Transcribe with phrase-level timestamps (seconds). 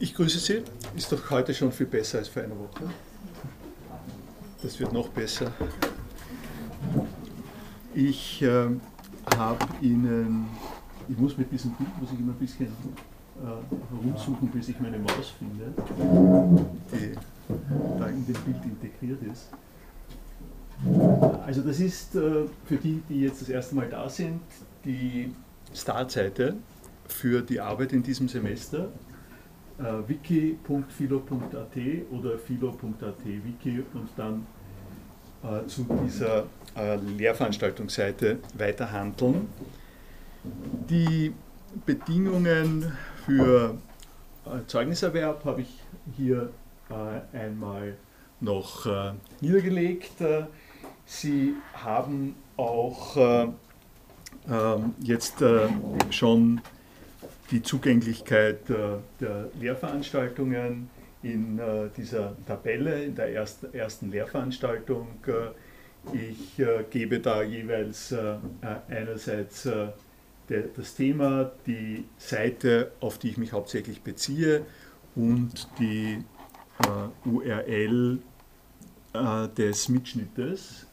[0.00, 0.62] Ich grüße Sie.
[0.96, 2.84] Ist doch heute schon viel besser als vor einer Woche.
[4.62, 5.50] Das wird noch besser.
[7.94, 8.68] Ich äh,
[9.36, 10.46] habe Ihnen,
[11.08, 15.00] ich muss mit diesem Bild, muss ich immer ein bisschen äh, herumsuchen, bis ich meine
[15.00, 15.72] Maus finde,
[16.92, 17.14] die
[17.98, 19.48] da in dem Bild integriert ist.
[21.44, 24.42] Also das ist äh, für die, die jetzt das erste Mal da sind,
[24.84, 25.34] die
[25.74, 26.54] Startseite
[27.08, 28.92] für die Arbeit in diesem Semester
[29.78, 31.76] äh, wiki.philo.at
[32.10, 34.46] oder philo.at wiki und dann
[35.42, 36.44] äh, zu dieser
[36.76, 39.48] äh, Lehrveranstaltungsseite weiterhandeln.
[40.88, 41.32] Die
[41.86, 42.92] Bedingungen
[43.24, 43.78] für
[44.44, 45.80] äh, Zeugniserwerb habe ich
[46.16, 46.50] hier
[46.90, 47.96] äh, einmal
[48.40, 50.12] noch äh, niedergelegt.
[51.04, 55.42] Sie haben auch ähm, jetzt
[56.10, 56.60] schon
[57.50, 60.90] die Zugänglichkeit äh, der Lehrveranstaltungen
[61.22, 65.08] in äh, dieser Tabelle, in der ersten, Lehrveranstaltung.
[65.26, 65.50] Äh,
[66.12, 68.14] ich gebe da jeweils
[68.88, 69.68] einerseits
[70.48, 74.64] das Thema, die Seite, auf die ich mich hauptsächlich beziehe
[75.16, 76.22] und die
[77.26, 78.20] URL
[79.58, 80.86] des Mitschnittes,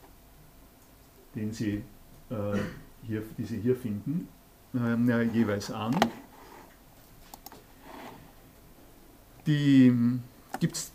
[1.36, 1.84] den Sie
[3.08, 4.28] hier, die Sie hier finden,
[5.34, 5.96] jeweils an.
[9.48, 9.94] Die
[10.60, 10.92] gibt's,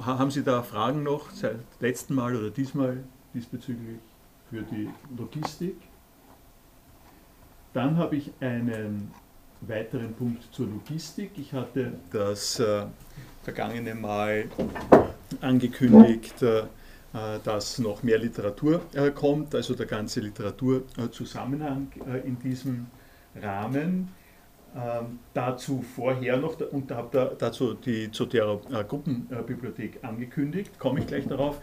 [0.00, 3.98] haben Sie da Fragen noch seit letzten Mal oder diesmal diesbezüglich
[4.50, 5.76] für die Logistik?
[7.72, 9.10] Dann habe ich einen
[9.62, 11.32] weiteren Punkt zur Logistik.
[11.36, 12.86] Ich hatte das äh,
[13.42, 14.48] vergangene Mal
[15.40, 16.64] angekündigt, äh,
[17.44, 22.86] dass noch mehr Literatur äh, kommt, also der ganze Literaturzusammenhang äh, in diesem
[23.40, 24.08] Rahmen.
[24.76, 31.06] Ähm, dazu vorher noch, und da habe dazu die Zotero äh, Gruppenbibliothek angekündigt, komme ich
[31.06, 31.60] gleich darauf.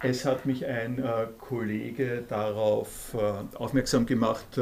[0.00, 4.58] Es hat mich ein äh, Kollege darauf äh, aufmerksam gemacht,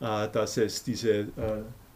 [0.00, 1.28] dass es diese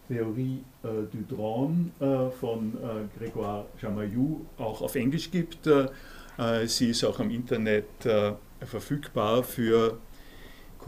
[0.06, 2.78] Theorie du Drone von
[3.18, 5.68] Grégoire Jamayou auch auf Englisch gibt.
[6.64, 7.86] sie ist auch im Internet
[8.64, 9.98] verfügbar für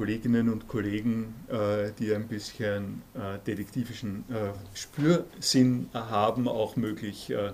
[0.01, 7.53] Kolleginnen und Kollegen, äh, die ein bisschen äh, detektivischen äh, Spürsinn haben, auch möglich, ähm,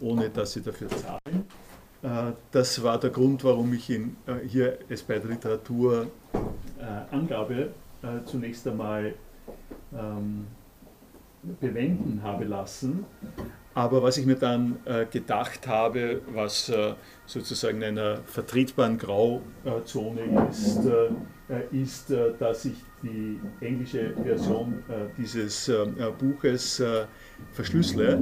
[0.00, 1.46] ohne dass sie dafür zahlen.
[2.50, 4.14] Das war der Grund, warum ich ihn
[4.46, 7.70] hier es bei der Literaturangabe
[8.26, 9.14] zunächst einmal
[9.96, 10.48] ähm,
[11.60, 13.06] bewenden habe lassen.
[13.74, 16.94] Aber was ich mir dann äh, gedacht habe, was äh,
[17.24, 20.86] sozusagen in einer vertretbaren Grauzone ist,
[21.52, 25.86] äh, ist, äh, dass ich die englische Version äh, dieses äh,
[26.18, 26.82] Buches
[27.52, 28.18] verschlüssele.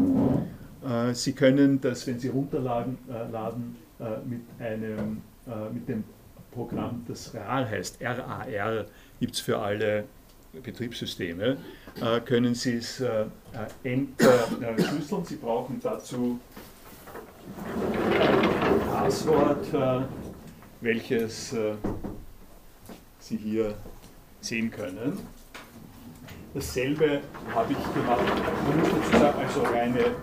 [1.13, 2.97] Sie können das, wenn Sie runterladen,
[3.31, 3.77] laden,
[4.25, 5.21] mit, einem,
[5.75, 6.05] mit dem
[6.51, 8.87] Programm, das RAR heißt, RAR,
[9.21, 10.05] gibt es für alle
[10.53, 11.57] Betriebssysteme,
[12.01, 13.27] äh, können Sie es äh,
[13.85, 15.25] entschlüsseln.
[15.25, 16.41] Sie brauchen dazu
[18.21, 20.01] ein Passwort, äh,
[20.81, 21.55] welches
[23.19, 23.75] Sie hier
[24.41, 25.19] sehen können.
[26.55, 27.21] Dasselbe
[27.55, 28.25] habe ich gemacht,
[28.91, 30.17] sozusagen also eine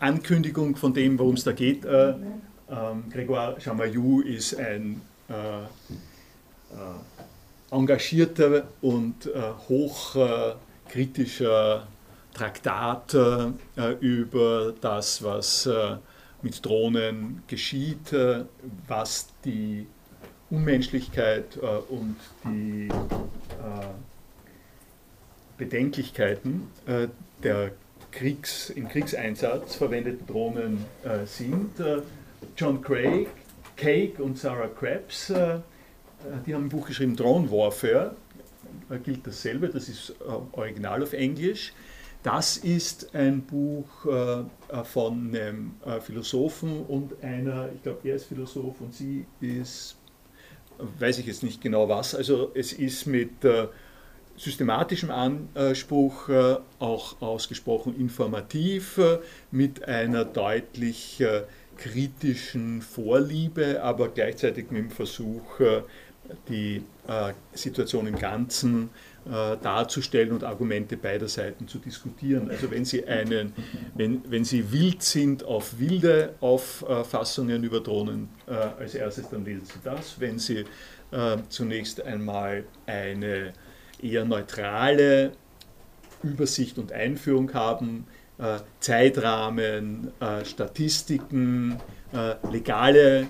[0.00, 1.84] Vorankündigung von dem, worum es da geht.
[1.84, 5.02] Ähm, Grégoire Chamayou ist ein
[7.70, 11.86] engagierter und äh, hochkritischer
[12.34, 13.52] Traktat äh,
[14.00, 15.96] über das, was äh,
[16.42, 18.44] mit Drohnen geschieht, äh,
[18.86, 19.86] was die
[20.50, 22.92] Unmenschlichkeit äh, und die äh,
[25.56, 26.68] Bedenklichkeiten
[27.42, 27.72] der
[28.12, 30.84] Kriegs, im Kriegseinsatz verwendeten Drohnen
[31.24, 31.72] sind.
[32.56, 33.26] John Craig,
[33.76, 35.58] Cake und Sarah Krebs äh,
[36.46, 38.14] die haben ein Buch geschrieben, Drone Warfare,
[38.88, 41.72] da gilt dasselbe, das ist äh, original auf Englisch.
[42.22, 48.80] Das ist ein Buch äh, von einem Philosophen und einer, ich glaube, er ist Philosoph
[48.80, 49.96] und sie ist,
[50.98, 53.30] weiß ich jetzt nicht genau was, also es ist mit
[54.36, 56.28] systematischem Anspruch
[56.80, 59.00] auch ausgesprochen informativ,
[59.50, 61.24] mit einer deutlich
[61.76, 65.60] kritischen Vorliebe, aber gleichzeitig mit dem Versuch,
[66.48, 68.90] die äh, Situation im Ganzen
[69.26, 72.50] äh, darzustellen und Argumente beider Seiten zu diskutieren.
[72.50, 73.52] Also wenn Sie, einen,
[73.94, 79.66] wenn, wenn Sie wild sind auf wilde Auffassungen über Drohnen äh, als erstes, dann lesen
[79.66, 80.20] Sie das.
[80.20, 80.64] Wenn Sie
[81.48, 83.54] zunächst einmal eine
[84.02, 85.32] eher neutrale
[86.22, 88.06] Übersicht und Einführung haben,
[88.78, 90.12] Zeitrahmen,
[90.44, 91.78] Statistiken,
[92.52, 93.28] legale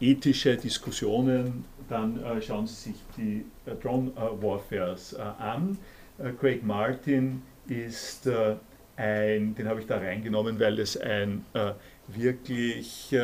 [0.00, 3.44] ethische Diskussionen, dann schauen Sie sich die
[3.82, 5.78] Drone Warfares an.
[6.40, 8.28] Craig Martin ist
[8.96, 11.44] ein, den habe ich da reingenommen, weil es ein
[12.08, 13.14] wirklich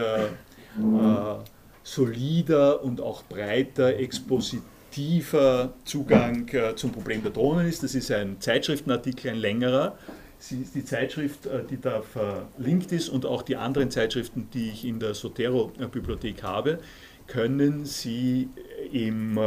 [1.82, 7.82] solider und auch breiter, expositiver Zugang äh, zum Problem der Drohnen ist.
[7.82, 9.96] Das ist ein Zeitschriftenartikel, ein längerer.
[10.50, 14.98] Die Zeitschrift, äh, die da verlinkt ist und auch die anderen Zeitschriften, die ich in
[14.98, 16.78] der Sotero-Bibliothek habe,
[17.30, 18.48] können Sie
[18.92, 19.38] im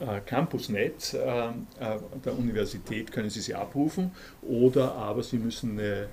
[0.00, 1.52] äh, Campusnet äh, äh,
[2.24, 6.08] der Universität können Sie sie abrufen oder aber Sie müssen eine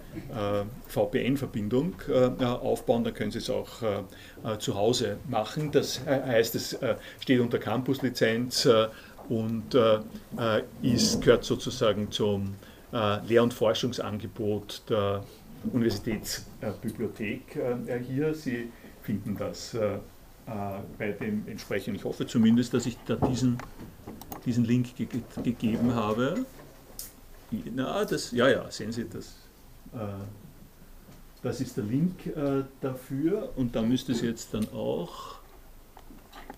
[0.88, 1.96] VPN-Verbindung
[2.40, 3.70] aufbauen, dann können Sie es auch
[4.60, 5.72] zu Hause machen.
[5.72, 6.78] Das heißt, es
[7.20, 8.68] steht unter Campus-Lizenz
[9.30, 9.76] und
[10.82, 12.56] ist, gehört sozusagen zum
[12.92, 15.24] Lehr- und Forschungsangebot der
[15.72, 17.58] Universitätsbibliothek
[18.08, 18.34] hier.
[18.34, 18.70] Sie
[19.02, 19.78] finden das
[20.98, 21.96] bei dem entsprechenden.
[22.00, 23.58] Ich hoffe zumindest, dass ich da diesen,
[24.46, 25.08] diesen Link ge
[25.44, 26.46] gegeben habe.
[27.76, 29.36] Na, das, ja, ja, sehen Sie das.
[29.94, 30.08] Äh,
[31.42, 35.36] das ist der Link äh, dafür und da müsste es jetzt dann auch,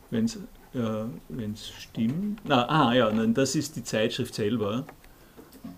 [0.09, 0.37] wenn es
[0.73, 4.85] äh, stimmt, na, ah ja, nein, das ist die Zeitschrift selber.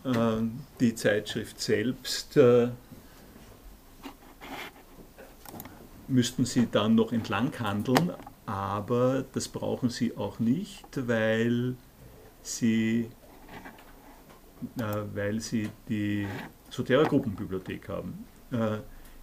[0.03, 0.43] Äh,
[0.79, 2.69] die Zeitschrift selbst äh,
[6.11, 8.11] müssten Sie dann noch entlang handeln,
[8.45, 11.75] aber das brauchen Sie auch nicht, weil
[12.41, 13.09] Sie,
[14.77, 16.27] äh, weil Sie die
[16.69, 18.77] Sotera-Gruppenbibliothek haben, äh,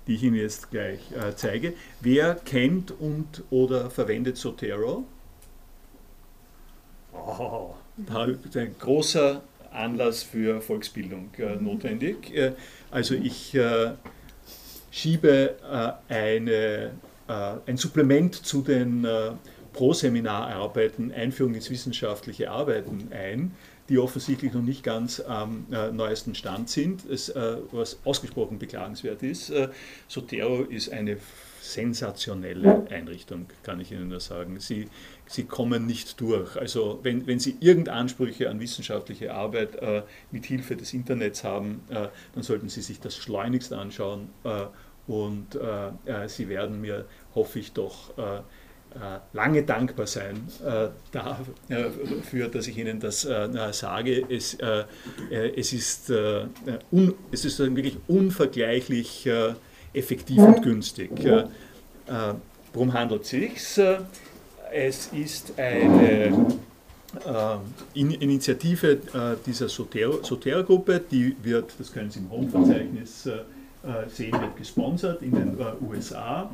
[0.06, 1.75] die ich Ihnen jetzt gleich äh, zeige.
[2.00, 5.05] Wer kennt und oder verwendet Sotero?
[7.12, 9.43] Oh, da ist ein großer
[9.73, 12.34] Anlass für Volksbildung äh, notwendig.
[12.34, 12.52] Äh,
[12.91, 13.93] also ich äh,
[14.90, 15.56] schiebe
[16.11, 16.93] äh, eine,
[17.29, 19.32] äh, ein Supplement zu den äh,
[19.73, 23.52] Pro-Seminararbeiten Einführung ins wissenschaftliche Arbeiten ein,
[23.88, 29.23] die offensichtlich noch nicht ganz am äh, neuesten Stand sind, es, äh, was ausgesprochen beklagenswert
[29.23, 29.50] ist.
[29.50, 29.69] Äh,
[30.08, 31.17] Sotero ist eine
[31.73, 34.59] sensationelle Einrichtung, kann ich Ihnen nur sagen.
[34.61, 34.88] Sie,
[35.26, 36.56] sie kommen nicht durch.
[36.56, 41.82] Also wenn, wenn Sie irgendeine Ansprüche an wissenschaftliche Arbeit äh, mit Hilfe des Internets haben,
[41.91, 44.67] äh, dann sollten Sie sich das schleunigst anschauen äh,
[45.06, 48.41] und äh, äh, Sie werden mir, hoffe ich doch, äh,
[49.35, 50.49] lange dankbar sein
[51.12, 54.25] dafür, dass ich Ihnen das sage.
[54.31, 54.56] Es,
[55.31, 59.29] es, ist, un, es ist wirklich unvergleichlich
[59.93, 61.11] effektiv und günstig.
[62.73, 63.81] Worum handelt es sich?
[64.73, 66.32] Es ist eine
[67.94, 68.99] Initiative
[69.46, 73.29] dieser Sotera-Gruppe, die wird, das können Sie im Home-Verzeichnis
[73.85, 76.50] äh, sehen, wird gesponsert in den äh, USA.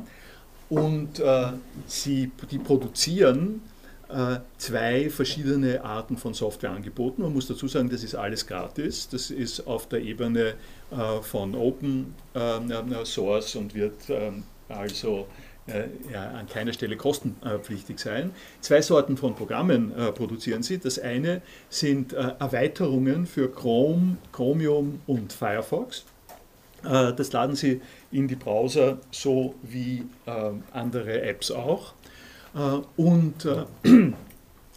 [0.69, 1.47] Und äh,
[1.87, 3.61] sie, die produzieren
[4.57, 7.23] zwei verschiedene Arten von Softwareangeboten.
[7.23, 9.09] Man muss dazu sagen, das ist alles gratis.
[9.09, 10.53] Das ist auf der Ebene
[11.21, 12.13] von Open
[13.03, 15.27] Source und wird ähm, also
[15.67, 18.31] an keiner Stelle kostenpflichtig sein.
[18.61, 20.77] Zwei Sorten von Programmen produzieren sie.
[20.77, 26.05] Das eine sind Erweiterungen für Chrome, Chromium und Firefox.
[26.85, 27.81] Äh, das laden Sie
[28.11, 31.93] in die Browser so wie äh, andere Apps auch.
[32.55, 32.59] Äh,
[32.95, 33.47] und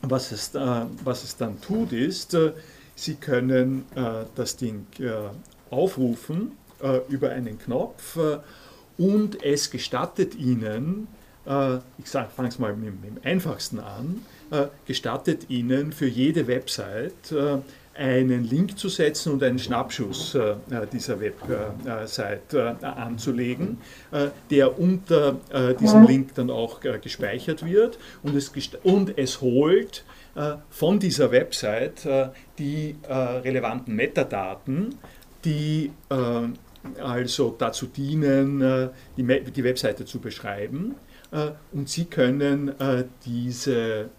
[0.02, 2.36] was es, was es dann tut, ist,
[2.94, 3.84] Sie können
[4.36, 4.86] das Ding
[5.70, 6.52] aufrufen
[7.08, 8.16] über einen Knopf
[8.96, 11.08] und es gestattet Ihnen,
[11.44, 14.24] ich fange es mal mit, mit, dem einfachsten an,
[14.86, 17.34] gestattet Ihnen für jede Website
[17.98, 20.54] einen Link zu setzen und einen Schnappschuss äh,
[20.92, 23.78] dieser Website äh, anzulegen,
[24.12, 25.36] äh, der unter
[25.80, 28.52] diesem Link dann auch gespeichert wird und es,
[28.84, 30.04] und es holt
[30.70, 32.08] von dieser Website
[32.58, 34.94] die relevanten Metadaten,
[35.44, 35.90] die
[37.00, 40.94] also dazu dienen, die, Webseite zu beschreiben.
[41.72, 42.72] und Sie können
[43.24, 44.10] diese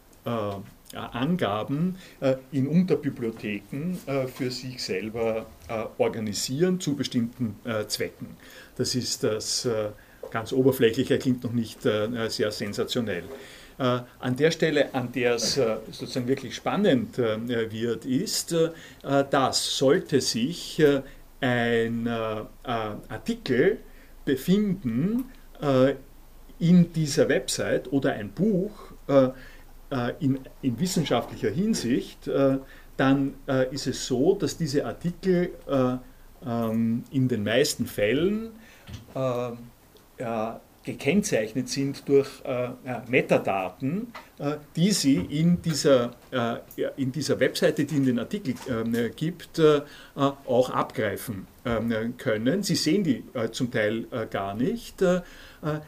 [0.95, 7.55] Angaben äh, in Unterbibliotheken äh, für sich selber äh, organisieren zu bestimmten
[7.87, 8.37] Zwecken.
[8.75, 9.67] Das ist das
[10.31, 13.23] ganz oberflächlich, klingt noch nicht sehr sensationell.
[13.77, 18.55] An der Stelle, an der es sozusagen wirklich spannend wird, ist,
[19.01, 20.81] dass sollte sich
[21.41, 22.07] ein
[22.63, 23.77] Artikel
[24.25, 25.25] befinden
[26.59, 28.71] in dieser Website oder ein Buch,
[29.07, 29.29] äh,
[30.19, 32.57] in, in, wissenschaftlicher Hinsicht, äh,
[32.97, 33.35] dann
[33.71, 35.51] ist es so, dass diese Artikel
[36.45, 38.51] ähm, in den meisten Fällen
[40.83, 42.69] gekennzeichnet sind durch äh,
[43.07, 46.55] Metadaten, äh, die Sie in dieser, äh,
[46.95, 49.81] in dieser Webseite, die in den Artikel ähm, gibt, äh,
[50.15, 52.63] auch abgreifen ähm, können.
[52.63, 55.03] Sie sehen die äh, zum Teil äh, gar nicht.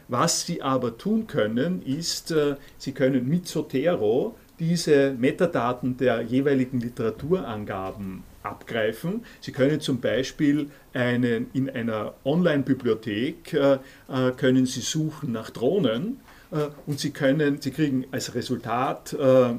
[0.08, 2.34] Was Sie aber tun können, ist,
[2.78, 9.26] Sie können mit Zotero diese Metadaten der jeweiligen Literaturangaben abgreifen.
[9.40, 16.20] Sie können zum Beispiel einen, in einer Online-Bibliothek äh, äh, können Sie suchen nach Drohnen
[16.52, 19.54] äh, und Sie können, Sie kriegen als Resultat äh,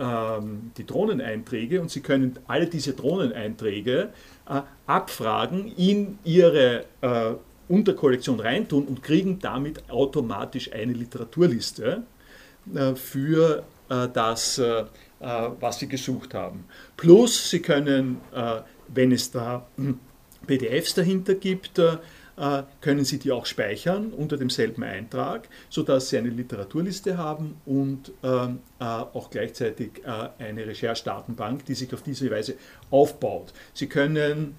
[0.00, 4.10] ähm, die Drohneneinträge und Sie können alle diese Drohneneinträge
[4.48, 7.34] äh, abfragen, in Ihre äh,
[7.68, 12.02] Unterkollektion reintun und kriegen damit automatisch eine Literaturliste
[12.94, 14.60] für das
[15.20, 16.64] äh, was Sie gesucht haben.
[16.96, 19.98] Plus, Sie können, äh, wenn es da hm,
[20.46, 21.96] PDFs dahinter gibt, äh,
[22.80, 28.12] können Sie die auch speichern unter demselben Eintrag, sodass Sie eine Literaturliste haben und
[28.78, 32.54] auch gleichzeitig eine Recherche-Datenbank, die sich auf diese Weise
[32.92, 33.52] aufbaut.
[33.74, 34.54] Sie können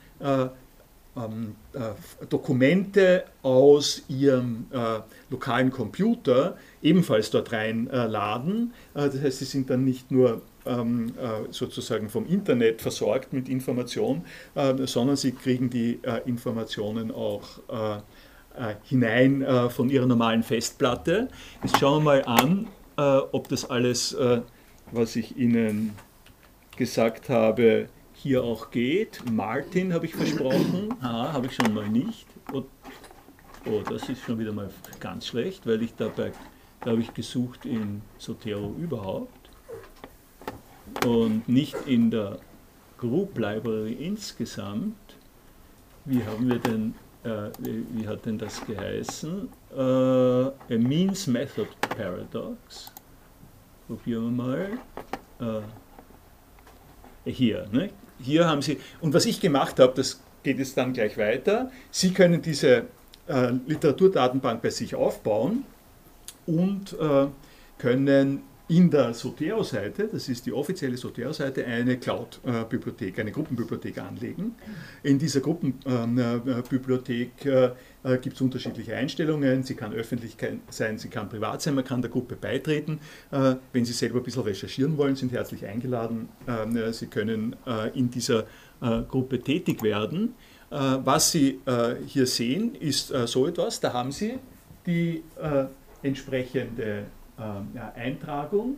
[1.18, 1.56] ähm,
[2.30, 4.68] Dokumente aus Ihrem
[5.30, 8.74] lokalen Computer ebenfalls dort reinladen.
[8.94, 14.24] das heißt, sie sind dann nicht nur ähm, äh, sozusagen vom Internet versorgt mit Information,
[14.56, 17.62] äh, sondern sie kriegen die äh, Informationen auch
[18.84, 21.30] hinein von ihrer normalen Festplatte.
[21.64, 22.68] Jetzt schauen wir mal an,
[23.32, 24.18] ob das alles,
[24.92, 25.94] was ich Ihnen
[26.76, 27.88] gesagt habe,
[28.22, 29.22] hier auch geht.
[29.32, 32.28] Martin habe ich versprochen, ah, habe ich schon mal nicht.
[32.52, 32.64] Oh,
[33.66, 36.34] oh, das ist schon wieder mal ganz schlecht, weil ich dabei,
[36.82, 39.50] da habe ich gesucht in Sotero überhaupt
[41.06, 42.40] und nicht in der
[42.98, 44.98] Group Library insgesamt.
[46.04, 49.48] Wie haben wir denn, äh, wie, wie, hat denn das geheißen?
[49.72, 52.92] Äh, a Means Method Paradox.
[53.88, 54.70] Probieren wir mal.
[57.26, 57.92] Äh, hier, ne?
[58.22, 61.72] Hier haben Sie, und was ich gemacht habe, das geht jetzt dann gleich weiter.
[61.92, 62.86] Sie können diese
[63.28, 65.64] äh, Literaturdatenbank bei sich aufbauen
[66.46, 67.28] und äh,
[67.78, 74.54] können in der Sotero-Seite, das ist die offizielle Sotero-Seite, eine Cloud-Bibliothek, eine Gruppenbibliothek anlegen.
[75.02, 77.32] In dieser Gruppenbibliothek
[78.04, 79.64] äh, äh, gibt es unterschiedliche Einstellungen.
[79.64, 80.36] Sie kann öffentlich
[80.70, 83.00] sein, sie kann privat sein, man kann der Gruppe beitreten.
[83.32, 86.30] Äh, wenn Sie selber ein bisschen recherchieren wollen, sind herzlich eingeladen.
[86.48, 87.56] Ähm, sie können
[87.94, 88.46] in dieser
[88.80, 90.36] Gruppe tätig werden.
[90.70, 91.60] Was Sie
[92.08, 93.80] hier sehen, ist so etwas.
[93.80, 94.40] Da haben Sie
[94.86, 95.24] die
[96.02, 97.06] entsprechende
[97.40, 98.78] ähm, Eintragung.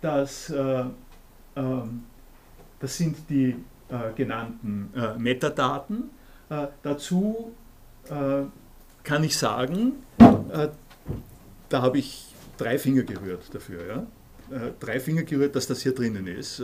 [0.00, 0.84] Das, äh,
[1.56, 2.04] ähm,
[2.80, 3.56] das sind die
[3.88, 6.10] äh, genannten äh, Metadaten.
[6.82, 7.52] dazu
[8.08, 9.92] kann ich sagen,
[11.68, 13.86] da habe ich drei Finger gerührt dafür.
[13.86, 14.06] Ja?
[14.80, 16.62] drei Finger gerührt, dass das hier drinnen ist.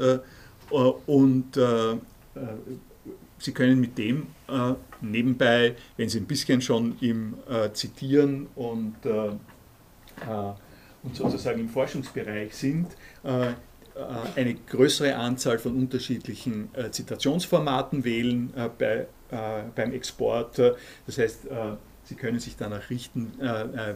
[1.07, 1.59] und
[3.41, 8.97] Sie können mit dem äh, nebenbei, wenn Sie ein bisschen schon im äh, Zitieren und
[9.07, 9.31] äh,
[11.03, 12.89] und sozusagen im Forschungsbereich sind,
[13.25, 13.55] äh, äh,
[14.37, 20.59] eine größere Anzahl von unterschiedlichen äh, Zitationsformaten wählen bei, beim Export.
[21.07, 21.47] Das heißt,
[22.05, 23.33] Sie können sich danach richten,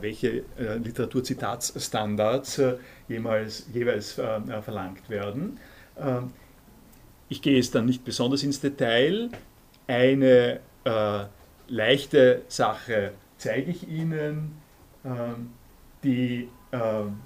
[0.00, 2.60] welche Literaturzitatsstandards
[3.08, 5.58] jeweils, jeweils verlangt werden.
[7.28, 9.30] Ich gehe jetzt dann nicht besonders ins Detail.
[9.86, 10.60] Eine
[11.68, 14.58] leichte Sache zeige ich Ihnen,
[16.04, 17.20] die ähm,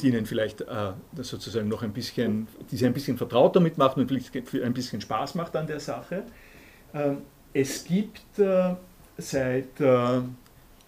[0.00, 3.96] die ihnen vielleicht äh, sozusagen noch ein bisschen, die sie ein bisschen vertraut damit macht
[3.96, 6.24] und ein bisschen Spaß macht an der Sache.
[6.94, 7.18] Ähm,
[7.52, 8.74] es gibt äh,
[9.16, 10.20] seit äh,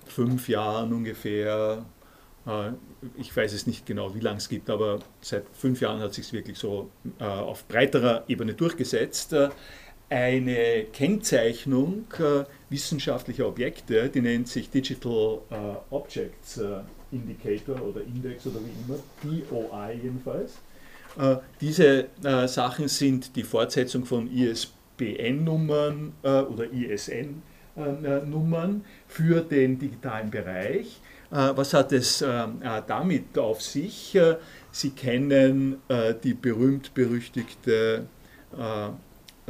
[0.06, 1.84] fünf Jahren ungefähr,
[2.46, 2.70] äh,
[3.16, 6.26] ich weiß es nicht genau, wie lange es gibt, aber seit fünf Jahren hat sich
[6.26, 9.50] es wirklich so äh, auf breiterer Ebene durchgesetzt, äh,
[10.08, 12.06] eine Kennzeichnung
[12.70, 15.54] äh, wissenschaftlicher Objekte, die nennt sich Digital äh,
[15.90, 16.80] Objects äh,
[17.12, 20.58] Indicator oder Index oder wie immer, DOI jedenfalls.
[21.18, 30.30] Äh, diese äh, Sachen sind die Fortsetzung von ISBN-Nummern äh, oder ISN-Nummern für den digitalen
[30.30, 31.00] Bereich.
[31.30, 34.18] was hat es damit auf sich?
[34.72, 35.76] Sie kennen
[36.24, 38.06] die berühmt-berüchtigte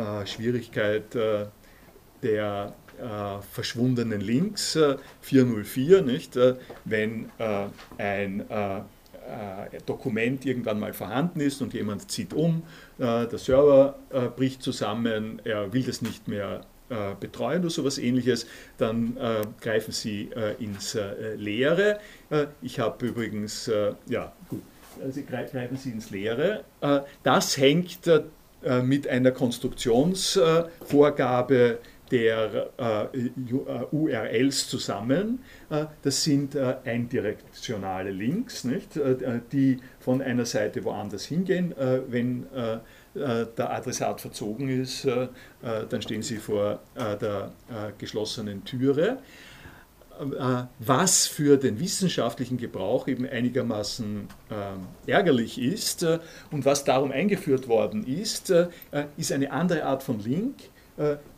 [0.00, 1.47] äh, Schwierigkeit äh,
[2.23, 2.79] der äh,
[3.52, 4.78] verschwundenen Links
[5.23, 6.38] 404, nicht?
[6.85, 7.30] wenn
[7.99, 8.45] ein,
[9.87, 12.64] Dokument irgendwann mal vorhanden ist und jemand zieht um,
[12.99, 13.95] der Server
[14.37, 16.62] bricht zusammen, er will das nicht mehr
[17.21, 19.16] betreuen oder sowas ähnliches, dann
[19.61, 20.99] greifen Sie ins
[21.37, 22.00] Leere.
[22.61, 23.71] ich habe übrigens,
[24.09, 24.62] ja gut,
[25.11, 26.64] Sie greifen Sie ins Leere.
[27.23, 28.00] das hängt
[28.83, 31.78] mit einer Konstruktionsvorgabe
[32.11, 32.71] der
[33.12, 33.31] äh,
[33.93, 35.40] URLs zusammen.
[35.71, 38.99] Äh, das sind äh, eindirektionale Links, nicht?
[39.52, 41.75] die von einer Seite woanders hingehen.
[42.09, 42.47] wenn
[43.14, 45.07] der Adressat verzogen ist,
[45.62, 47.52] dann stehen sie vor der
[47.99, 49.19] geschlossenen Türe
[50.79, 56.19] was für den wissenschaftlichen Gebrauch eben einigermaßen äh, ärgerlich ist äh,
[56.50, 58.69] und was darum eingeführt worden ist, äh,
[59.17, 60.79] ist eine andere Art von Link, äh,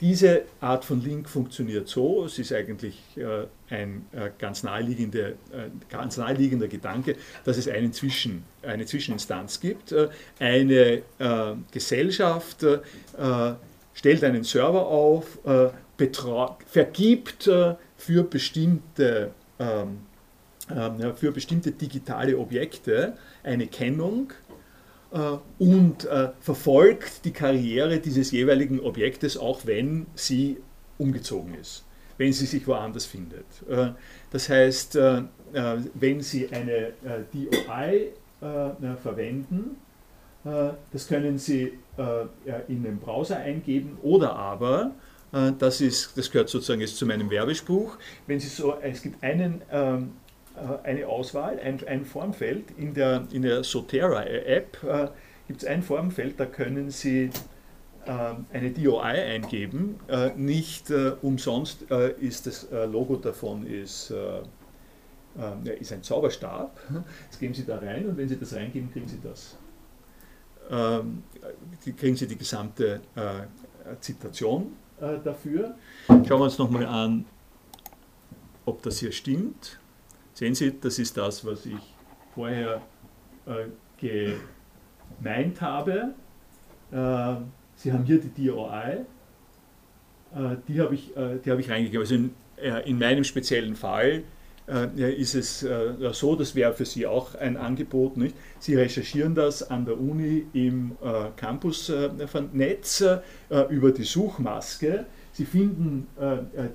[0.01, 5.33] diese Art von Link funktioniert so, es ist eigentlich äh, ein äh, ganz, naheliegender,
[5.89, 9.95] ganz naheliegender Gedanke, dass es einen Zwischen, eine Zwischeninstanz gibt.
[10.39, 11.03] Eine
[11.71, 12.67] Gesellschaft
[13.95, 15.39] stellt einen Server auf,
[16.67, 17.51] vergibt
[17.97, 19.99] für bestimmte, ähm,
[21.17, 24.42] für bestimmte digitale Objekte eine Kennung äh,
[25.59, 30.57] und äh, verfolgt die Karriere dieses jeweiligen Objektes, auch wenn sie
[30.97, 31.85] umgezogen ist,
[32.17, 33.45] wenn sie sich woanders findet.
[33.69, 33.91] Äh,
[34.31, 36.95] das heißt, wenn Sie eine
[37.31, 38.09] DOI
[39.03, 39.77] verwenden,
[40.43, 41.75] das können Sie
[42.69, 44.93] in den Browser eingeben oder aber,
[45.31, 49.61] das, ist, das gehört sozusagen jetzt zu meinem Werbespruch, wenn Sie so, es gibt einen
[49.71, 50.22] ähm, äh,
[50.83, 52.71] eine Auswahl, ein, ein Formfeld.
[52.77, 55.09] In der, in der Sotera-App äh,
[55.47, 57.31] gibt es ein Formfeld, da können Sie
[58.05, 60.01] äh, eine DOI eingeben.
[60.09, 64.13] Äh, nicht äh, umsonst äh, ist das Logo davon ist,
[65.79, 66.79] ist ein Zauberstab.
[67.25, 69.57] Jetzt geben Sie da rein und wenn Sie das reingeben, kriegen Sie das.
[70.71, 71.23] Ähm,
[71.97, 73.01] kriegen Sie die gesamte
[74.01, 74.75] Zitation
[75.25, 75.75] dafür.
[76.07, 77.25] Schauen wir uns nochmal an,
[78.67, 79.81] ob das hier stimmt.
[80.35, 81.95] Sehen Sie, das ist das, was ich
[82.35, 82.81] vorher
[83.47, 83.67] äh,
[85.21, 86.15] gemeint habe.
[86.91, 87.35] Äh,
[87.77, 89.05] Sie haben hier die DOI,
[90.35, 92.01] äh, die habe ich, äh, hab ich reingegeben.
[92.01, 94.23] Also in, äh, in meinem speziellen Fall
[94.69, 95.67] äh, ist es
[96.13, 98.17] so, das wäre für Sie auch ein Angebot.
[98.17, 98.37] Nicht?
[98.59, 100.97] Sie recherchieren das an der Uni im
[101.37, 103.05] Campus-Netz
[103.71, 105.05] über die Suchmaske.
[105.33, 106.07] Sie finden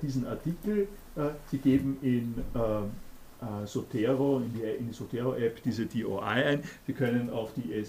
[0.02, 0.86] diesen Artikel,
[1.50, 2.34] Sie geben in
[3.40, 6.62] äh, Sotero, in die, die Sotero-App diese DOI ein.
[6.86, 7.84] Sie können auch die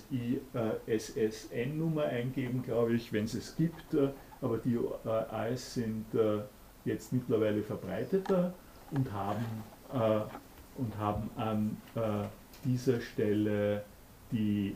[0.88, 4.10] SSN-Nummer eingeben, glaube ich, wenn es es gibt, äh,
[4.42, 6.42] aber DOIs sind äh,
[6.86, 8.54] jetzt mittlerweile verbreiteter
[8.92, 9.46] und haben,
[10.78, 11.78] und haben an
[12.64, 13.84] dieser Stelle
[14.32, 14.76] die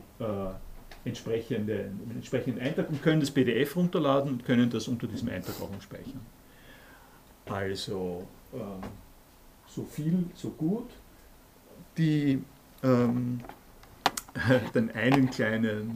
[1.04, 5.54] entsprechende, den entsprechenden Eintrag und können das PDF runterladen und können das unter diesem Eintrag
[5.60, 6.20] auch speichern.
[7.46, 8.82] Also ähm,
[9.74, 10.90] so viel, so gut.
[11.96, 12.42] Die,
[12.82, 13.40] ähm,
[14.74, 15.94] den einen kleinen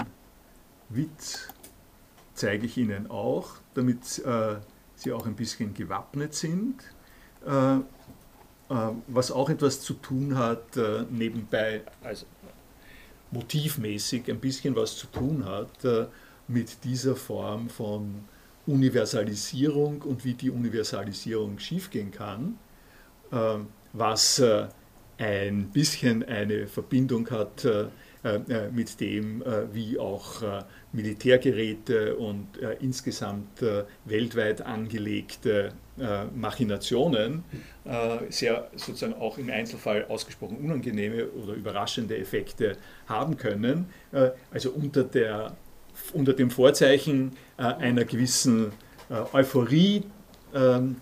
[0.89, 1.49] Witz
[2.35, 4.57] zeige ich Ihnen auch, damit äh,
[4.95, 6.83] Sie auch ein bisschen gewappnet sind.
[7.47, 7.81] Äh, äh,
[9.07, 12.27] was auch etwas zu tun hat, äh, nebenbei, also
[13.31, 16.07] motivmäßig ein bisschen was zu tun hat äh,
[16.49, 18.25] mit dieser Form von
[18.67, 22.59] Universalisierung und wie die Universalisierung schiefgehen kann.
[23.33, 24.67] Ähm, was äh,
[25.19, 27.87] ein bisschen eine Verbindung hat äh,
[28.25, 30.43] äh, mit dem, wie auch
[30.93, 32.47] Militärgeräte und
[32.81, 33.63] insgesamt
[34.05, 35.73] weltweit angelegte
[36.35, 37.45] Machinationen
[38.29, 43.87] sehr sozusagen auch im Einzelfall ausgesprochen unangenehme oder überraschende Effekte haben können.
[44.51, 45.57] Also unter, der,
[46.13, 48.73] unter dem Vorzeichen einer gewissen
[49.33, 50.03] Euphorie
[50.55, 50.97] ähm,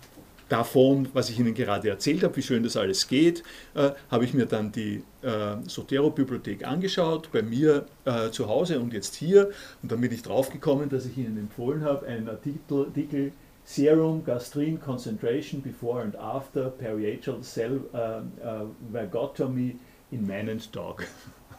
[0.49, 3.43] davon, was ich Ihnen gerade erzählt habe, wie schön das alles geht,
[3.75, 8.93] äh, habe ich mir dann die äh, Sotero-Bibliothek angeschaut, bei mir äh, zu Hause und
[8.93, 9.51] jetzt hier.
[9.81, 13.31] Und dann bin ich draufgekommen, dass ich Ihnen empfohlen habe, einen Artikel, Artikel
[13.67, 19.77] Serum Gastrin Concentration Before and After Periatal Cell uh, uh, Vagotomy
[20.11, 21.05] in Man and Dog.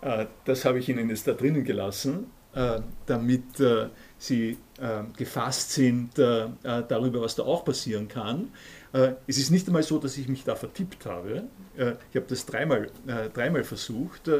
[0.00, 5.72] Äh, das habe ich Ihnen jetzt da drinnen gelassen, äh, damit äh, sie äh, gefasst
[5.72, 6.48] sind äh, äh,
[6.88, 8.50] darüber, was da auch passieren kann.
[8.92, 11.44] Äh, es ist nicht einmal so, dass ich mich da vertippt habe.
[11.76, 14.30] Äh, ich habe das dreimal, äh, dreimal versucht.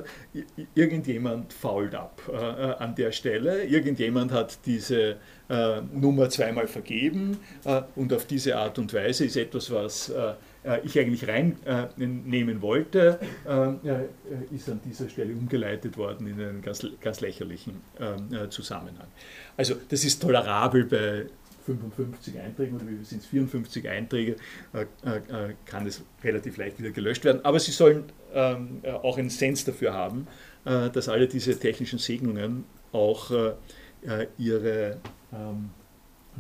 [0.74, 2.20] irgendjemand fault ab
[2.78, 3.64] an der Stelle.
[3.64, 5.16] Irgendjemand hat diese
[5.92, 7.38] Nummer zweimal vergeben
[7.96, 10.12] und auf diese Art und Weise ist etwas, was
[10.84, 13.18] ich eigentlich reinnehmen wollte,
[14.50, 17.80] ist an dieser Stelle umgeleitet worden in einen ganz, ganz lächerlichen
[18.50, 19.06] Zusammenhang.
[19.56, 21.26] Also das ist tolerabel bei
[21.68, 24.36] 55 Einträgen oder wie sind es 54 Einträge,
[24.72, 27.44] äh, äh, kann es relativ leicht wieder gelöscht werden.
[27.44, 30.26] Aber Sie sollen ähm, auch einen Sens dafür haben,
[30.64, 33.30] äh, dass alle diese technischen Segnungen auch
[34.38, 34.96] ihre
[35.32, 35.70] ähm,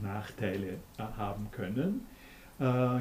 [0.00, 2.06] Nachteile haben können.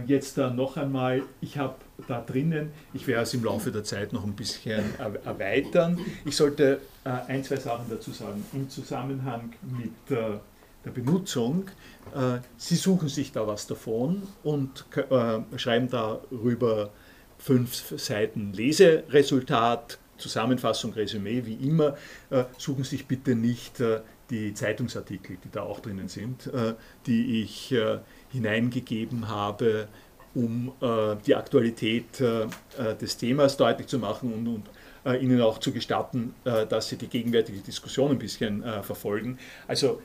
[0.06, 1.76] Jetzt noch einmal, ich habe
[2.08, 6.00] da drinnen, ich werde es im Laufe der Zeit noch ein bisschen erweitern.
[6.26, 8.46] Ich sollte ein, zwei Sachen dazu sagen.
[8.54, 11.70] Im Zusammenhang mit der Benutzung
[12.16, 16.92] äh, Sie suchen sich da was davon und äh, schreiben darüber
[17.38, 21.96] fünf Seiten Leseresultat, Zusammenfassung, Resümee, wie immer.
[22.30, 23.82] Äh, suchen sich bitte nicht
[24.30, 26.50] die Zeitungsartikel, die da auch drinnen sind,
[27.06, 27.74] die ich
[28.32, 29.88] hineingegeben habe,
[30.36, 30.72] um
[31.26, 36.98] die Aktualität des Themas deutlich zu machen und, und Ihnen auch zu gestatten, dass Sie
[36.98, 39.40] die gegenwärtige Diskussion ein bisschen verfolgen.
[39.68, 40.00] Also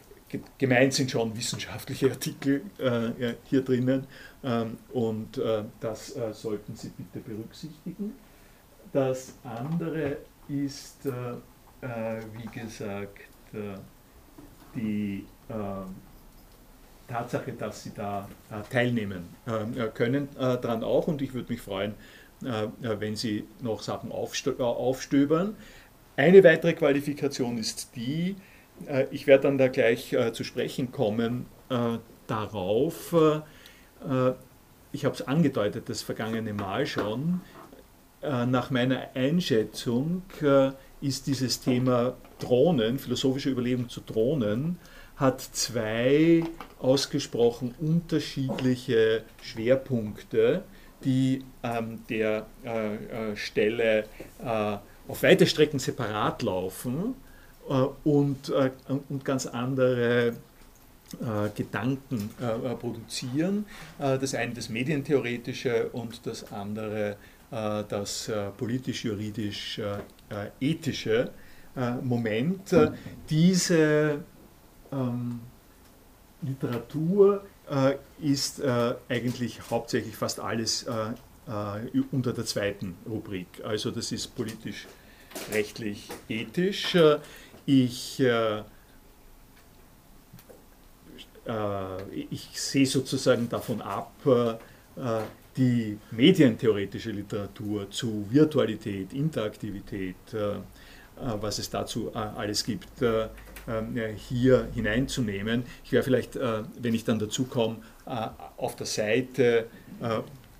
[0.58, 4.06] gemeint sind schon wissenschaftliche Artikel äh, hier drinnen
[4.42, 8.14] ähm, und äh, das äh, sollten Sie bitte berücksichtigen.
[8.92, 11.10] Das andere ist, äh,
[11.86, 13.20] äh, wie gesagt,
[13.52, 13.78] äh,
[14.74, 15.26] die
[17.12, 18.28] Tatsache, dass Sie da
[18.70, 19.28] teilnehmen
[19.94, 21.94] können, daran auch und ich würde mich freuen,
[22.40, 25.56] wenn Sie noch Sachen aufstöbern.
[26.16, 28.36] Eine weitere Qualifikation ist die,
[28.86, 33.14] äh, ich werde dann da gleich äh, zu sprechen kommen äh, darauf.
[34.92, 37.40] ich habe es angedeutet, das vergangene Mal schon.
[38.22, 40.22] nach meiner Einschätzung
[41.00, 44.78] ist dieses Thema Drohnen, philosophische Überlegung zu Drohnen,
[45.22, 46.44] hat zwei
[46.80, 50.64] ausgesprochen unterschiedliche Schwerpunkte,
[51.04, 54.04] die an der äh, Stelle
[54.44, 54.76] äh,
[55.08, 57.14] auf weite Strecken separat laufen
[57.68, 58.70] äh, und, äh,
[59.08, 60.34] und ganz andere äh,
[61.54, 62.30] Gedanken
[62.80, 63.66] produzieren.
[63.98, 67.16] Das eine das Medientheoretische und das andere
[67.50, 71.30] das politisch-juridisch-ethische
[72.02, 72.74] Moment.
[73.28, 74.20] Diese
[74.92, 75.40] ähm,
[76.42, 77.44] Literatur
[78.20, 78.60] ist
[79.08, 80.84] eigentlich hauptsächlich fast alles
[82.10, 83.46] unter der zweiten Rubrik.
[83.62, 84.88] Also das ist politisch
[85.52, 86.96] rechtlich ethisch.
[87.66, 88.58] Ich, äh,
[91.46, 94.54] äh, ich sehe sozusagen davon ab, äh,
[95.56, 100.56] die medientheoretische Literatur zu Virtualität, Interaktivität, äh,
[101.40, 102.88] was es dazu äh, alles gibt,
[104.16, 105.64] hier hineinzunehmen.
[105.84, 107.76] Ich werde vielleicht, wenn ich dann dazu komme,
[108.56, 109.66] auf der Seite,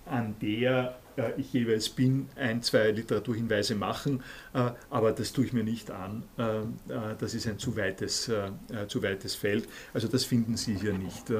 [0.07, 4.23] an der äh, ich jeweils bin, ein, zwei Literaturhinweise machen,
[4.55, 6.23] äh, aber das tue ich mir nicht an.
[6.37, 8.31] Äh, das ist ein zu weites,
[8.89, 9.69] zu weites Feld.
[9.95, 11.33] Also das finden Sie hier nicht.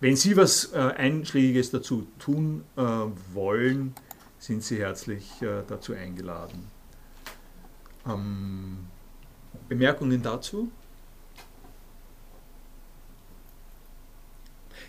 [0.00, 2.64] Wenn Sie was Einschlägiges dazu tun
[3.32, 3.94] wollen,
[4.38, 5.30] sind Sie herzlich
[5.68, 6.66] dazu eingeladen.
[9.68, 10.70] Bemerkungen dazu?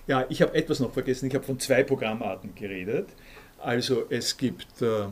[0.06, 1.28] Ja, ich habe etwas noch vergessen.
[1.28, 3.10] Ich habe von zwei Programmarten geredet.
[3.60, 5.06] Also es gibt äh,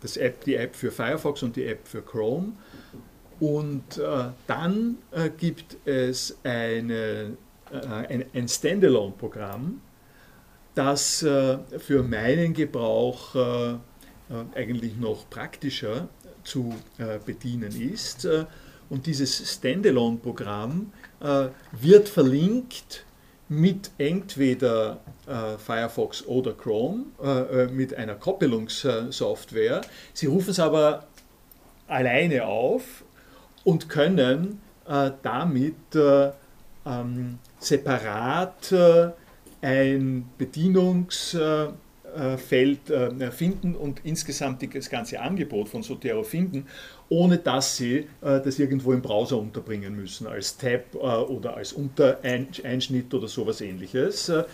[0.00, 2.52] das App, die App für Firefox und die App für Chrome.
[3.38, 7.36] Und äh, dann äh, gibt es eine,
[7.70, 9.80] äh, ein, ein Standalone-Programm,
[10.74, 13.74] das äh, für meinen Gebrauch äh,
[14.54, 16.08] eigentlich noch praktischer
[16.42, 16.74] zu
[17.24, 18.28] bedienen ist.
[18.88, 20.92] Und dieses Standalone-Programm
[21.72, 23.04] wird verlinkt
[23.48, 29.82] mit entweder äh, Firefox oder Chrome, äh, äh, mit einer Koppelungssoftware.
[30.12, 31.06] Sie rufen es aber
[31.86, 33.04] alleine auf
[33.64, 36.30] und können äh, damit äh,
[36.84, 39.10] ähm, separat äh,
[39.62, 41.36] ein Bedienungs-
[42.36, 42.80] Feld
[43.32, 46.66] finden und insgesamt das ganze Angebot von Sotero finden
[47.08, 51.72] ohne dass sie äh, das irgendwo im Browser unterbringen müssen, als Tab äh, oder als
[51.72, 54.28] Untereinschnitt oder sowas ähnliches.
[54.28, 54.44] Äh,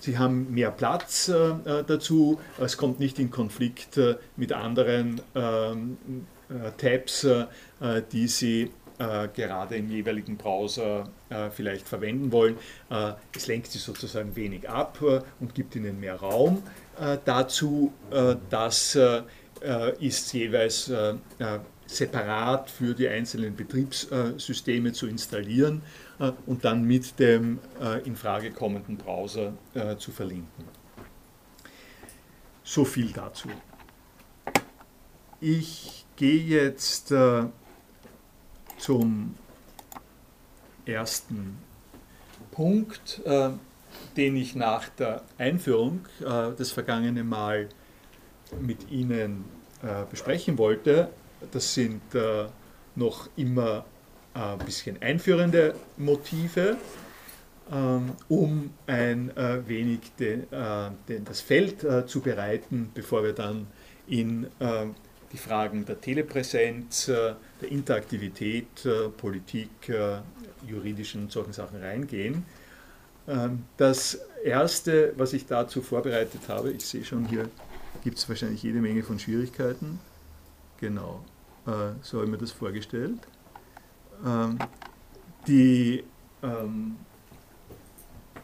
[0.00, 5.98] sie haben mehr Platz äh, dazu, es kommt nicht in Konflikt äh, mit anderen ähm,
[6.48, 7.26] äh, Tabs,
[8.12, 11.08] die sie gerade im jeweiligen Browser
[11.50, 12.56] vielleicht verwenden wollen.
[13.34, 15.02] es lenkt sie sozusagen wenig ab
[15.40, 16.62] und gibt ihnen mehr Raum.
[17.24, 17.92] Dazu,
[18.50, 18.98] dass
[20.00, 20.90] ist jeweils
[21.86, 25.82] separat für die einzelnen Betriebssysteme zu installieren
[26.18, 30.64] äh, und dann mit dem äh, in Frage kommenden Browser äh, zu verlinken.
[32.62, 33.48] so viel dazu.
[35.40, 37.44] Ich gehe jetzt äh,
[38.78, 39.34] zum
[40.86, 41.58] ersten
[42.50, 43.50] Punkt, äh,
[44.16, 47.68] den ich nach der Einführung äh, das vergangene Mal
[48.60, 49.44] mit Ihnen
[49.82, 51.08] äh, besprechen wollte.
[51.52, 52.46] Das sind äh,
[52.94, 53.84] noch immer
[54.34, 56.76] ein bisschen einführende Motive,
[57.72, 63.32] ähm, um ein äh, wenig den, äh, den, das Feld äh, zu bereiten, bevor wir
[63.32, 63.66] dann
[64.06, 64.46] in
[65.32, 67.36] die Fragen der Telepräsenz, der
[67.70, 69.70] Interaktivität, Politik,
[70.68, 72.44] juridischen und solchen Sachen reingehen.
[73.26, 77.48] Ähm, das Erste, was ich dazu vorbereitet habe, ich sehe schon, hier
[78.02, 79.98] gibt es wahrscheinlich jede Menge von Schwierigkeiten.
[80.78, 81.24] Genau,
[82.02, 83.20] so habe ich mir das vorgestellt.
[84.26, 84.58] Ähm,
[85.46, 86.04] die,
[86.42, 86.96] ähm,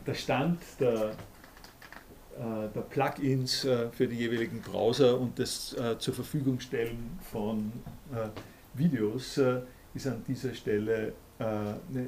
[0.07, 1.11] der Stand der,
[2.39, 7.73] äh, der Plugins äh, für die jeweiligen Browser und das äh, zur Verfügung stellen von
[8.13, 8.29] äh,
[8.75, 9.61] Videos äh,
[9.95, 11.13] ist an dieser Stelle äh,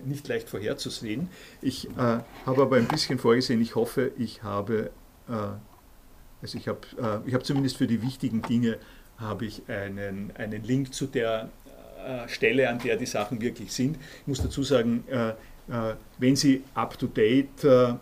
[0.05, 1.29] nicht leicht vorherzusehen.
[1.61, 2.25] Ich habe
[2.63, 4.91] aber ein bisschen vorgesehen, ich hoffe, ich habe,
[5.27, 8.79] also ich habe ich hab zumindest für die wichtigen Dinge
[9.17, 11.49] habe ich einen, einen Link zu der
[12.05, 13.97] äh, Stelle, an der die Sachen wirklich sind.
[14.21, 17.97] Ich muss dazu sagen, äh, äh, wenn Sie up-to-date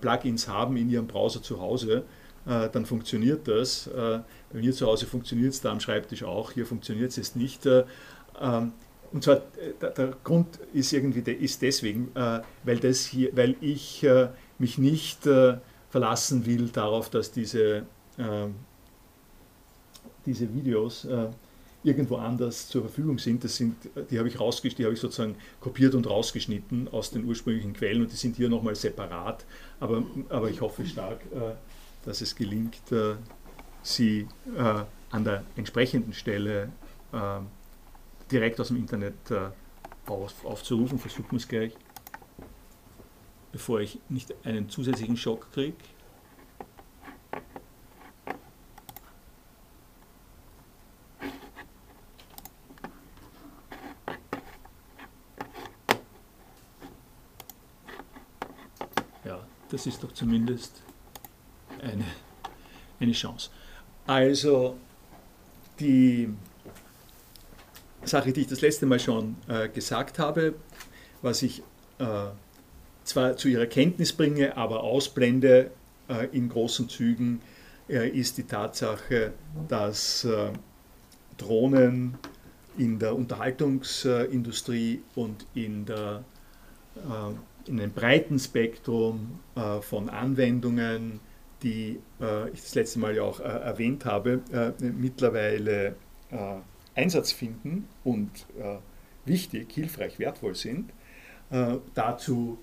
[0.00, 2.02] Plugins haben in Ihrem Browser zu Hause,
[2.44, 3.88] dann funktioniert das.
[3.88, 7.64] Bei mir zu Hause funktioniert es da am Schreibtisch auch, hier funktioniert es nicht.
[9.12, 9.42] Ähm, und zwar
[9.80, 14.06] der Grund ist irgendwie ist deswegen, weil, das hier, weil ich
[14.58, 15.28] mich nicht
[15.90, 17.84] verlassen will darauf, dass diese,
[20.24, 21.06] diese Videos
[21.84, 23.44] irgendwo anders zur Verfügung sind.
[23.44, 23.76] Das sind
[24.10, 28.16] die habe ich rausgeschnitten, ich sozusagen kopiert und rausgeschnitten aus den ursprünglichen Quellen und die
[28.16, 29.44] sind hier nochmal separat.
[29.80, 31.54] Aber, aber ich hoffe stark, äh,
[32.04, 33.14] dass es gelingt, äh,
[33.82, 36.70] sie äh, an der entsprechenden Stelle
[38.32, 39.14] direkt aus dem Internet
[40.06, 40.98] aufzurufen.
[40.98, 41.74] Versuchen wir es gleich,
[43.52, 45.76] bevor ich nicht einen zusätzlichen Schock kriege.
[59.72, 60.82] Das ist doch zumindest
[61.80, 62.04] eine,
[63.00, 63.48] eine Chance.
[64.06, 64.76] Also
[65.80, 66.28] die
[68.04, 70.54] Sache, die ich das letzte Mal schon äh, gesagt habe,
[71.22, 71.62] was ich
[71.98, 72.04] äh,
[73.04, 75.70] zwar zu ihrer Kenntnis bringe, aber ausblende
[76.08, 77.40] äh, in großen Zügen,
[77.88, 79.32] äh, ist die Tatsache,
[79.68, 80.50] dass äh,
[81.38, 82.18] Drohnen
[82.78, 86.24] in der Unterhaltungsindustrie und in der
[86.96, 89.38] äh, in einem breiten Spektrum
[89.82, 91.20] von Anwendungen,
[91.62, 92.00] die
[92.52, 94.40] ich das letzte Mal ja auch äh, erwähnt habe,
[94.80, 95.94] mittlerweile
[96.94, 98.78] Einsatz finden und äh,
[99.24, 100.90] wichtig, hilfreich, wertvoll sind.
[101.94, 102.58] dazu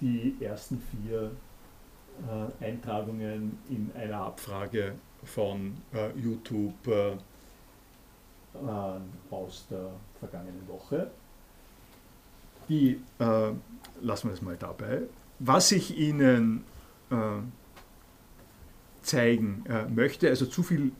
[0.00, 1.32] die ersten vier
[2.60, 4.92] Eintragungen in einer Abfrage
[5.24, 5.78] von
[6.14, 7.18] YouTube
[9.30, 11.10] aus der vergangenen Woche
[12.68, 13.52] die äh,
[14.00, 15.02] lassen wir es mal dabei.
[15.38, 16.64] Was ich Ihnen
[17.10, 17.16] äh,
[19.02, 20.92] zeigen äh, möchte, also zu viel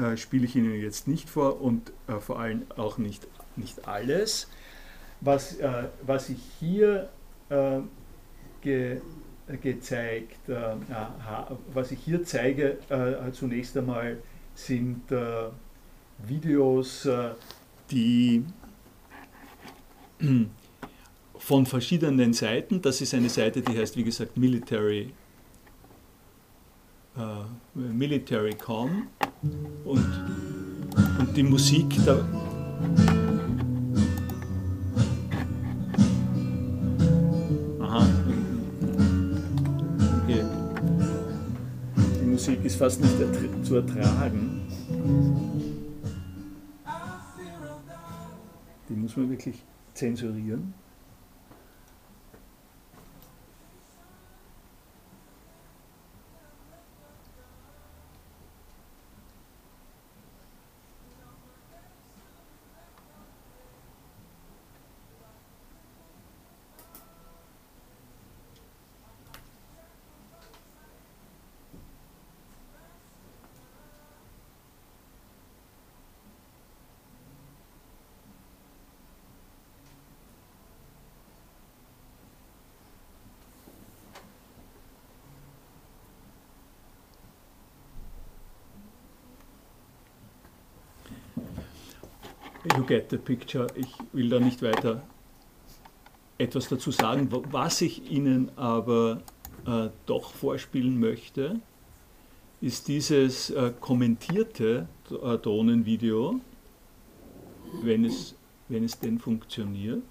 [0.00, 4.48] äh, spiele ich Ihnen jetzt nicht vor und äh, vor allem auch nicht, nicht alles.
[5.20, 7.10] Was, äh, was ich hier
[8.62, 9.00] ge,
[9.60, 10.38] gezeigt,
[11.74, 12.78] was ich hier zeige,
[13.32, 14.18] zunächst einmal
[14.54, 15.02] sind
[16.24, 17.08] Videos,
[17.90, 18.44] die
[21.38, 22.80] von verschiedenen Seiten.
[22.80, 25.12] Das ist eine Seite, die heißt, wie gesagt, Military,
[27.16, 27.20] äh,
[27.74, 29.08] Military.com
[29.84, 30.06] und,
[31.18, 32.16] und die Musik da.
[37.80, 38.06] Aha.
[40.22, 40.44] Okay.
[42.20, 43.14] Die Musik ist fast nicht
[43.64, 44.60] zu ertragen.
[48.88, 49.62] Die muss man wirklich
[49.94, 50.74] zensurieren.
[92.90, 93.68] Get the picture.
[93.76, 95.02] Ich will da nicht weiter
[96.38, 97.28] etwas dazu sagen.
[97.52, 99.22] Was ich Ihnen aber
[99.64, 101.60] äh, doch vorspielen möchte,
[102.60, 106.40] ist dieses äh, kommentierte äh, Drohnenvideo,
[107.82, 108.34] wenn es,
[108.68, 110.02] wenn es denn funktioniert.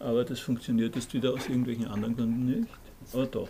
[0.00, 2.80] Aber das funktioniert jetzt wieder aus irgendwelchen anderen Gründen nicht.
[3.12, 3.48] Aber doch.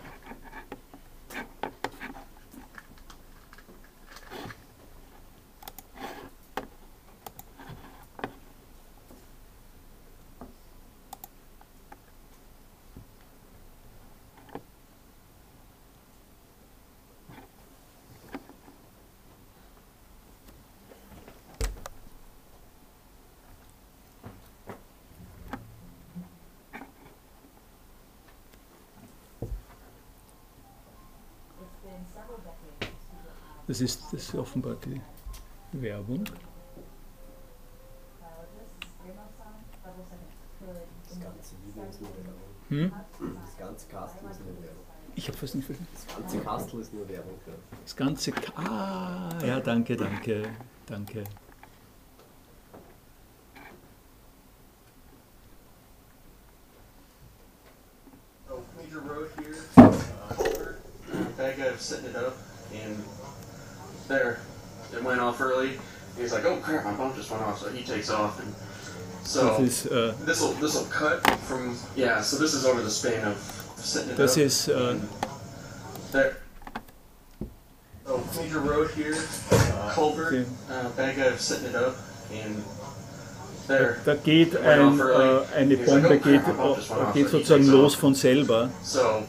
[33.79, 34.99] Das ist, das ist offenbar die
[35.71, 36.25] Werbung.
[36.25, 36.33] Das
[41.21, 42.33] ganze Video ist nur Werbung.
[42.67, 42.91] Hm?
[43.41, 44.83] Das ganze Kastel ist nur Werbung.
[45.15, 45.93] Ich habe fast nicht verstanden.
[45.93, 47.39] Das ganze Kastel ist nur Werbung.
[47.47, 47.53] Ja.
[47.81, 48.31] Das ganze.
[48.33, 50.49] Ka ah, ja, danke, danke,
[50.85, 51.23] danke.
[66.69, 68.53] Crap, my pump just went off," so he takes off, and
[69.23, 72.21] so this will this will cut from yeah.
[72.21, 73.37] So this is over the span of
[73.75, 74.37] setting it up.
[74.37, 74.95] ist äh,
[76.11, 76.37] there.
[78.07, 79.15] Oh, major road here,
[79.51, 80.45] uh, culvert, Okay.
[80.69, 81.95] uh, bad guy was setting it up,
[82.33, 82.63] and
[83.67, 83.99] there.
[84.03, 87.29] da geht ein, äh, eine Bombe "Oh, geht, crap, my pump just went off," geht
[87.29, 88.69] sozusagen los von selber.
[88.83, 89.23] So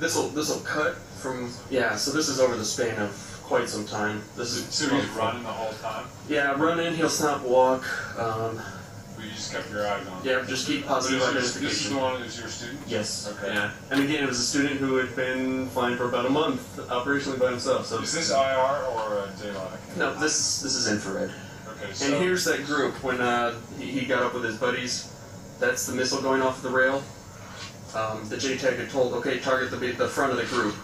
[0.00, 1.96] this will this will cut from yeah.
[1.96, 3.10] So this is over the span of
[3.44, 4.22] quite some time.
[4.36, 6.94] This is So he's running the whole time, Yeah, run in.
[6.94, 7.84] He'll snap walk.
[8.18, 8.60] Um,
[9.16, 11.56] but you just kept your eyes on yeah, just keep positive is your- this is
[11.56, 11.94] identification.
[11.94, 12.80] the one your student?
[12.86, 13.28] Yes.
[13.32, 13.54] Okay.
[13.54, 13.70] Yeah.
[13.90, 17.38] And again, it was a student who had been flying for about a month operationally
[17.38, 17.86] by himself.
[17.86, 19.78] So Is this IR or daylight?
[19.96, 21.30] No, this this is infrared.
[21.68, 25.10] Okay, so And here's that group when uh, he, he got up with his buddies.
[25.60, 27.02] That's the missile going off the rail.
[27.94, 30.74] Um, the JTAG had told, okay, target the the front of the group.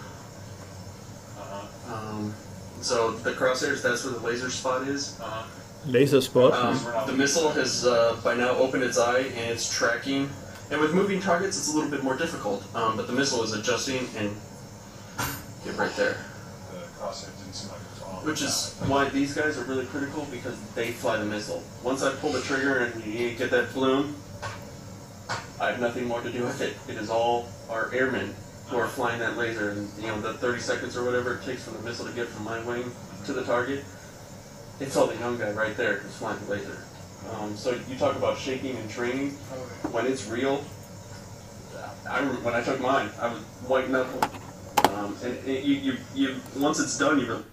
[2.81, 5.19] So the crosshairs, that's where the laser spot is.
[5.19, 5.43] uh-huh.
[5.87, 6.53] Laserspot.
[6.53, 10.29] Um, the missile has uh, by now opened its eye and it's tracking.
[10.69, 12.63] And with moving targets, it's a little bit more difficult.
[12.75, 14.35] Um, but the missile is adjusting and
[15.65, 16.23] get right there.
[16.71, 18.25] the crosshair didn't seem like it was on.
[18.25, 21.63] Which is why these guys are really critical because they fly the missile.
[21.83, 24.15] Once I pull the trigger and you get that bloom,
[25.59, 26.75] I have nothing more to do with it.
[26.87, 28.35] It is all our airmen
[28.71, 29.71] who are flying that laser.
[29.71, 32.27] And you know the 30 seconds or whatever it takes for the missile to get
[32.27, 32.91] from my wing
[33.25, 33.83] to the target.
[34.79, 36.83] It's all the young guy right there who's flying the laser.
[37.33, 39.31] Um, so you talk about shaking and training.
[39.91, 40.63] When it's real,
[42.09, 44.21] I when I took mine, I was white knuckle.
[44.91, 47.43] Um, and it, you, you, you, once it's done, you really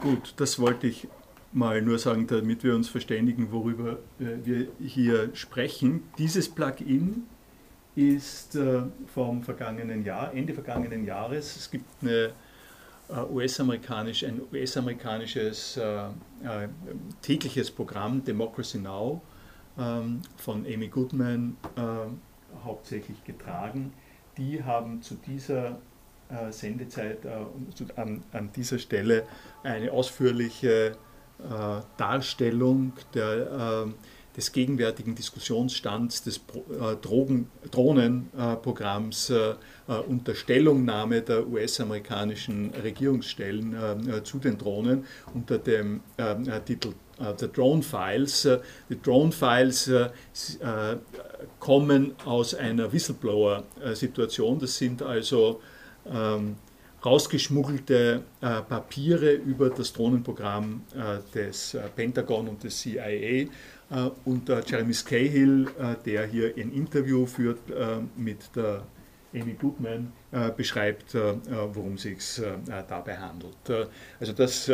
[0.00, 1.06] Gut, das wollte ich
[1.52, 6.02] mal nur sagen, damit wir uns verständigen, worüber äh, wir hier sprechen.
[6.18, 7.26] Dieses Plugin
[7.94, 11.56] ist äh, vom vergangenen Jahr, Ende vergangenen Jahres.
[11.56, 12.32] Es gibt eine
[13.08, 16.68] äh, US-amerikanisch, ein US-amerikanisches äh, äh,
[17.20, 19.20] tägliches Programm, Democracy Now,
[19.78, 21.80] ähm, von Amy Goodman äh,
[22.64, 23.92] hauptsächlich getragen.
[24.38, 25.78] Die haben zu dieser
[26.30, 27.18] äh, Sendezeit
[27.74, 29.24] zu, an, an dieser Stelle
[29.62, 30.96] eine ausführliche
[31.96, 33.92] Darstellung der, äh,
[34.36, 39.54] des gegenwärtigen Diskussionsstands des äh, Drogen, Drohnenprogramms äh,
[39.88, 46.92] äh, unter Stellungnahme der US-amerikanischen Regierungsstellen zu den Drohnen unter dem äh, äh, Titel
[47.38, 48.48] The Drone Files.
[48.88, 49.88] Die Drone Files
[51.60, 54.58] kommen aus einer Whistleblower-Situation.
[54.58, 55.60] Das sind also
[56.10, 56.56] ähm,
[57.04, 60.82] rausgeschmuggelte Papiere über das Drohnenprogramm
[61.32, 63.46] des Pentagon und des CIA.
[63.92, 68.84] Äh, und äh, Jeremy Scahill, äh, der hier ein Interview führt äh, mit der
[69.34, 70.12] Amy Goodman,
[70.58, 73.56] beschreibt, worum es sich dabei handelt.
[74.20, 74.70] Also das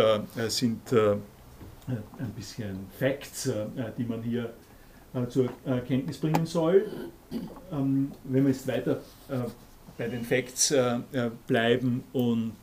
[0.49, 3.53] sind ein bisschen Facts,
[3.97, 4.53] die man hier
[5.29, 5.49] zur
[5.87, 6.91] Kenntnis bringen soll.
[7.71, 9.01] Ähm, wenn wir jetzt weiter
[9.97, 10.75] bei den Facts
[11.47, 12.57] bleiben und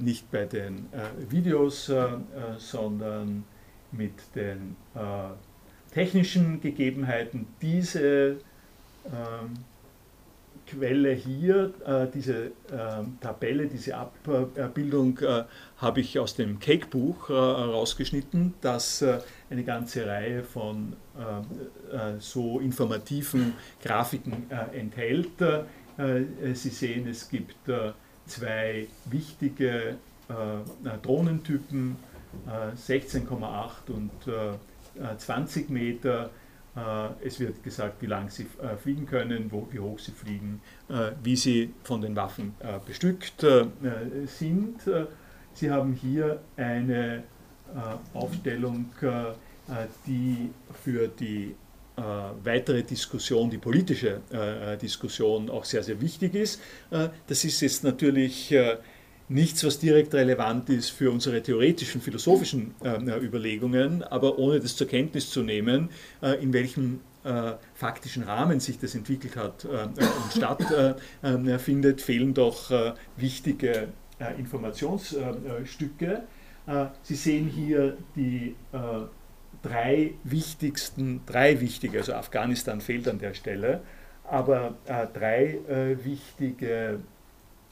[0.00, 0.86] nicht bei den
[1.28, 1.92] Videos,
[2.56, 3.44] sondern
[3.92, 4.98] mit den äh,
[5.96, 7.46] technischen Gegebenheiten.
[7.62, 8.36] Diese
[9.06, 9.64] ähm,
[10.66, 15.44] Quelle hier, äh, diese ähm, Tabelle, diese Abbildung äh,
[15.78, 19.02] habe ich aus dem Cake-Buch äh, rausgeschnitten, das
[19.48, 20.96] eine ganze Reihe von
[22.18, 25.38] so informativen Grafiken enthält.
[26.52, 27.56] Sie sehen, es gibt
[28.26, 29.96] zwei wichtige
[31.02, 31.96] Drohnentypen,
[32.76, 34.10] 16,8 und
[35.18, 36.30] 20 Meter.
[37.24, 38.46] Es wird gesagt, wie lang sie
[38.82, 40.60] fliegen können, wo, wie hoch sie fliegen,
[41.22, 42.54] wie sie von den Waffen
[42.86, 43.44] bestückt
[44.26, 44.80] sind.
[45.54, 47.22] Sie haben hier eine
[48.12, 48.90] Aufstellung,
[50.06, 50.50] die
[50.82, 51.54] für die
[51.96, 54.20] weitere Diskussion, die politische
[54.82, 56.60] Diskussion auch sehr, sehr wichtig ist.
[56.90, 58.54] das ist jetzt natürlich
[59.28, 64.86] nichts, was direkt relevant ist für unsere theoretischen, philosophischen äh, Überlegungen, aber ohne das zur
[64.86, 65.90] Kenntnis zu nehmen,
[66.22, 72.94] äh, in welchem äh, faktischen Rahmen sich das entwickelt hat äh, und stattfindet, fehlen doch
[73.16, 73.88] wichtige
[74.38, 76.22] Informationsstücke.
[77.02, 78.54] Sie sehen hier die
[79.62, 83.82] drei wichtigsten, drei wichtige, also Afghanistan fehlt an der Stelle,
[84.24, 84.74] aber
[85.12, 85.58] drei
[86.02, 87.00] wichtige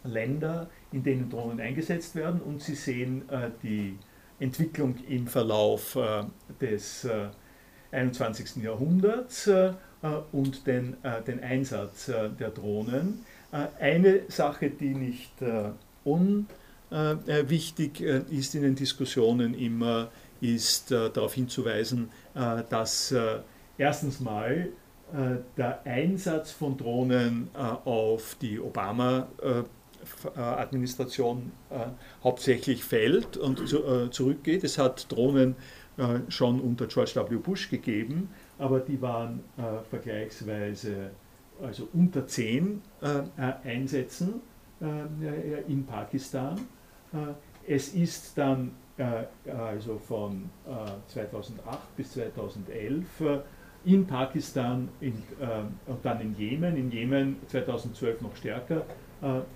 [0.05, 3.99] Länder, in denen Drohnen eingesetzt werden und Sie sehen äh, die
[4.39, 6.23] Entwicklung im Verlauf äh,
[6.61, 7.27] des äh,
[7.91, 8.63] 21.
[8.63, 9.73] Jahrhunderts äh,
[10.33, 13.25] und den, den Einsatz der Drohnen.
[13.81, 15.33] eine Sache, die nicht
[16.05, 20.11] unwichtig ist in den Diskussionen immer,
[20.43, 23.15] ist darauf hinzuweisen, dass
[23.79, 24.69] erstens mal
[25.57, 29.29] der Einsatz von Drohnen auf die Obama
[30.37, 31.87] Administration äh,
[32.23, 34.65] hauptsächlich fällt und zu, äh, zurückgeht.
[34.65, 35.57] Es hat Drohnen
[36.27, 37.37] schon unter George W.
[37.37, 38.29] Bush gegeben,
[38.59, 39.45] aber die waren
[39.91, 41.13] vergleichsweise
[41.63, 42.83] also unter zehn
[43.63, 44.41] Einsätzen
[45.69, 46.59] in Pakistan.
[47.65, 48.73] es ist dann
[49.47, 50.51] also von
[51.07, 53.07] 2008 bis 2011
[53.85, 55.23] in Pakistan in,
[55.87, 58.83] und dann in Jemen, in Jemen 2012 noch stärker äh,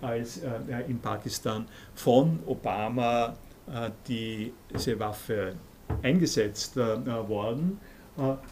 [0.01, 0.51] als äh,
[0.89, 3.35] in Pakistan von Obama
[3.71, 5.55] äh, diese Waffe
[6.03, 7.81] eingesetzt worden.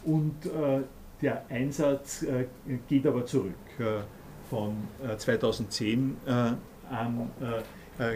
[0.05, 0.33] und
[1.21, 2.25] der Einsatz
[2.87, 3.53] geht aber zurück.
[4.49, 4.75] von
[5.17, 6.17] 2010
[6.89, 7.29] an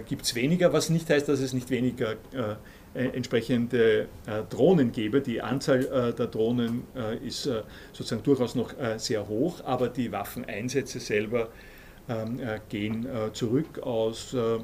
[0.08, 2.16] gibt es weniger, was nicht heißt, dass es nicht weniger
[2.96, 4.08] entsprechende
[4.50, 5.22] Drohnen gäbe.
[5.22, 6.84] Die Anzahl der Drohnen
[7.24, 7.48] ist
[7.94, 11.48] sozusagen durchaus noch sehr hoch, aber die Waffeneinsätze selber äh,
[12.70, 14.60] gehen äh, zurück aus äh,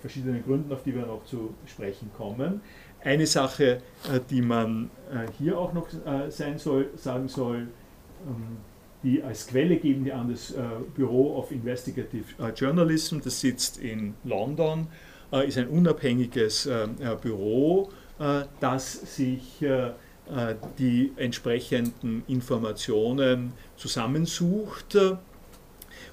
[0.00, 2.60] verschiedenen Gründen, auf die wir noch zu sprechen kommen.
[3.02, 3.82] Eine Sache,
[4.30, 4.90] die man
[5.38, 5.86] hier auch noch
[6.56, 7.68] soll, sagen soll,
[8.26, 8.56] ähm,
[9.04, 10.52] die als Quelle geben die an das
[10.96, 12.24] Bureau of Investigative
[12.56, 14.88] Journalism, das sitzt in London,
[15.46, 16.68] ist ein unabhängiges
[17.22, 17.90] Büro,
[18.58, 19.64] das sich
[20.78, 24.96] die entsprechenden Informationen zusammensucht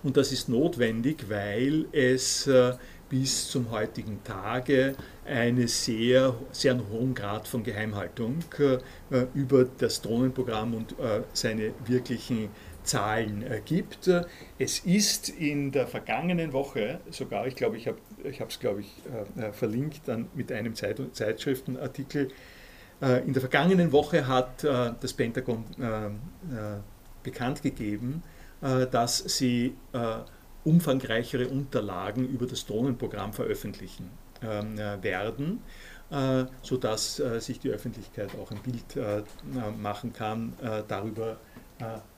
[0.03, 2.73] und das ist notwendig, weil es äh,
[3.09, 4.95] bis zum heutigen Tage
[5.25, 12.49] einen sehr, sehr hohen Grad von Geheimhaltung äh, über das Drohnenprogramm und äh, seine wirklichen
[12.83, 14.09] Zahlen gibt.
[14.59, 17.97] Es ist in der vergangenen Woche sogar, ich glaube, ich habe
[18.49, 18.91] es, glaube ich,
[19.53, 22.27] verlinkt dann mit einem Zeit Zeitschriftenartikel,
[23.25, 25.63] in der vergangenen Woche hat das Pentagon
[27.23, 28.32] bekannt gegeben, äh,
[28.63, 30.19] dass sie äh,
[30.63, 34.09] umfangreichere Unterlagen über das Drohnenprogramm veröffentlichen
[34.41, 35.61] ähm, äh, werden,
[36.61, 39.03] sodass sich die Öffentlichkeit auch ein Bild
[39.81, 40.53] machen kann
[40.87, 41.37] darüber,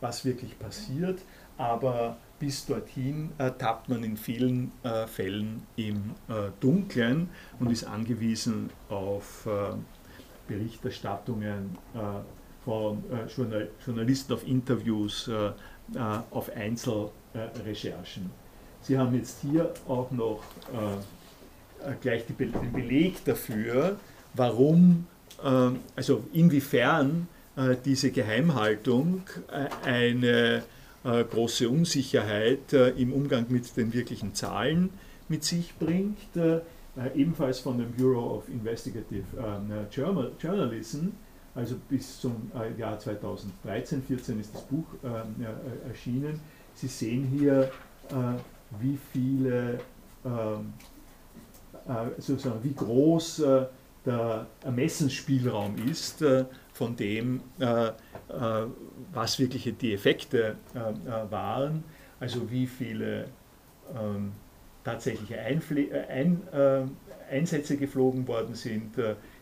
[0.01, 1.21] was wirklich passiert.
[1.57, 4.73] Aber bis dorthin tappt man in vielen
[5.07, 6.15] Fällen im
[6.59, 7.29] Dunkeln
[7.61, 9.47] und ist angewiesen auf
[10.45, 11.77] Berichterstattungen
[12.65, 13.03] von
[13.85, 15.51] Journalisten, auf Interviews, äh,
[16.31, 18.31] auf Einzelrecherchen.
[18.81, 23.97] Sie haben jetzt hier auch noch äh, gleich den Beleg dafür,
[24.33, 25.07] warum,
[25.43, 27.27] äh, also inwiefern
[27.85, 29.21] diese Geheimhaltung
[29.85, 30.61] eine
[31.05, 34.89] große Unsicherheit im Umgang mit den wirklichen Zahlen
[35.29, 36.17] mit sich bringt,
[37.15, 39.23] ebenfalls von dem Bureau of Investigative
[39.89, 41.11] Journalism
[41.55, 46.39] also bis zum äh, Jahr 2013, 14 ist das Buch ähm, äh, erschienen.
[46.73, 47.71] Sie sehen hier,
[48.09, 48.13] äh,
[48.81, 49.79] wie viele,
[50.25, 50.73] ähm,
[52.17, 53.43] sozusagen, wie groß
[54.03, 56.23] der Ermessensspielraum ist
[56.73, 57.41] von dem,
[59.13, 60.55] was wirklich die Effekte
[61.29, 61.83] waren,
[62.19, 63.27] also wie viele
[63.95, 64.31] ähm,
[64.83, 66.41] tatsächliche Einfl Ein,
[67.29, 68.95] Einsätze geflogen worden sind,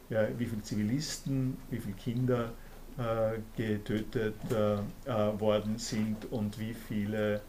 [0.09, 2.51] ja, wie viele Zivilisten, wie viele Kinder
[2.95, 4.75] äh, getötet äh,
[5.09, 7.41] äh, worden sind und wie viele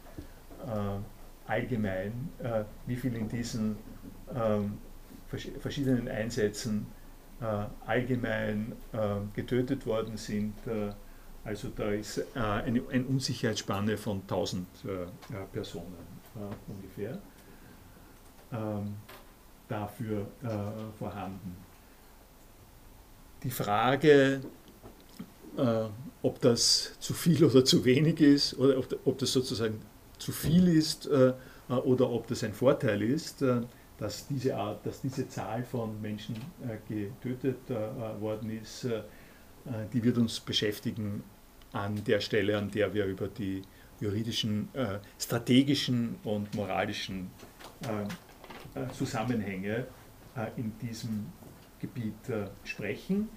[1.45, 2.29] allgemein,
[2.87, 3.75] wie viele in diesen
[4.35, 4.79] ähm,
[5.59, 6.87] verschiedenen Einsätzen
[7.85, 8.73] allgemein
[9.35, 10.55] getötet worden sind.
[11.43, 14.67] Also da ist eine, eine Unsicherheitsspanne von 1000
[15.51, 15.95] Personen
[16.67, 17.19] ungefähr
[18.51, 18.95] ähm,
[19.67, 20.25] dafür
[20.97, 21.55] vorhanden.
[23.45, 24.41] Die Frage,
[25.55, 25.85] äh,
[26.23, 29.81] ob das zu viel oder zu wenig ist oder ob, ob das sozusagen
[30.17, 31.33] zu viel ist äh,
[31.69, 33.61] äh, oder ob das ein Vorteil ist, äh,
[33.99, 36.35] dass diese Art, dass diese Zahl von Menschen
[36.67, 38.87] äh, getötet äh, worden ist,
[39.93, 41.23] die wird uns beschäftigen
[41.71, 43.63] an der Stelle, an der wir über die
[43.99, 44.69] juridischen,
[45.17, 47.31] strategischen und moralischen
[48.95, 49.87] Zusammenhänge
[50.55, 51.25] in diesem
[51.79, 52.13] Gebiet
[52.63, 53.29] sprechen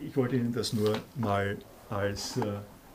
[0.00, 1.56] ich wollte Ihnen das nur mal
[1.90, 2.42] als äh,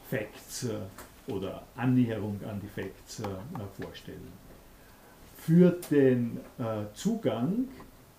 [0.10, 4.32] Facts äh, oder Annäherung an die Facts äh, vorstellen.
[5.38, 7.68] Für den äh, Zugang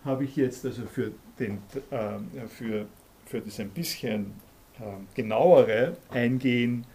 [0.04, 1.58] habe ich jetzt also für, den,
[1.90, 2.86] äh, für,
[3.26, 4.32] für das ein bisschen
[4.78, 4.82] äh,
[5.14, 6.86] genauere Eingehen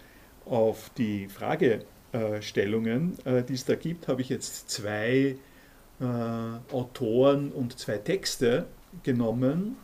[0.46, 5.38] auf die Fragestellungen, die es da gibt, habe ich jetzt zwei
[6.72, 8.68] Autoren und zwei Texte
[9.04, 9.78] genommen.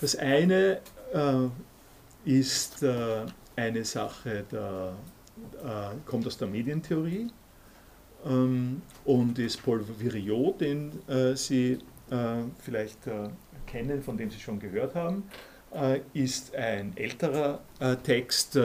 [0.00, 0.80] Das eine
[1.12, 1.48] äh,
[2.24, 4.92] ist äh, eine Sache, der,
[5.64, 7.28] äh, kommt aus der Medientheorie
[8.26, 10.92] ähm, und ist Paul Viriot, den
[11.34, 11.78] Sie
[12.60, 13.00] vielleicht
[13.66, 15.24] kennen, von dem Sie schon gehört haben,
[16.14, 17.58] ist ein älterer
[18.04, 18.56] Text,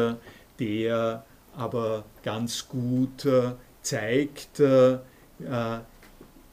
[0.59, 1.25] der
[1.57, 3.27] aber ganz gut
[3.81, 4.61] zeigt,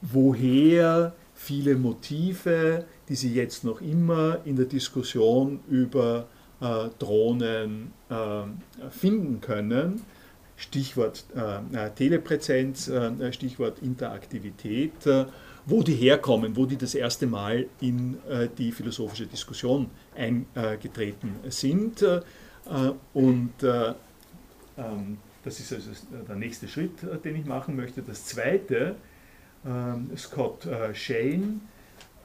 [0.01, 6.27] woher viele Motive, die Sie jetzt noch immer in der Diskussion über
[6.59, 10.01] äh, Drohnen äh, finden können.
[10.57, 15.25] Stichwort äh, Telepräsenz, äh, Stichwort Interaktivität, äh,
[15.65, 22.03] wo die herkommen, wo die das erste Mal in äh, die philosophische Diskussion eingetreten sind.
[23.13, 25.89] und ähm, das ist also
[26.27, 28.01] der nächste Schritt, den ich machen möchte.
[28.01, 28.95] Das zweite, ähm,
[30.15, 31.61] Scott Shane,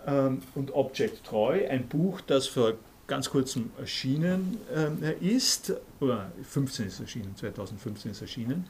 [0.06, 2.74] ähm, und Object Treu, ein Buch, das vor
[3.06, 8.66] ganz kurzem erschienen äh, ist, oder 15 ist erschienen, 2015 ist erschienen,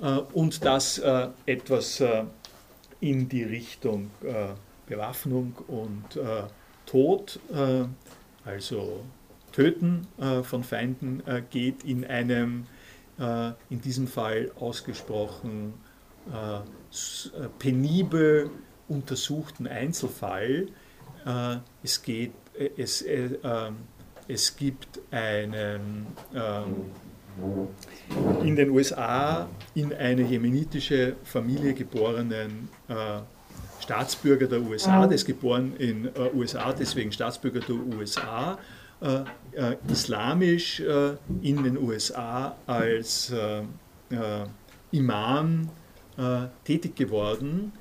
[0.00, 2.24] äh, und das äh, etwas äh,
[3.00, 4.48] in die Richtung äh,
[4.86, 6.42] Bewaffnung und äh,
[6.86, 7.38] Tod,
[8.44, 9.04] also
[9.52, 10.08] Töten
[10.42, 12.66] von Feinden geht, in einem
[13.16, 15.74] in diesem Fall ausgesprochen
[17.58, 18.50] penibel
[18.90, 20.66] untersuchten Einzelfall.
[21.24, 23.76] Äh, es, geht, äh, es, äh, ähm,
[24.28, 26.90] es gibt einen ähm,
[28.42, 32.68] in den USA in eine jemenitische Familie geborenen
[33.80, 38.58] Staatsbürger der USA, der ist geboren in äh, USA, deswegen Staatsbürger der USA,
[39.00, 39.20] äh,
[39.52, 43.32] äh, islamisch in den USA als
[44.90, 45.70] Imam
[46.64, 47.72] tätig geworden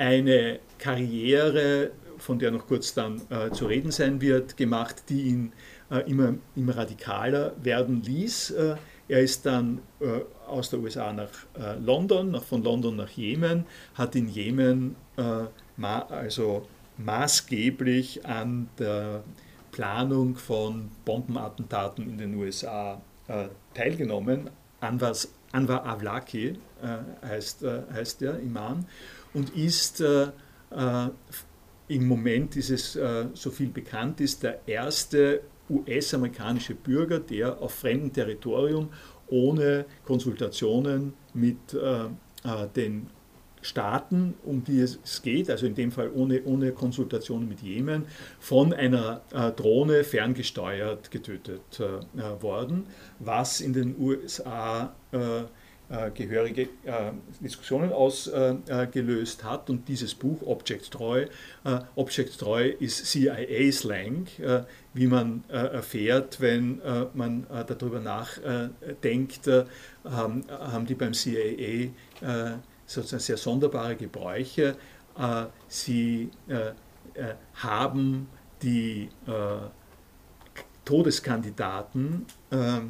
[0.00, 5.52] eine Karriere, von der noch kurz dann äh, zu reden sein wird, gemacht, die ihn
[5.90, 8.50] äh, immer, immer radikaler werden ließ.
[8.52, 8.76] Äh,
[9.08, 13.66] er ist dann äh, aus der USA nach äh, London, nach, von London nach Jemen,
[13.94, 15.44] hat in Jemen äh,
[15.76, 19.22] ma also maßgeblich an der
[19.70, 23.00] Planung von Bombenattentaten in den USA
[23.74, 24.50] teilgenommen.
[24.80, 25.14] Anwar,
[25.52, 26.58] Anwar Avlaki
[27.22, 28.86] heißt, heißt der Imam
[29.34, 30.28] und ist äh,
[30.70, 31.08] äh,
[31.88, 37.74] im Moment ist es, äh, so viel bekannt ist, der erste US-amerikanische Bürger, der auf
[37.74, 38.90] fremdem Territorium
[39.28, 42.08] ohne Konsultationen mit äh, äh,
[42.74, 43.08] den
[43.62, 48.06] Staaten, um die es geht, also in dem Fall ohne, ohne Konsultation mit Jemen,
[48.38, 52.86] von einer äh, Drohne ferngesteuert getötet äh, worden,
[53.18, 55.42] was in den USA äh,
[55.90, 59.68] äh, gehörige äh, Diskussionen ausgelöst hat.
[59.70, 61.26] Und dieses Buch, Object Treu,
[61.64, 64.28] äh, Object Treu ist CIA-Slang,
[64.94, 66.80] wie man erfährt, wenn
[67.14, 69.48] man darüber nachdenkt,
[70.04, 71.90] haben die beim CIA
[72.90, 74.76] sozusagen sehr sonderbare Gebräuche.
[75.68, 76.30] Sie
[77.54, 78.28] haben
[78.62, 79.08] die
[80.90, 82.80] Todeskandidaten, äh,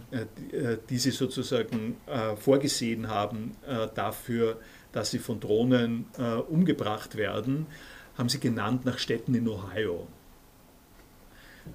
[0.88, 4.58] die sie sozusagen äh, vorgesehen haben äh, dafür,
[4.92, 6.06] dass sie von Drohnen
[6.48, 7.66] umgebracht werden,
[8.18, 10.08] haben sie genannt nach Städten in Ohio.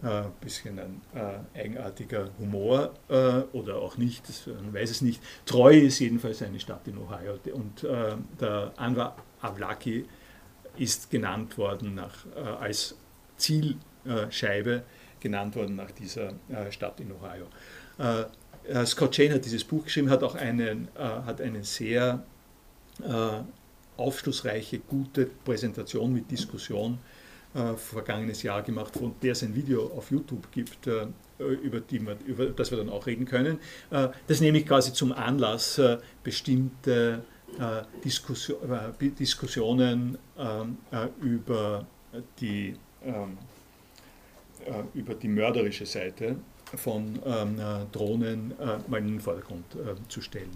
[0.02, 5.22] Ein bisschen ein äh, eigenartiger Humor äh, oder auch nicht, das, man weiß es nicht.
[5.46, 10.06] Troy ist jedenfalls eine Stadt in Ohio und äh, der Anwar Avlaki
[10.78, 12.96] ist genannt worden nach, äh, als
[13.38, 14.84] Zielscheibe,
[15.20, 17.48] genannt worden nach dieser äh, Stadt in Ohio.
[17.98, 22.24] Äh, Scott Jane hat dieses Buch geschrieben, hat auch einen, hat einen sehr
[23.96, 26.98] aufschlussreiche, gute Präsentation mit Diskussion
[27.56, 31.08] äh, vergangenes Jahr gemacht, von der es ein Video auf YouTube gibt, äh,
[31.40, 33.60] über, die wir, über das wir dann auch reden können.
[33.92, 37.24] Äh, das nehme ich quasi zum Anlass, äh, bestimmte
[37.58, 40.18] äh, Diskussion, äh, Diskussionen
[41.22, 41.86] über,
[42.40, 43.38] die, ähm,
[44.94, 46.36] über die mörderische Seite
[46.76, 47.58] von ähm,
[47.94, 48.54] Drohnen
[48.88, 49.64] mal in den Vordergrund
[50.10, 50.52] zu stellen.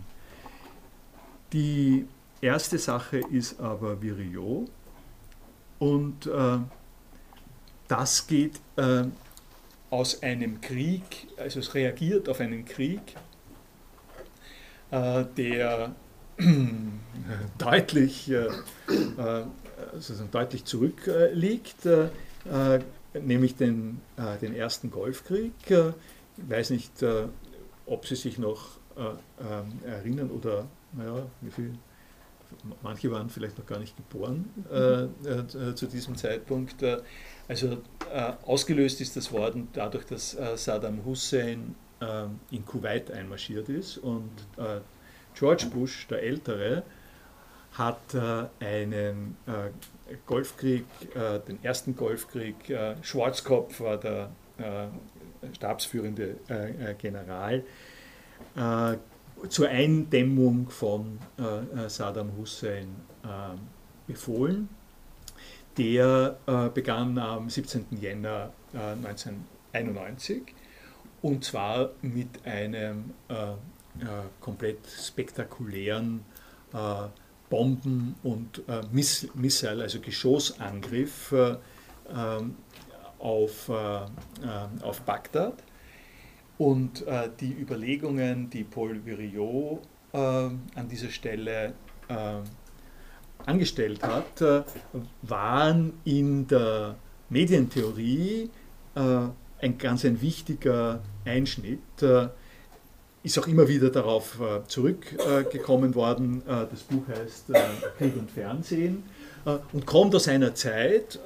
[1.54, 2.06] Die
[2.42, 4.66] erste Sache ist aber Virio
[5.78, 6.30] und
[7.90, 9.04] das geht äh,
[9.90, 13.02] aus einem Krieg, also es reagiert auf einen Krieg,
[14.92, 15.96] äh, der
[17.58, 18.48] deutlich, äh,
[19.92, 22.80] also deutlich zurückliegt, äh,
[23.14, 25.54] nämlich den, äh, den Ersten Golfkrieg.
[25.68, 27.04] Ich weiß nicht,
[27.86, 28.80] ob Sie sich noch
[29.84, 31.74] erinnern oder naja, wie viel
[32.82, 36.84] manche waren vielleicht noch gar nicht geboren äh, äh, zu diesem Zeitpunkt.
[37.50, 37.82] Also
[38.14, 42.26] äh, ausgelöst ist das worden dadurch, dass äh, Saddam Hussein äh,
[42.56, 44.82] in Kuwait einmarschiert ist und äh,
[45.34, 46.84] George Bush, der Ältere,
[47.74, 50.86] hat äh, einen äh, Golfkrieg,
[51.48, 52.56] den ersten Golfkrieg,
[53.04, 54.32] Schwarzkopf war der
[55.54, 56.38] stabsführende
[56.98, 57.64] General,
[59.50, 61.20] zur Eindämmung von
[61.88, 62.88] Saddam Hussein
[64.08, 64.68] befohlen
[65.78, 67.86] der äh, begann am 17.
[68.00, 70.54] Jänner äh, 1991
[71.22, 73.56] und zwar mit einem äh, äh
[74.40, 76.24] komplett spektakulären
[76.74, 77.08] äh,
[77.50, 82.56] Bomben- und äh, Miss Missile, also Geschossangriff ähm,
[83.18, 85.62] auf, auf Bagdad.
[86.58, 87.04] Und
[87.42, 89.82] die Überlegungen, die Paul Viriot
[90.14, 91.74] an dieser Stelle
[93.46, 94.62] angestellt hat, äh,
[95.22, 96.96] waren in der
[97.30, 98.50] Medientheorie
[98.96, 99.00] äh,
[99.62, 102.02] ein ganz ein wichtiger Einschnitt.
[102.02, 102.28] Äh,
[103.22, 106.42] ist auch immer wieder darauf zurückgekommen worden.
[106.48, 107.48] Das Buch heißt
[107.98, 109.04] Krieg und Fernsehen
[109.74, 111.20] und kommt aus einer Zeit,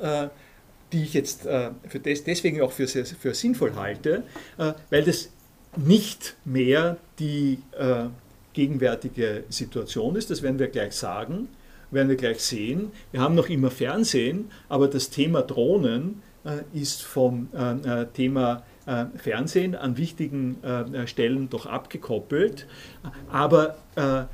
[0.91, 4.23] die ich jetzt für des, deswegen auch für, sehr, für sinnvoll halte,
[4.89, 5.29] weil das
[5.77, 7.59] nicht mehr die
[8.53, 11.47] gegenwärtige Situation ist, das werden wir gleich sagen,
[11.93, 12.91] werden wir gleich sehen.
[13.11, 18.63] Wir haben noch immer Fernsehen, aber das Thema Drohnen äh, ist vom äh, äh Thema
[18.85, 22.67] äh, Fernsehen an wichtigen äh, Stellen doch abgekoppelt.
[23.31, 24.25] Aber äh,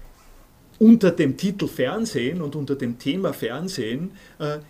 [0.79, 4.11] unter dem Titel Fernsehen und unter dem Thema Fernsehen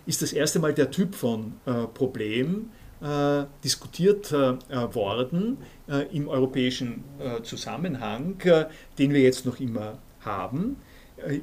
[0.06, 1.52] ist das erste Mal der Typ von
[1.94, 2.70] Problem
[3.62, 5.58] diskutiert worden
[6.10, 7.04] im europäischen
[7.44, 8.42] Zusammenhang,
[8.98, 10.78] den wir jetzt noch immer haben.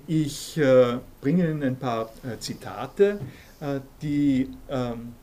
[0.08, 3.20] Ich äh, bringe Ihnen ein paar äh, Zitate,
[3.60, 5.14] äh, die ähm,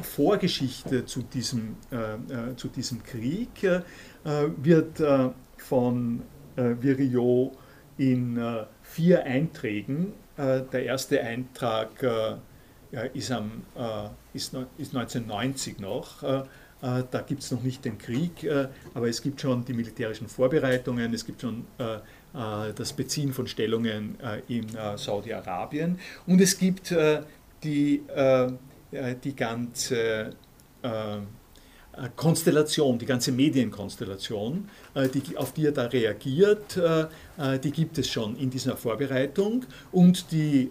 [0.00, 1.76] Vorgeschichte zu diesem,
[2.56, 3.62] zu diesem Krieg
[4.24, 5.02] wird
[5.58, 6.22] von
[6.56, 7.52] Viriot
[7.98, 8.42] in
[8.82, 10.14] vier Einträgen.
[10.38, 11.90] Der erste Eintrag
[13.12, 13.64] ist, am,
[14.32, 16.22] ist, 1990 noch.
[16.22, 18.48] Da gibt es noch nicht den Krieg,
[18.94, 21.66] aber es gibt schon die militärischen Vorbereitungen, es gibt schon
[22.32, 25.98] das Beziehen von Stellungen äh, in äh, Saudi-Arabien.
[26.26, 26.94] Und es gibt
[27.62, 28.02] die,
[29.22, 30.30] die ganze
[32.16, 36.80] Konstellation, die ganze Medienkonstellation, die, auf die er da reagiert,
[37.62, 39.64] die gibt es schon in dieser Vorbereitung.
[39.92, 40.70] Und die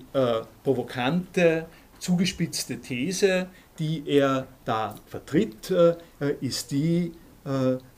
[0.64, 1.68] provokante,
[1.99, 3.47] zugespitzte These,
[3.80, 5.74] die er da vertritt,
[6.41, 7.14] ist die,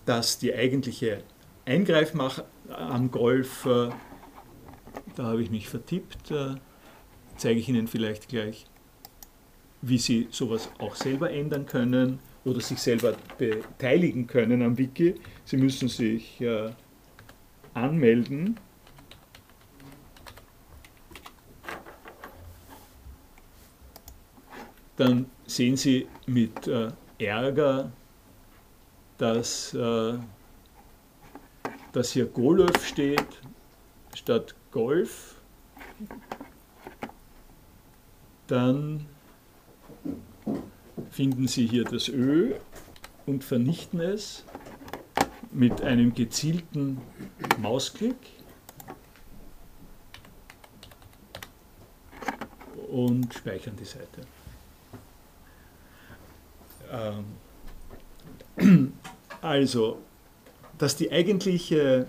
[0.05, 1.23] dass die eigentliche
[1.65, 2.43] Eingreifmacht
[2.77, 3.89] am Golf, äh,
[5.15, 6.55] da habe ich mich vertippt, äh,
[7.37, 8.65] zeige ich Ihnen vielleicht gleich,
[9.81, 15.15] wie Sie sowas auch selber ändern können oder sich selber beteiligen können am Wiki.
[15.45, 16.71] Sie müssen sich äh,
[17.73, 18.59] anmelden.
[24.95, 26.69] Dann sehen Sie mit
[27.17, 27.91] Ärger,
[29.17, 29.75] dass
[31.93, 33.41] dass hier Golf steht
[34.13, 35.35] statt Golf,
[41.11, 42.55] finden Sie hier das Ö
[43.25, 44.43] und vernichten es
[45.51, 47.01] mit einem gezielten
[47.59, 48.15] Mausklick.
[52.89, 54.21] Und speichern die Seite.
[58.57, 58.93] Ähm,
[59.41, 59.97] also,
[60.77, 62.07] dass die eigentliche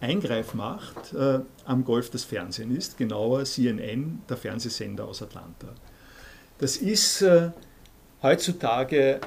[0.00, 5.68] Eingreifmacht äh, am Golf das Fernsehen ist, genauer CNN, der Fernsehsender aus Atlanta.
[6.58, 7.50] Das ist äh,
[8.22, 9.20] heutzutage,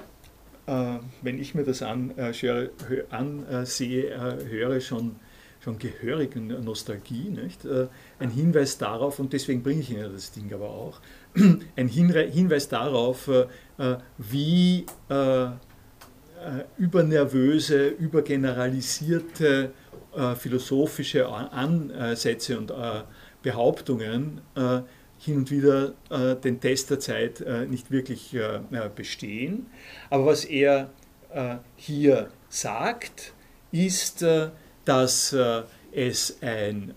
[0.68, 2.72] äh, wenn ich mir das ansehe,
[3.10, 5.16] äh, höre, schon,
[5.60, 7.30] schon gehörig Nostalgie.
[7.30, 7.66] Nicht?
[7.66, 7.88] Äh,
[8.20, 11.00] ein Hinweis darauf, und deswegen bringe ich Ihnen das Ding aber auch,
[11.76, 14.86] ein Hinweis darauf, äh, wie
[16.78, 19.72] übernervöse, übergeneralisierte
[20.38, 22.74] philosophische Ansätze und
[23.42, 24.42] Behauptungen
[25.20, 28.62] hin und wieder äh, den Test der Zeit äh, nicht wirklich äh,
[28.96, 29.68] bestehen.
[30.10, 30.90] Aber was er
[31.34, 33.34] äh, hier sagt,
[33.72, 34.50] ist, äh,
[34.86, 36.94] dass äh, es ein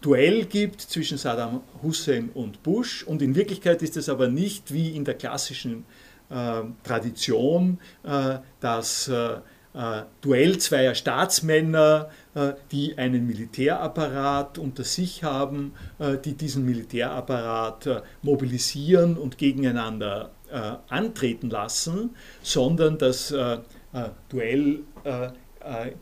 [0.00, 4.94] Duell gibt zwischen Saddam Hussein und Bush und in Wirklichkeit ist es aber nicht wie
[4.94, 5.84] in der klassischen
[6.84, 7.78] Tradition,
[8.60, 9.10] dass
[9.78, 18.02] äh, Duell zweier Staatsmänner, äh, die einen Militärapparat unter sich haben, äh, die diesen Militärapparat
[18.22, 20.30] mobilisieren und gegeneinander
[20.88, 23.34] antreten lassen, sondern das
[24.30, 24.80] Duell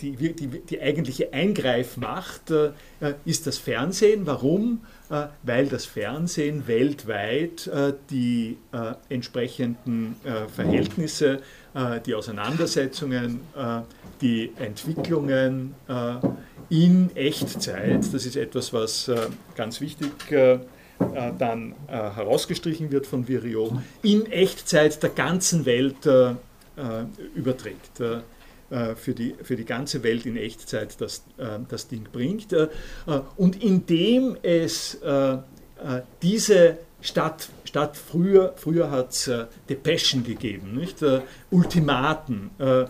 [0.01, 2.71] die, die, die, eigentliche Eingreifmacht äh,
[3.25, 4.27] ist das Fernsehen.
[4.27, 4.83] Warum?
[5.09, 8.59] Äh, weil das Fernsehen weltweit äh, die
[9.09, 10.17] entsprechenden
[10.55, 11.41] Verhältnisse
[11.77, 13.83] äh, die Auseinandersetzungen, äh,
[14.23, 16.15] die Entwicklungen äh,
[16.71, 18.03] in Echtzeit.
[18.15, 19.11] Das ist etwas, was
[19.55, 20.11] ganz wichtig
[21.39, 26.09] dann herausgestrichen wird von Virio, in Echtzeit der ganzen Welt
[27.37, 28.03] überträgt.
[28.69, 31.23] Für die, für die ganze Welt in Echtzeit das,
[31.69, 32.49] das Ding bringt.
[33.37, 34.99] Und indem es
[36.21, 41.03] diese Stadt, statt früher, früher hat es äh, Depeschen gegeben, nicht?
[41.03, 42.87] Äh, Ultimaten, äh, äh,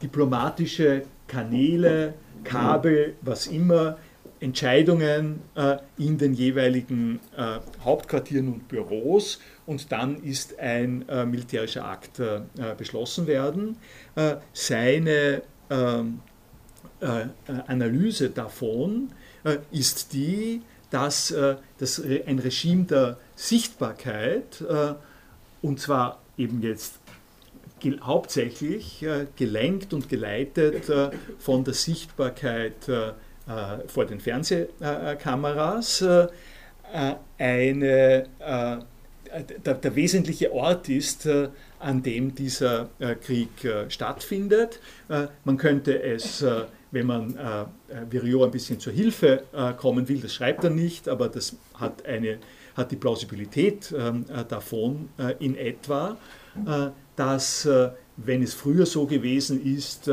[0.00, 3.98] diplomatische Kanäle, Kabel, was immer,
[4.42, 12.20] Entscheidungen äh, in den jeweiligen äh, Hauptquartieren und Büros und dann ist ein militärischer Akt
[12.76, 13.76] beschlossen werden.
[14.52, 16.20] seine ähm,
[17.68, 19.12] Analyse davon
[19.70, 21.32] ist die, dass
[21.78, 24.94] das ein Regime der Sichtbarkeit, äh,
[25.62, 27.00] und zwar eben jetzt
[28.02, 32.88] hauptsächlich äh, gelenkt und geleitet äh, von der Sichtbarkeit
[33.86, 36.04] vor den Fernsehkameras,
[37.38, 41.28] eine, der, der, wesentliche Ort ist,
[41.78, 42.88] an dem dieser
[43.20, 43.50] Krieg
[43.88, 44.80] stattfindet.
[45.44, 46.44] man könnte es
[46.92, 47.64] wenn man äh,
[48.10, 52.04] Virio ein bisschen zur Hilfe äh, kommen will, das schreibt er nicht, aber das hat
[52.04, 52.38] eine
[52.76, 56.16] hat die Plausibilität ähm, äh, davon äh, in etwa,
[56.66, 57.68] äh, dass
[58.16, 60.10] wenn es früher so gewesen ist,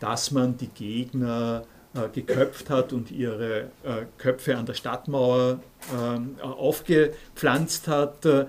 [0.00, 1.64] dass man die Gegner
[2.12, 3.72] geköpft hat und ihre
[4.16, 5.58] Köpfe an der Stadtmauer
[5.92, 8.24] ähm, aufgepflanzt hat.
[8.24, 8.46] Der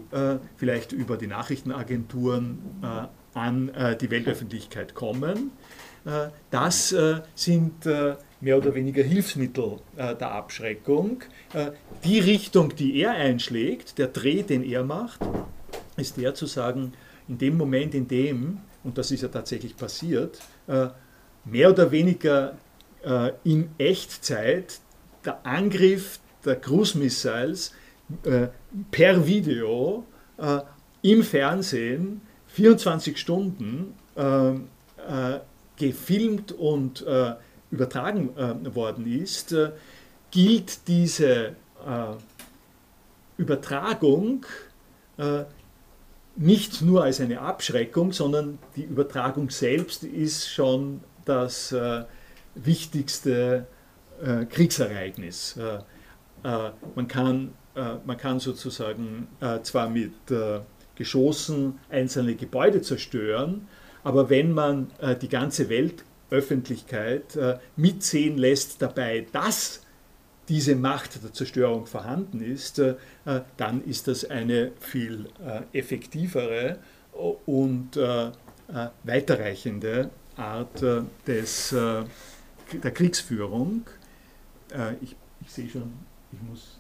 [0.56, 2.58] vielleicht über die Nachrichtenagenturen
[3.34, 5.52] an die Weltöffentlichkeit kommen.
[6.50, 6.94] Das
[7.34, 7.86] sind
[8.42, 11.22] mehr oder weniger Hilfsmittel äh, der Abschreckung.
[11.54, 11.70] Äh,
[12.04, 15.20] die Richtung, die er einschlägt, der Dreh, den er macht,
[15.96, 16.92] ist der zu sagen,
[17.32, 20.88] in dem Moment, in dem, und das ist ja tatsächlich passiert, äh,
[21.44, 22.58] mehr oder weniger
[23.02, 24.80] äh, in Echtzeit
[25.24, 27.72] der Angriff der Cruise Missiles
[28.24, 28.48] äh,
[28.90, 30.04] per Video
[31.02, 33.94] im Fernsehen 24 Stunden
[35.76, 37.04] gefilmt und
[37.70, 39.54] übertragen worden ist,
[40.32, 41.54] gilt diese
[43.36, 44.46] Übertragung
[46.36, 52.04] nicht nur als eine Abschreckung, sondern die Übertragung selbst ist schon das äh,
[52.54, 53.66] wichtigste
[54.22, 55.56] äh, Kriegsereignis.
[55.56, 60.60] äh, man, kann, äh, man kann sozusagen äh, zwar mit äh,
[60.94, 63.68] Geschossen einzelne Gebäude zerstören,
[64.04, 69.81] aber wenn man äh, die ganze Weltöffentlichkeit äh, mitsehen lässt dabei, dass
[70.48, 72.94] diese Macht der Zerstörung vorhanden ist, äh,
[73.56, 76.78] dann ist das eine viel äh, effektivere
[77.46, 78.30] und äh, äh,
[79.04, 80.82] weiterreichende Art
[81.26, 83.82] des, der Kriegsführung.
[85.02, 85.92] Ich, ich sehe schon,
[86.32, 86.78] ich muss,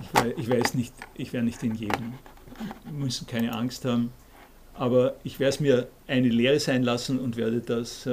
[0.00, 2.14] ich weiß, ich weiß nicht, ich werde nicht in jedem,
[2.90, 4.14] müssen keine Angst haben,
[4.72, 8.08] aber ich werde es mir eine Lehre sein lassen und werde das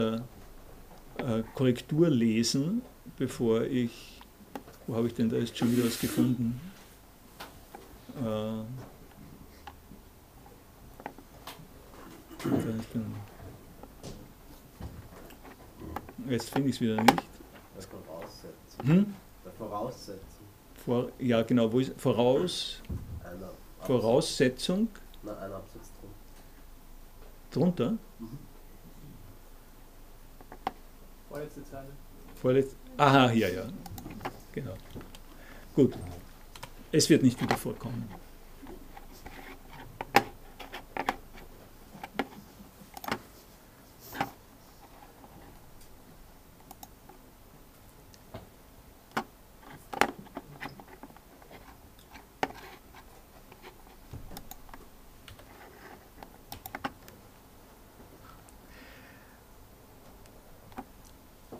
[1.55, 2.81] Korrektur lesen,
[3.17, 4.18] bevor ich,
[4.89, 6.59] wo habe ich denn da jetzt schon wieder was gefunden?
[8.17, 8.63] Äh, da
[12.43, 13.15] ist dann-
[16.27, 17.23] Jetzt finde ich es wieder nicht.
[17.75, 18.85] Das Voraussetzung.
[18.85, 19.13] Hm?
[19.45, 20.45] Der Voraussetzung
[20.83, 22.81] Vor, ja, genau, wo ist Voraus,
[23.23, 24.87] einer Voraussetzung
[25.21, 26.09] Na, ein Absatz drum.
[27.51, 27.93] drunter?
[31.29, 31.89] Vorletzte Zeile.
[32.41, 33.63] Vorletz Aha, hier, ja.
[34.59, 34.75] Genau.
[35.73, 35.97] Gut.
[36.91, 38.09] Es wird nicht wieder vorkommen.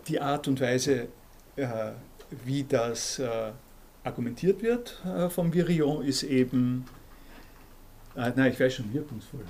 [0.09, 1.07] Die Art und Weise,
[1.55, 1.93] äh,
[2.45, 3.51] wie das äh,
[4.03, 6.85] argumentiert wird äh, vom Virion, ist eben,
[8.15, 9.41] äh, nein, ich weiß schon, wirkungsvoll.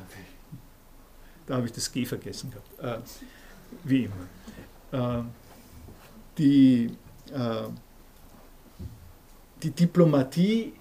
[1.45, 3.05] Da habe ich das G vergessen gehabt.
[3.05, 3.05] Äh,
[3.83, 4.09] wie
[4.91, 5.19] immer.
[5.19, 5.23] Äh,
[6.37, 6.91] die,
[7.33, 7.63] äh,
[9.61, 10.73] die Diplomatie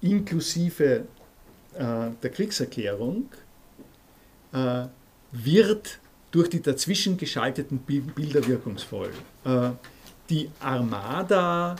[0.00, 1.04] inklusive
[1.74, 3.26] äh, der Kriegserklärung
[5.32, 5.98] wird
[6.30, 9.10] durch die dazwischen geschalteten Bi- Bilder wirkungsvoll.
[10.32, 11.76] Die Armada,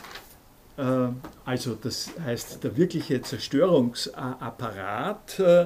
[0.77, 1.07] äh,
[1.43, 5.63] also das heißt der wirkliche Zerstörungsapparat, äh,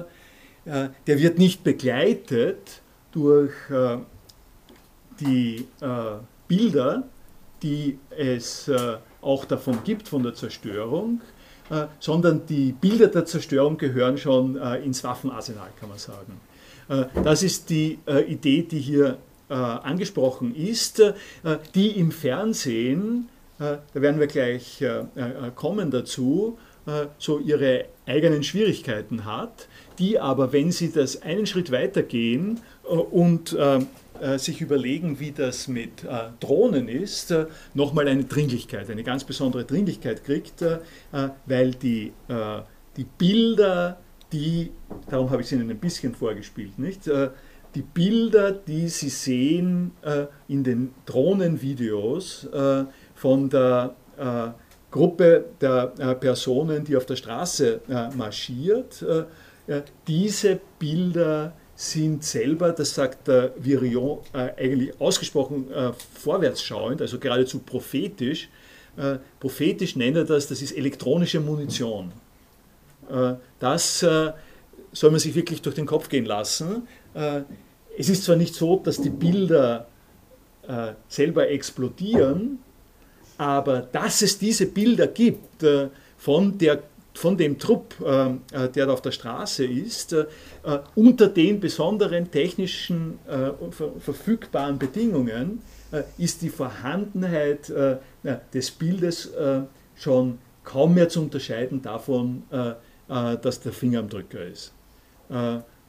[0.64, 2.80] äh, der wird nicht begleitet
[3.12, 3.52] durch
[5.20, 5.66] die
[6.46, 7.02] Bilder,
[7.62, 8.70] die es
[9.20, 11.20] auch davon gibt von der Zerstörung,
[11.98, 16.40] sondern die Bilder der Zerstörung gehören schon ins Waffenarsenal, kann man sagen.
[17.24, 19.18] Das ist die Idee, die hier
[19.50, 21.12] äh, angesprochen ist, äh,
[21.74, 23.28] die im Fernsehen,
[23.58, 25.04] äh, da werden wir gleich äh,
[25.54, 26.58] kommen dazu,
[27.18, 29.68] so ihre eigenen Schwierigkeiten hat,
[29.98, 33.54] die aber, wenn sie das einen Schritt weitergehen und
[34.38, 36.06] sich überlegen, wie das mit
[36.40, 37.34] Drohnen ist,
[37.74, 40.64] nochmal eine Dringlichkeit, eine ganz besondere Dringlichkeit kriegt,
[41.44, 42.14] weil die,
[42.96, 43.98] die Bilder,
[44.32, 44.70] die,
[45.10, 47.02] darum habe ich es Ihnen ein bisschen vorgespielt, nicht?
[47.74, 54.48] Die Bilder, die Sie sehen äh, in den Drohnenvideos äh, von der äh,
[54.90, 62.72] Gruppe der äh, Personen, die auf der Straße äh, marschiert, äh, diese Bilder sind selber,
[62.72, 65.66] das sagt der Virion eigentlich ausgesprochen
[66.14, 68.48] vorwärtsschauend, also geradezu prophetisch.
[69.38, 72.10] Prophetisch nennt er das, das ist elektronische Munition.
[73.60, 76.88] Das soll man sich wirklich durch den Kopf gehen lassen.
[77.14, 77.42] Äh,
[77.96, 79.86] es ist zwar nicht so, dass die Bilder
[80.66, 82.58] äh, selber explodieren,
[83.36, 86.82] aber dass es diese Bilder gibt äh, von, der,
[87.14, 87.94] von dem Trupp,
[88.74, 90.14] der auf der Straße ist,
[90.96, 95.62] unter den besonderen technischen ver verfügbaren Bedingungen,
[96.16, 97.72] ist die Vorhandenheit
[98.52, 99.30] des Bildes
[99.96, 102.42] schon kaum mehr zu unterscheiden davon,
[103.08, 104.72] dass der Finger am Drücker ist.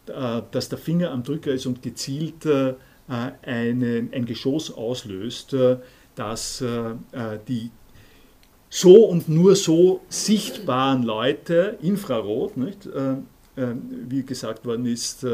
[0.10, 2.74] Äh, dass der Finger am Drücker ist und gezielt äh,
[3.08, 5.78] eine, ein Geschoss auslöst, äh,
[6.16, 6.96] das äh,
[7.48, 7.72] die
[8.70, 12.88] so und nur so sichtbaren Leute, Infrarot, nicht,
[13.56, 15.26] wie gesagt worden ist,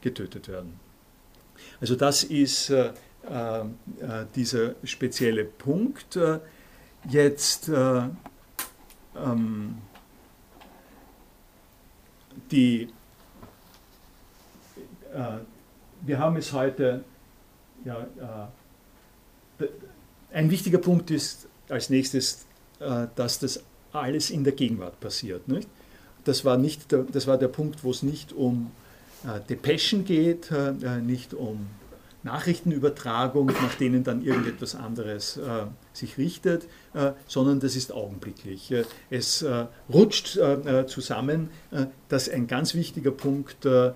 [0.00, 0.80] getötet werden.
[1.80, 2.72] Also das ist
[4.34, 6.18] dieser spezielle Punkt.
[7.08, 8.02] Jetzt äh,
[9.16, 9.76] ähm,
[12.50, 12.88] die,
[16.02, 17.04] wir haben es heute,
[17.84, 18.06] ja,
[19.58, 19.66] äh,
[20.32, 22.46] ein wichtiger Punkt ist als nächstes,
[22.78, 25.48] äh, dass das alles in der Gegenwart passiert.
[25.48, 25.68] Nicht?
[26.24, 28.70] Das, war nicht der, das war der Punkt, wo es nicht um
[29.24, 31.66] äh, Depeschen geht, äh, nicht um
[32.22, 38.70] Nachrichtenübertragung, nach denen dann irgendetwas anderes äh, sich richtet, äh, sondern das ist augenblicklich.
[38.70, 43.88] Äh, es äh, rutscht äh, äh, zusammen, äh, das ist ein ganz wichtiger Punkt äh,
[43.88, 43.92] äh,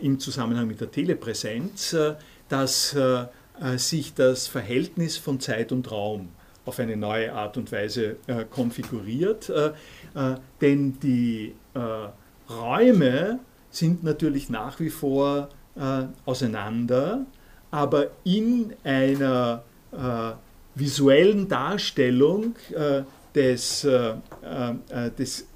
[0.00, 2.14] im Zusammenhang mit der Telepräsenz, äh,
[2.48, 3.24] dass äh,
[3.60, 6.28] äh, sich das Verhältnis von Zeit und Raum
[6.64, 9.68] auf eine neue Art und Weise äh, konfiguriert, äh,
[10.14, 17.26] äh, denn die äh, Räume sind natürlich nach wie vor äh, auseinander,
[17.70, 19.62] aber in einer
[19.92, 20.32] äh,
[20.74, 23.02] visuellen Darstellung äh,
[23.34, 25.46] des, äh, äh, des,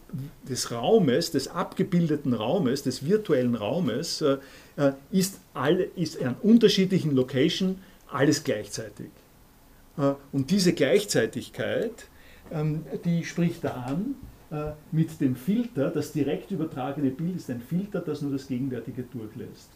[0.48, 4.38] des Raumes, des abgebildeten Raumes, des virtuellen Raumes, äh,
[4.76, 7.76] äh, ist, alle, ist an unterschiedlichen Locations
[8.10, 9.10] alles gleichzeitig.
[9.98, 12.06] Äh, Und diese Gleichzeitigkeit,
[12.50, 14.14] ähm, die spricht er an
[14.50, 15.90] äh, mit dem Filter.
[15.90, 19.68] Das direkt übertragene Bild ist ein Filter, das nur das Gegenwärtige durchlässt.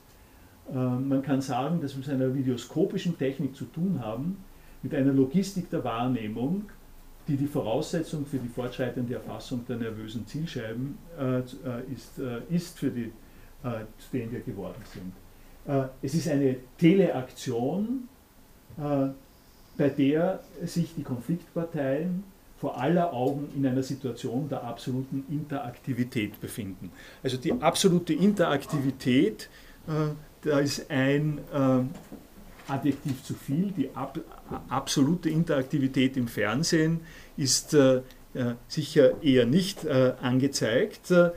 [0.70, 4.38] Äh, Man kann sagen, dass wir es mit einer videoskopischen Technik zu tun haben,
[4.82, 6.64] mit einer Logistik der Wahrnehmung,
[7.28, 11.42] die die Voraussetzung für die fortschreitende Erfassung der nervösen Zielscheiben äh, äh,
[11.94, 13.12] ist, äh, ist, für die,
[13.62, 15.12] äh, zu denen wir geworden sind.
[15.66, 18.08] Äh, es ist eine Teleaktion,
[18.76, 19.08] äh,
[19.76, 22.24] bei der sich die Konfliktparteien
[22.58, 26.92] vor aller Augen in einer Situation der absoluten Interaktivität befinden.
[27.22, 29.48] Also die absolute Interaktivität,
[30.42, 31.40] da ist ein
[32.72, 33.72] Adjektiv zu viel.
[33.72, 34.18] Die ab,
[34.68, 37.00] absolute Interaktivität im Fernsehen
[37.36, 37.98] ist äh,
[38.34, 41.10] äh, sicher eher nicht äh, angezeigt.
[41.10, 41.30] Äh,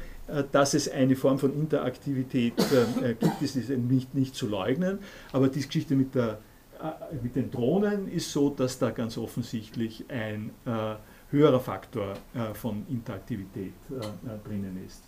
[0.52, 5.00] dass es eine Form von Interaktivität äh, gibt, ist, ist nicht, nicht zu leugnen.
[5.32, 6.40] Aber die Geschichte mit, der,
[6.82, 10.96] äh, mit den Drohnen ist so, dass da ganz offensichtlich ein äh,
[11.30, 15.04] höherer Faktor äh, von Interaktivität äh, äh, drinnen ist.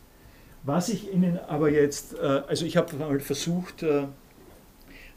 [0.63, 4.03] Was ich Ihnen aber jetzt, äh, also ich habe versucht, äh,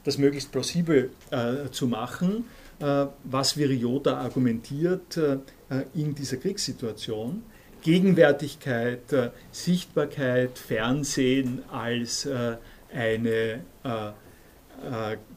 [0.03, 2.45] das möglichst plausibel äh, zu machen,
[2.79, 5.37] äh, was Viriota argumentiert äh,
[5.69, 7.43] äh, in dieser Kriegssituation.
[7.81, 12.57] Gegenwärtigkeit, äh, Sichtbarkeit, Fernsehen als äh,
[12.93, 13.61] eine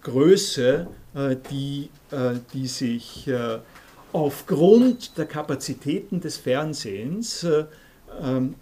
[0.03, 0.89] Größe,
[1.51, 1.89] die,
[2.53, 3.31] die sich
[4.15, 7.65] aufgrund der Kapazitäten des Fernsehens äh,
[8.23, 8.55] ähm,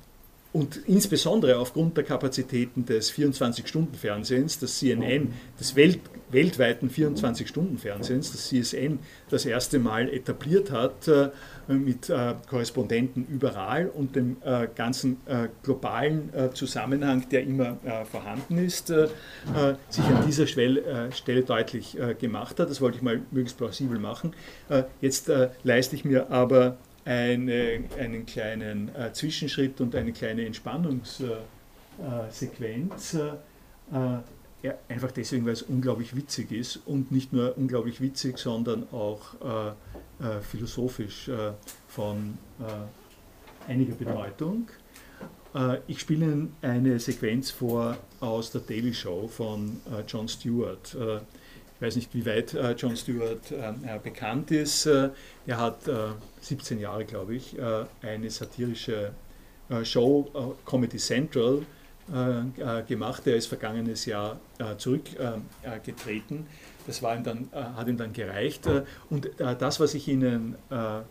[0.53, 6.01] und insbesondere aufgrund der Kapazitäten des 24-Stunden-Fernsehens, des CNN, des Welt,
[6.31, 8.99] weltweiten 24-Stunden-Fernsehens, das CSN
[9.31, 11.31] das erste Mal etabliert hat, äh,
[11.69, 15.19] mit äh, Korrespondenten überall und dem äh, ganzen
[15.63, 17.77] globalen Zusammenhang, der immer
[18.11, 22.71] vorhanden ist, sich an dieser Stelle deutlich gemacht hat.
[22.71, 24.33] Das wollte ich mal möglichst plausibel machen.
[25.01, 25.31] Jetzt
[25.63, 33.15] leiste ich mir aber eine, einen kleinen äh, Zwischenschritt und eine kleine Entspannungssequenz.
[33.15, 33.29] Äh,
[33.93, 34.19] äh,
[34.63, 39.35] ja, einfach deswegen, weil es unglaublich witzig ist und nicht nur unglaublich witzig, sondern auch
[39.43, 39.71] äh,
[40.25, 41.53] äh, philosophisch äh,
[41.89, 44.69] von äh, einiger Bedeutung.
[45.55, 50.97] Äh, ich spiele Ihnen eine Sequenz vor aus der Daily Show von äh, Jon Stewart.
[51.83, 54.87] Äh, ich weiß nicht, wie weit äh, Jon Stewart äh, äh, bekannt ist.
[54.87, 55.11] Äh,
[55.47, 59.13] er hat äh, 17 Jahre, glaube ich, äh, eine satirische
[59.69, 61.63] äh, Show, äh, Comedy Central,
[62.13, 63.27] äh, äh, gemacht.
[63.27, 65.45] Er ist vergangenes Jahr äh, zurückgetreten.
[65.63, 66.47] Äh, getreten.
[66.87, 68.67] das war ihm dann, äh, hat ihm dann gereicht.
[68.67, 71.03] Äh, und äh, das, was ich Ihnen äh, äh,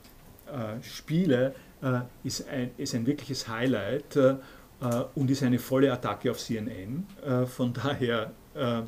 [0.82, 6.32] spiele, äh, ist, ein, ist ein wirkliches Highlight äh, äh, und ist eine volle Attacke
[6.32, 7.06] auf CNN.
[7.26, 8.84] Äh, von daher äh, äh,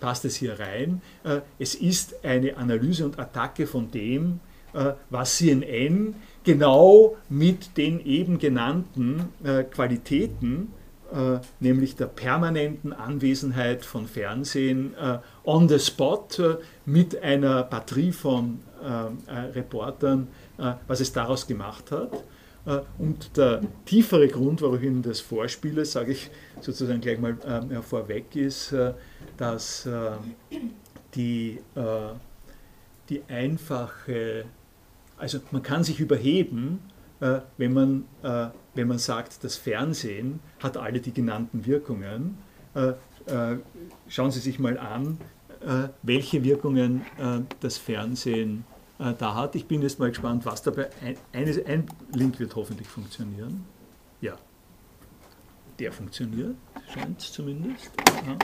[0.00, 1.02] passt es hier rein.
[1.24, 4.40] Äh, es ist eine Analyse und Attacke von dem,
[4.72, 6.14] äh, was CNN
[6.44, 10.72] genau mit den eben genannten äh, Qualitäten,
[11.12, 18.12] äh, nämlich der permanenten Anwesenheit von Fernsehen äh, on the spot äh, mit einer Batterie
[18.12, 22.24] von äh, äh, Reportern, äh, was es daraus gemacht hat.
[22.66, 27.36] Äh, Und der tiefere Grund, warum ich Ihnen das vorspiele, sage ich sozusagen gleich mal
[27.70, 28.94] äh, vorweg, ist, äh,
[29.36, 30.12] dass äh,
[31.14, 31.80] die, äh,
[33.08, 34.46] die einfache,
[35.18, 36.80] also man kann sich überheben,
[37.20, 38.04] äh, wenn, man,
[38.74, 42.38] wenn man sagt, das Fernsehen hat alle die genannten Wirkungen.
[44.08, 45.18] Schauen Sie sich mal an,
[46.02, 47.02] welche Wirkungen
[47.60, 49.54] das Fernsehen äh, da hat.
[49.54, 50.90] Ich bin jetzt mal gespannt, was dabei.
[51.02, 53.64] Ein, eines, ein Link wird hoffentlich funktionieren.
[54.20, 54.36] Ja,
[55.78, 56.56] der funktioniert,
[56.92, 57.90] scheint es zumindest.
[58.26, 58.36] Ja.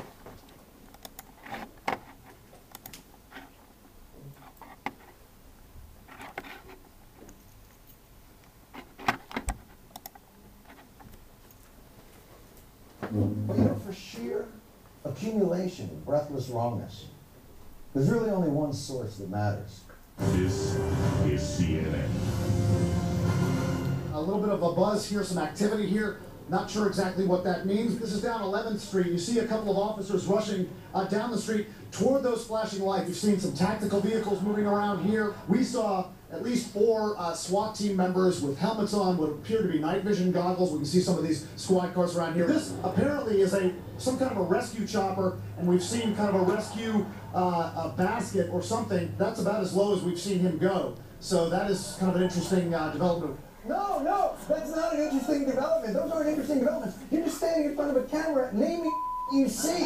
[13.85, 14.45] For sheer
[15.05, 17.07] accumulation of breathless wrongness,
[17.93, 19.81] There's really only one source that matters.
[20.21, 20.77] This
[21.25, 22.09] is CNN.
[24.13, 26.21] A little bit of a buzz here, some activity here.
[26.51, 27.99] Not sure exactly what that means.
[27.99, 29.07] This is down 11th Street.
[29.07, 33.09] You see a couple of officers rushing uh, down the street toward those flashing lights.
[33.09, 35.35] You've seen some tactical vehicles moving around here.
[35.49, 39.69] We saw at least four uh, SWAT team members with helmets on, what appear to
[39.69, 40.73] be night vision goggles.
[40.73, 42.47] We can see some of these squad cars around here.
[42.47, 46.43] This apparently is a some kind of a rescue chopper, and we've seen kind of
[46.43, 49.15] a rescue uh, a basket or something.
[49.19, 50.97] That's about as low as we've seen him go.
[51.21, 53.39] So that is kind of an interesting uh, development.
[53.69, 55.93] No, no, that's not an interesting development.
[55.93, 56.97] Those aren't interesting developments.
[57.11, 58.91] You're just standing in front of a camera naming
[59.33, 59.85] you see.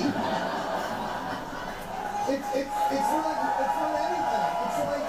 [2.27, 4.47] It's, it's, it's not, it's not anything.
[4.65, 5.07] It's like,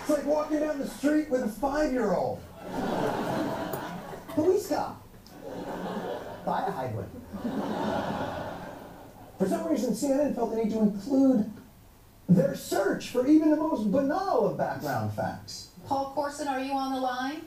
[0.00, 2.40] it's like walking down the street with a five-year-old.
[4.34, 4.72] Police
[5.72, 6.44] cop.
[6.44, 7.08] Fire hydrant.
[9.38, 11.50] For some reason, CNN felt the need to include
[12.28, 15.68] their search for even the most banal of background facts.
[15.86, 17.42] Paul Corson, are you on the line?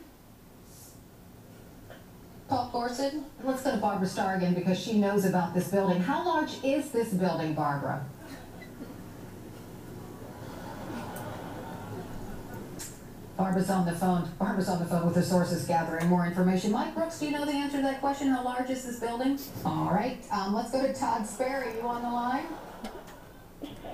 [2.48, 3.26] Paul Corson?
[3.44, 6.02] Let's go to Barbara Starr again because she knows about this building.
[6.02, 8.06] How large is this building, Barbara?
[13.38, 14.30] Barbara's on the phone.
[14.40, 16.72] Barbara's on the phone with the sources gathering more information.
[16.72, 18.30] Mike Brooks, do you know the answer to that question?
[18.30, 19.38] How large is this building?
[19.66, 20.24] All right.
[20.32, 21.76] Um, let's go to Todd Sperry.
[21.76, 22.46] You on the line?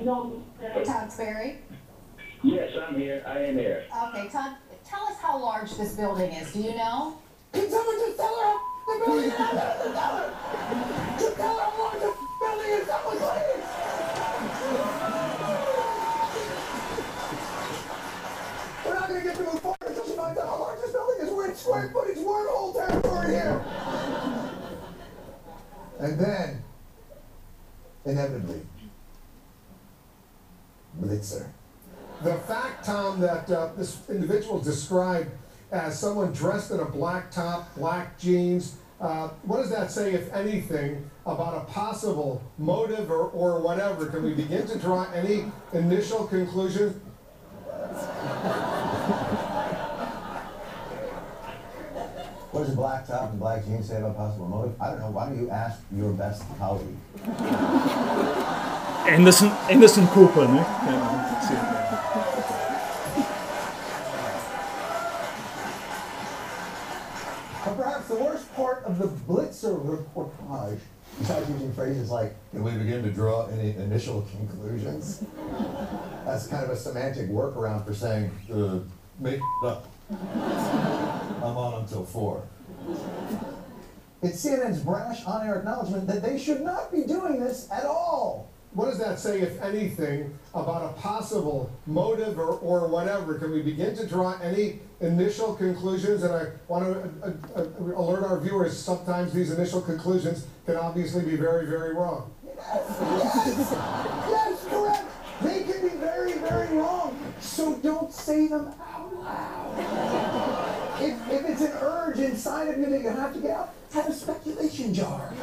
[0.02, 0.44] No.
[0.86, 1.60] Todd Sperry?
[2.44, 3.24] Yes, I'm here.
[3.26, 3.86] I am here.
[4.10, 6.54] Okay, Todd, tell us how large this building is.
[6.54, 7.18] Do you know?
[7.52, 9.40] Can someone just tell her how the building is?
[9.40, 11.18] I'm not tell her.
[11.20, 12.88] Just tell her how large the building is.
[12.88, 13.51] Someone please.
[21.66, 21.84] Building is.
[21.84, 23.66] We're in square footage wormhole territory here.
[26.00, 26.64] And then,
[28.06, 28.62] inevitably,
[31.00, 31.48] Blitzer.
[32.24, 35.32] The fact, Tom, that uh, this individual described
[35.72, 40.32] as someone dressed in a black top, black jeans, uh, what does that say, if
[40.34, 44.06] anything, about a possible motive or, or whatever?
[44.06, 47.00] Can we begin to draw any initial conclusions?
[52.52, 54.82] What does a black top and black jeans say about possible motive?
[54.82, 55.10] I don't know.
[55.12, 56.98] Why don't you ask your best colleague?
[59.08, 60.64] Anderson, Anderson Cooper, ne?
[60.86, 61.40] Genau.
[61.48, 61.82] Sehr geil.
[67.64, 70.80] But perhaps the worst part of the Blitzer reportage,
[71.20, 75.24] besides using phrases like, can we begin to draw any initial conclusions?
[76.26, 78.80] That's kind of a semantic workaround for saying, uh,
[79.20, 79.91] make up.
[80.12, 82.44] I'm on until four.
[84.22, 88.50] It's CNN's brash on-air acknowledgement that they should not be doing this at all.
[88.74, 93.38] What does that say, if anything, about a possible motive or, or whatever?
[93.38, 96.24] Can we begin to draw any initial conclusions?
[96.24, 101.26] And I want to uh, uh, alert our viewers, sometimes these initial conclusions can obviously
[101.26, 102.32] be very, very wrong.
[102.56, 103.76] Yes,
[104.30, 105.04] yes, correct.
[105.42, 107.18] They can be very, very wrong.
[107.42, 109.61] So don't say them out loud.
[111.02, 114.08] If, if it's an urge inside of you that you have to get out, have
[114.08, 115.34] a speculation jar.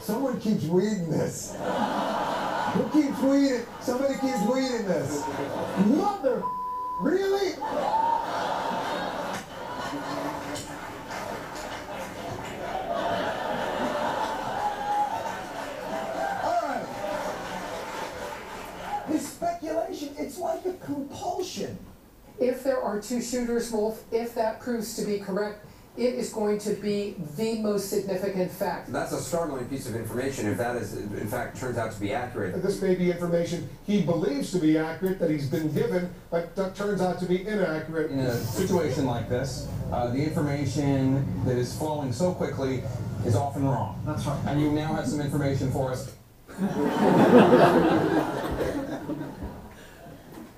[0.00, 1.56] Someone keeps reading this.
[2.74, 3.66] Who keeps reading?
[3.80, 5.24] Somebody keeps reading this.
[5.86, 6.44] Mother,
[7.00, 7.54] really?
[19.08, 21.78] This speculation, it's like a compulsion.
[22.38, 25.64] If there are two shooters, Wolf, if that proves to be correct,
[25.96, 28.92] it is going to be the most significant fact.
[28.92, 32.12] That's a startling piece of information if that is, in fact, turns out to be
[32.12, 32.62] accurate.
[32.62, 36.76] This may be information he believes to be accurate, that he's been given, but that
[36.76, 38.10] turns out to be inaccurate.
[38.10, 42.82] In a situation like this, uh, the information that is flowing so quickly
[43.24, 44.00] is often wrong.
[44.04, 44.40] That's right.
[44.46, 46.14] And you now have some information for us.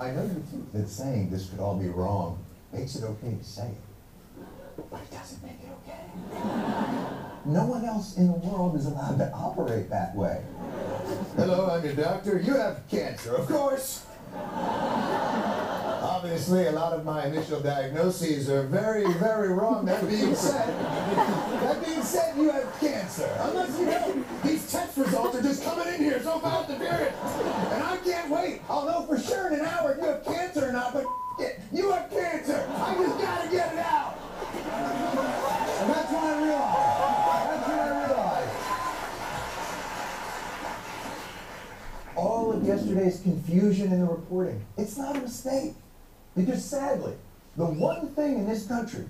[0.01, 3.45] I know you think that saying this could all be wrong makes it okay to
[3.45, 3.88] say it,
[4.91, 6.05] but it doesn't make it okay.
[7.45, 10.43] No one else in the world is allowed to operate that way.
[11.37, 12.39] Hello, I'm your doctor.
[12.39, 14.07] You have cancer, of course.
[16.19, 19.85] Obviously, a lot of my initial diagnoses are very, very wrong.
[19.87, 20.69] That being said,
[21.63, 23.31] that being said, you have cancer.
[23.41, 27.13] Unless you know these test results are just coming in here, so about the period.
[27.73, 28.61] And I can't wait.
[28.69, 31.07] I'll know for sure in an hour if you have cancer or not, but
[31.39, 32.08] it, you have
[42.99, 45.75] Yesterday's confusion in the reporting, it's not a mistake.
[46.37, 47.15] Because sadly,
[47.57, 49.05] the one thing in this country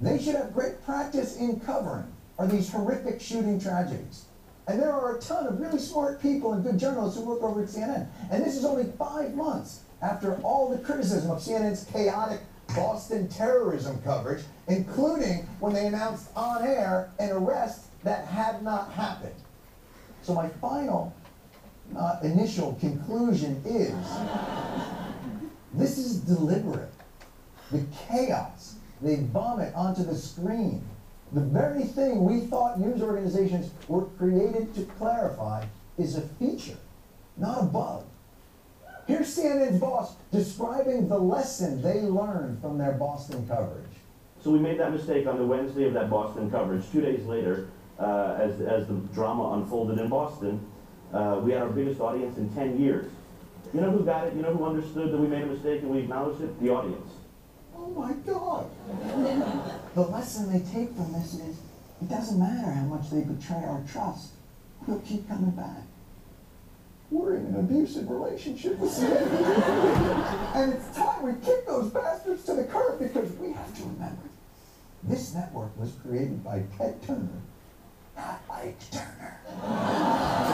[0.00, 4.24] they should have great practice in covering are these horrific shooting tragedies.
[4.66, 7.62] And there are a ton of really smart people and good journalists who work over
[7.62, 8.08] at CNN.
[8.30, 12.40] And this is only five months after all the criticism of CNN's chaotic
[12.74, 19.34] Boston terrorism coverage, including when they announced on air an arrest that had not happened.
[20.22, 21.14] So my final,
[21.96, 23.94] uh, initial conclusion is
[25.74, 26.92] this is deliberate.
[27.70, 30.82] The chaos they vomit onto the screen.
[31.32, 35.66] The very thing we thought news organizations were created to clarify
[35.98, 36.78] is a feature,
[37.36, 38.04] not a bug.
[39.06, 43.84] Here's CNN's boss describing the lesson they learned from their Boston coverage.
[44.42, 46.84] So we made that mistake on the Wednesday of that Boston coverage.
[46.90, 50.64] Two days later, uh, as, as the drama unfolded in Boston,
[51.14, 53.10] uh, we had our biggest audience in 10 years.
[53.72, 54.34] You know who got it?
[54.34, 56.60] You know who understood that we made a mistake and we acknowledged it?
[56.60, 57.10] The audience.
[57.76, 58.70] Oh my God.
[59.94, 61.56] the lesson they take from this is
[62.02, 64.30] it doesn't matter how much they betray our trust,
[64.86, 65.82] we'll keep coming back.
[67.10, 70.54] We're in an abusive relationship with CNN.
[70.56, 74.22] and it's time we kick those bastards to the curb because we have to remember
[75.06, 77.28] this network was created by Ted Turner,
[78.16, 80.44] not Ike Turner.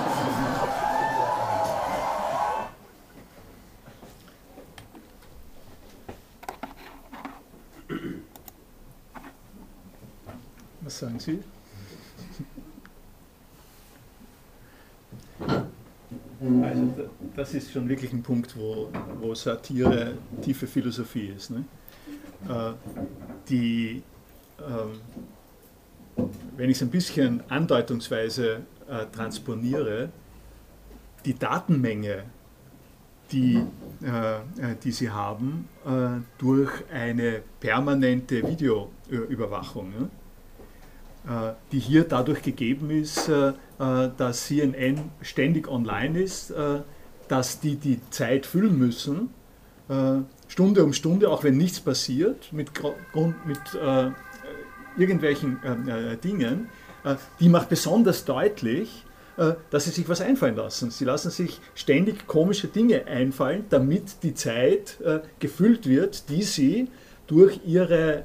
[10.83, 11.41] Was sagen Sie?
[16.63, 18.89] Also da- das ist schon wirklich ein Punkt, wo,
[19.21, 21.51] wo Satire tiefe Philosophie ist.
[21.51, 21.65] Ne?
[22.49, 22.73] Äh,
[23.49, 24.03] die,
[24.59, 25.01] ähm,
[26.61, 30.11] wenn ich es ein bisschen andeutungsweise äh, transponiere,
[31.25, 32.25] die Datenmenge,
[33.33, 33.65] die,
[34.03, 39.89] äh, äh, die sie haben, äh, durch eine permanente Videoüberwachung.
[39.89, 40.11] Ne?
[41.27, 46.53] äh, die hier dadurch gegeben ist, äh, dass CNN ständig online ist,
[47.29, 49.31] dass die die Zeit füllen müssen,
[50.47, 53.59] Stunde um Stunde, auch wenn nichts passiert, mit, Grund, mit
[54.97, 56.69] irgendwelchen äh, äh, Dingen,
[57.05, 59.05] äh, die macht besonders deutlich,
[59.37, 60.91] äh, dass sie sich was einfallen lassen.
[60.91, 66.89] Sie lassen sich ständig komische Dinge einfallen, damit die Zeit äh, gefüllt wird, die sie
[67.27, 68.25] durch ihre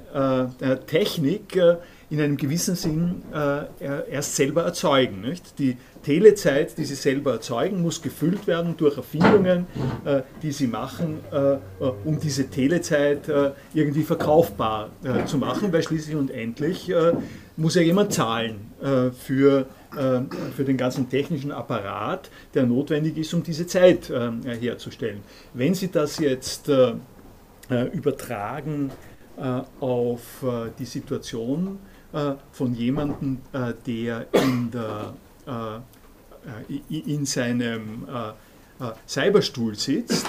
[0.87, 1.61] Technik
[2.09, 3.35] in einem gewissen Sinn äh,
[3.79, 5.21] er- erst selber erzeugen.
[5.21, 5.57] Nicht?
[5.57, 9.65] Die Telezeit, die sie selber erzeugen, muss gefüllt werden durch Erfindungen,
[10.05, 11.59] äh, die sie machen, äh, äh,
[12.03, 16.91] um diese Telezeit äh, irgendwie verkaufbar äh, zu machen, weil schließlich und endlich
[17.57, 18.55] muss ja jemand zahlen
[19.17, 24.11] für, für den ganzen technischen Apparat, der notwendig ist, um diese Zeit
[24.59, 25.21] herzustellen.
[25.53, 26.69] Wenn Sie das jetzt
[27.93, 28.91] übertragen
[29.79, 30.21] auf
[30.79, 31.79] die Situation
[32.51, 35.13] von jemandem, äh, der in, der,
[35.47, 35.75] äh,
[36.73, 38.29] äh, in seinem äh,
[38.83, 40.27] äh, Cyberstuhl sitzt.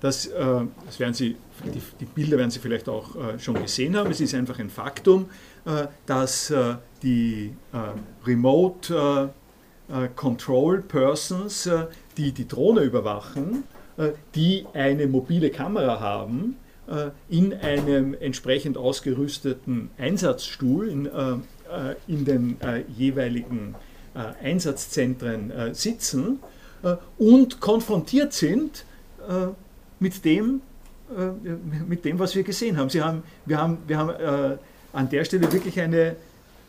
[0.00, 3.96] Das, äh, das werden Sie, die, die Bilder werden Sie vielleicht auch äh, schon gesehen
[3.96, 4.10] haben.
[4.10, 5.26] Es ist einfach ein Faktum,
[5.64, 9.32] äh, dass äh, die äh, Remote
[9.90, 11.86] äh, äh, Control Persons, äh,
[12.16, 13.64] die die Drohne überwachen,
[13.96, 16.67] äh, die eine mobile Kamera haben, äh,
[17.28, 23.74] in einem entsprechend ausgerüsteten Einsatzstuhl in, äh, äh, in den äh, jeweiligen
[24.14, 26.40] äh, Einsatzzentren äh, sitzen
[26.82, 28.84] äh, und konfrontiert sind
[29.28, 29.48] äh,
[30.00, 30.62] mit dem,
[31.14, 31.50] äh,
[31.86, 32.88] mit dem, was wir gesehen haben.
[32.88, 34.56] Sie haben wir haben, wir haben äh,
[34.92, 36.16] an der Stelle wirklich eine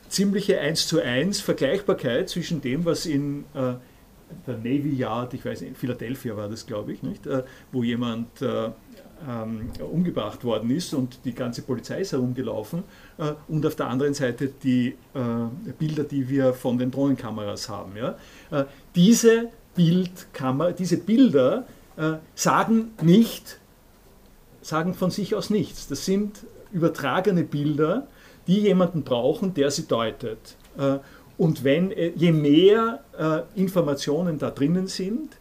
[0.10, 3.76] ziemliche 1 zu 1 Vergleichbarkeit zwischen dem, was in äh,
[4.46, 8.41] der Navy Yard, ich weiß nicht, Philadelphia war das, glaube ich, nicht, äh, wo jemand
[8.41, 8.70] äh,
[9.28, 12.84] ähm, umgebracht worden ist und die ganze Polizei ist herumgelaufen
[13.18, 17.96] äh, und auf der anderen Seite die äh, Bilder, die wir von den Drohnenkameras haben.
[17.98, 18.16] Ja?
[18.52, 18.66] Äh,
[18.96, 21.66] diese, diese Bilder
[21.98, 23.60] äh, sagen nicht,
[24.62, 25.88] sagen von sich aus nichts.
[25.88, 28.08] Das sind übertragene Bilder,
[28.48, 30.56] die jemanden brauchen, der sie deutet.
[30.78, 31.00] Äh,
[31.38, 33.00] Und wenn, äh, je mehr
[33.56, 35.39] Informationen da drinnen sind,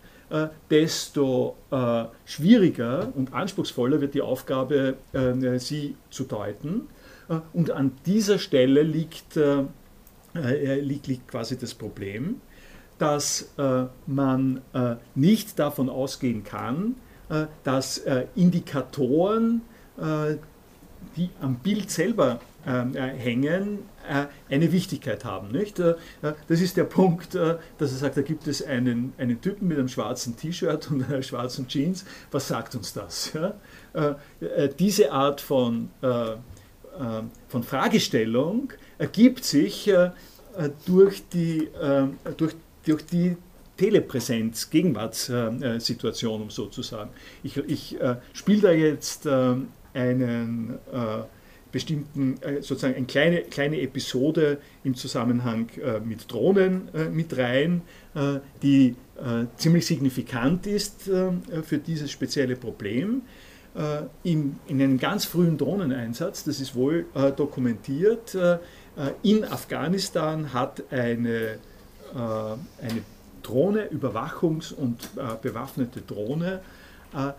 [0.70, 6.88] desto äh, schwieriger und anspruchsvoller wird die Aufgabe, äh, sie zu deuten.
[7.28, 9.64] Äh, Und an dieser Stelle liegt, äh,
[10.34, 12.40] äh, liegt, liegt quasi das Problem,
[12.98, 16.96] dass äh, man äh, nicht davon ausgehen kann,
[17.30, 19.62] äh, dass äh, Indikatoren,
[19.98, 20.36] äh,
[21.16, 23.80] die am Bild selber ähm, äh, hängen,
[24.48, 25.50] eine Wichtigkeit haben.
[25.50, 25.78] Nicht?
[25.78, 29.88] Das ist der Punkt, dass er sagt, da gibt es einen, einen Typen mit einem
[29.88, 32.06] schwarzen T-Shirt und einer schwarzen Jeans.
[32.30, 33.32] Was sagt uns das?
[34.78, 39.92] Diese Art von, von Fragestellung ergibt sich
[40.86, 41.68] durch die,
[42.38, 42.54] durch,
[42.86, 43.36] durch die
[43.78, 47.10] Telepräsenz, Gegenwartssituation, um so zu sagen.
[47.42, 49.54] Ich, ich äh, spiele da jetzt äh,
[49.94, 51.22] einen äh,
[51.72, 57.82] bestimmten, äh, sozusagen eine kleine, kleine Episode im Zusammenhang äh, mit Drohnen äh, mit rein,
[58.62, 58.96] die
[59.56, 63.22] ziemlich signifikant ist für dieses spezielle Problem.
[64.24, 67.06] In, in einem ganz frühen Drohneneinsatz, das ist wohl
[67.36, 68.36] dokumentiert,
[69.22, 71.58] in Afghanistan hat eine,
[72.14, 73.02] eine
[73.42, 76.77] Drohne, Überwachungs- und äh, bewaffnete Drohne, äh,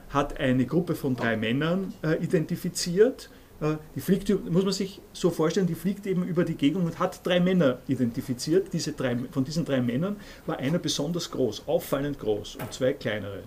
[0.10, 3.30] hat eine Gruppe von drei Männern äh, identifiziert.
[3.62, 7.00] Äh, die fliegt, muss man sich so vorstellen, die fliegt eben über die Gegend und
[7.00, 8.74] hat drei Männer identifiziert.
[8.74, 13.44] Diese drei, von diesen drei Männern war einer besonders groß, auffallend groß und zwei kleinere.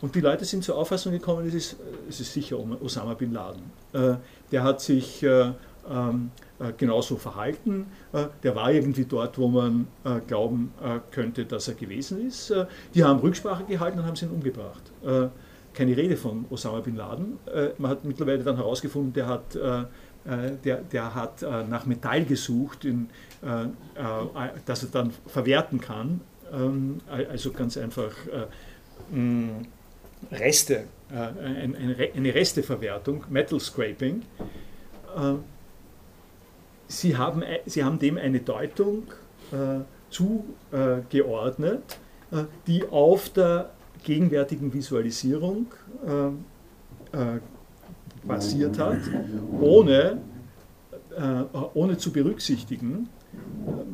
[0.00, 1.76] Und die Leute sind zur Auffassung gekommen, es ist,
[2.08, 3.62] es ist sicher Osama bin Laden.
[3.92, 4.14] Äh,
[4.50, 5.52] der hat sich äh,
[5.88, 7.86] ähm, äh, genauso verhalten.
[8.12, 10.72] Äh, der war irgendwie dort, wo man äh, glauben
[11.10, 12.52] könnte, dass er gewesen ist.
[12.94, 14.82] Die haben Rücksprache gehalten und haben ihn umgebracht.
[15.72, 17.38] Keine Rede von Osama bin Laden.
[17.78, 23.08] Man hat mittlerweile dann herausgefunden, der hat, der, der hat nach Metall gesucht, in,
[24.66, 26.20] das er dann verwerten kann.
[26.52, 28.12] Ähm, also ganz einfach
[30.32, 34.22] Reste, eine Resteverwertung, Metal Scraping.
[36.90, 39.04] Sie haben, Sie haben dem eine Deutung
[39.52, 41.98] äh, zugeordnet,
[42.32, 43.70] äh, die auf der
[44.02, 45.66] gegenwärtigen Visualisierung
[46.04, 47.40] äh, äh
[48.22, 48.98] basiert hat,
[49.62, 50.20] ohne,
[51.16, 51.42] äh,
[51.72, 53.08] ohne zu berücksichtigen,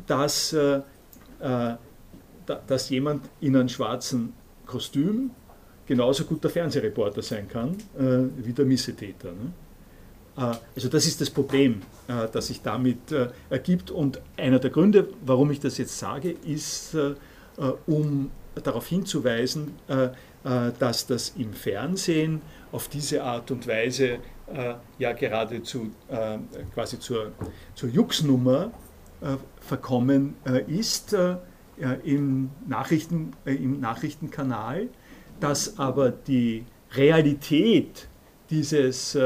[0.05, 0.81] dass, äh,
[2.45, 4.33] dass jemand in einem schwarzen
[4.65, 5.31] Kostüm
[5.85, 9.29] genauso gut der Fernsehreporter sein kann wie der Missetäter.
[9.29, 9.53] Ne?
[10.37, 13.91] Äh, also das ist das Problem, äh, das sich damit äh, ergibt.
[13.91, 16.95] Und einer der Gründe, warum ich das jetzt sage, ist,
[17.87, 19.73] um darauf hinzuweisen,
[20.79, 24.19] dass das im Fernsehen auf diese Art und Weise
[24.99, 25.89] ja geradezu
[26.75, 27.31] quasi zur,
[27.73, 28.71] zur Jux-Nummer
[29.59, 30.35] verkommen
[30.67, 31.15] ist
[32.03, 34.89] im, Nachrichten, im Nachrichtenkanal,
[35.39, 38.07] dass aber die Realität
[38.51, 39.17] dieses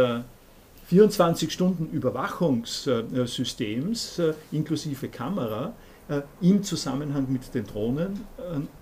[0.91, 5.73] 24 Stunden Überwachungssystems äh, inklusive Kamera
[6.09, 8.25] äh, im Zusammenhang mit den Drohnen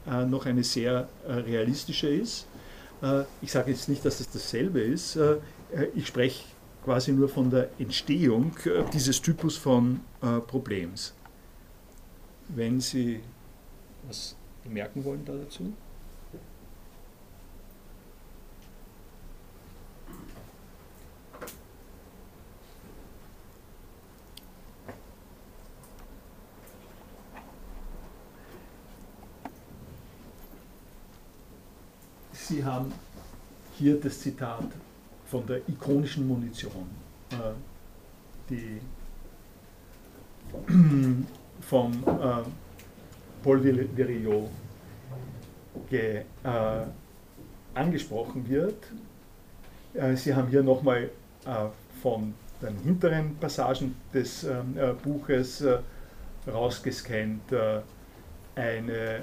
[0.07, 2.47] äh, noch eine sehr realistische ist.
[3.41, 5.17] Ich sage jetzt nicht, dass es dasselbe ist.
[5.95, 6.43] Ich spreche
[6.83, 8.51] quasi nur von der Entstehung
[8.91, 10.01] dieses Typus von
[10.47, 11.13] Problems.
[12.49, 13.21] Wenn Sie
[14.05, 15.71] was bemerken wollen da dazu?
[32.49, 32.91] Sie haben
[33.77, 34.63] hier das Zitat
[35.27, 36.89] von der ikonischen Munition,
[37.29, 37.35] äh,
[38.49, 38.81] die
[41.61, 42.41] von äh,
[43.43, 44.49] Paul Virilot
[45.91, 46.85] ge, äh,
[47.75, 48.83] angesprochen wird.
[49.93, 51.11] Äh, Sie haben hier nochmal
[51.45, 51.67] äh,
[52.01, 54.45] von den hinteren Passagen des
[55.03, 55.63] Buches
[56.47, 57.53] rausgescannt
[58.55, 59.21] eine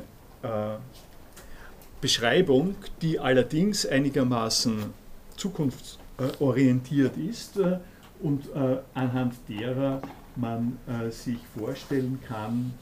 [2.06, 4.94] Beschreibung, die allerdings einigermaßen
[5.36, 7.80] zukunftsorientiert ist äh,
[8.22, 10.00] und äh, anhand derer
[10.36, 12.74] man äh, sich vorstellen kann,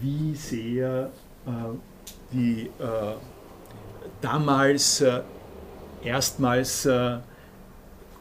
[0.00, 1.10] wie sehr
[2.32, 2.70] die
[4.22, 5.04] damals
[6.02, 6.88] erstmals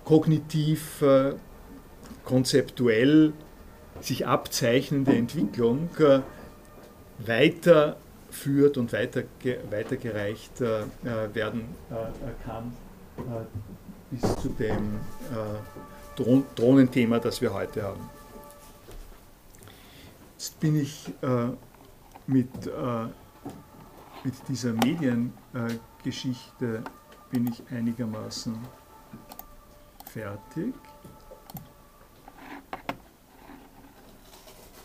[0.04, 1.02] kognitiv,
[2.26, 3.32] konzeptuell
[4.02, 5.90] sich abzeichnende Entwicklung
[7.26, 7.96] weiter
[8.34, 9.24] führt und weiter,
[9.70, 10.86] weitergereicht äh, äh,
[11.34, 11.94] werden äh,
[12.46, 12.74] kann
[14.10, 15.00] bis zu dem
[16.16, 18.10] Drohn Drohnenthema, das wir heute haben.
[20.38, 21.14] Jetzt bin ich
[22.28, 22.50] mit,
[24.24, 26.84] mit dieser Mediengeschichte
[27.30, 28.56] bin ich einigermaßen
[30.12, 30.74] fertig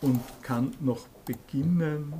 [0.01, 2.13] und kann noch beginnen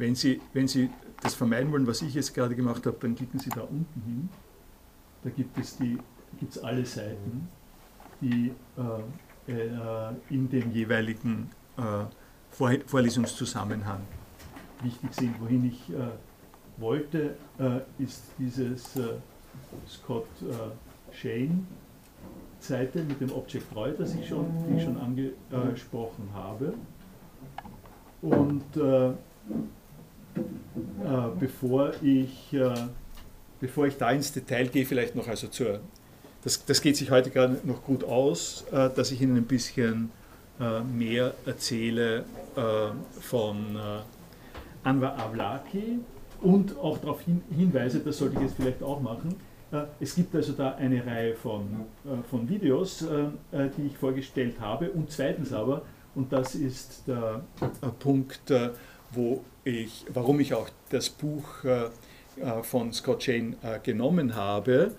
[0.00, 0.90] wenn Sie, wenn Sie
[1.22, 4.28] das vermeiden wollen, was ich jetzt gerade gemacht habe, dann klicken Sie da unten hin.
[5.22, 5.98] Da gibt es die,
[6.38, 7.48] gibt's alle Seiten,
[8.22, 8.52] die
[9.46, 11.82] äh, äh, in dem jeweiligen äh,
[12.50, 14.00] Vor Vorlesungszusammenhang
[14.82, 15.38] wichtig sind.
[15.40, 16.08] Wohin ich äh,
[16.78, 19.16] wollte, äh, ist dieses äh,
[19.86, 20.28] Scott
[21.12, 21.66] Shane
[22.60, 26.74] Seite mit dem Object Treu, das ich schon, die ich schon angesprochen habe.
[28.22, 28.64] Und
[31.38, 32.74] bevor, ich, äh,
[33.60, 35.80] bevor ich da ins Detail gehe, vielleicht noch also zur,
[36.42, 40.10] das, das geht sich heute gerade noch gut aus, äh, dass ich Ihnen ein bisschen
[40.60, 42.24] äh, mehr erzähle
[42.56, 43.78] äh, von
[44.82, 45.98] Anwar Avlaki
[46.40, 49.36] und auch darauf hin, hinweise, das sollte ich jetzt vielleicht auch machen,
[49.72, 54.60] äh, es gibt also da eine Reihe von, äh, von Videos, äh, die ich vorgestellt
[54.60, 54.90] habe.
[54.90, 55.82] Und zweitens aber,
[56.14, 57.42] und das ist der
[58.00, 58.52] Punkt,
[59.12, 61.44] wo ich, warum ich auch das Buch
[62.62, 64.94] von Scott Jane genommen habe.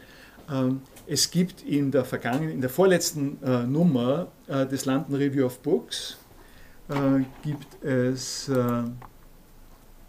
[0.51, 3.39] Ähm, es gibt in der vergangenen, in der vorletzten
[3.71, 6.17] Nummer des London Review of Books
[7.41, 8.49] gibt es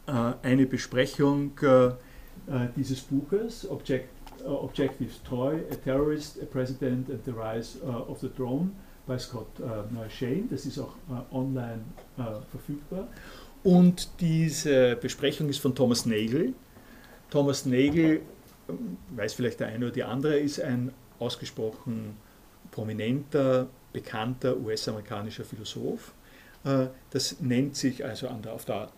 [0.06, 1.52] eine Besprechung
[2.76, 4.08] dieses Buches, Object
[4.44, 8.72] Objectives Troy, A Terrorist, a President and the Rise of the Drone
[9.06, 9.46] bei Scott
[10.10, 10.48] Shane.
[10.50, 10.96] Das ist auch
[11.30, 11.84] online
[12.50, 13.08] verfügbar.
[13.62, 16.54] Und diese Besprechung ist von Thomas Nagel.
[17.30, 18.20] Thomas Nagel,
[18.68, 22.16] ähm, weiß vielleicht der eine oder die andere, ist ein ausgesprochen
[22.70, 26.12] prominenter, bekannter US-amerikanischer Philosoph.
[27.10, 28.90] Das nennt sich also der, auf der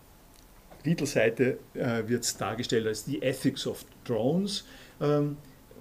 [0.83, 4.65] Titelseite äh, wird es dargestellt als The Ethics of Drones.
[5.01, 5.37] Ähm,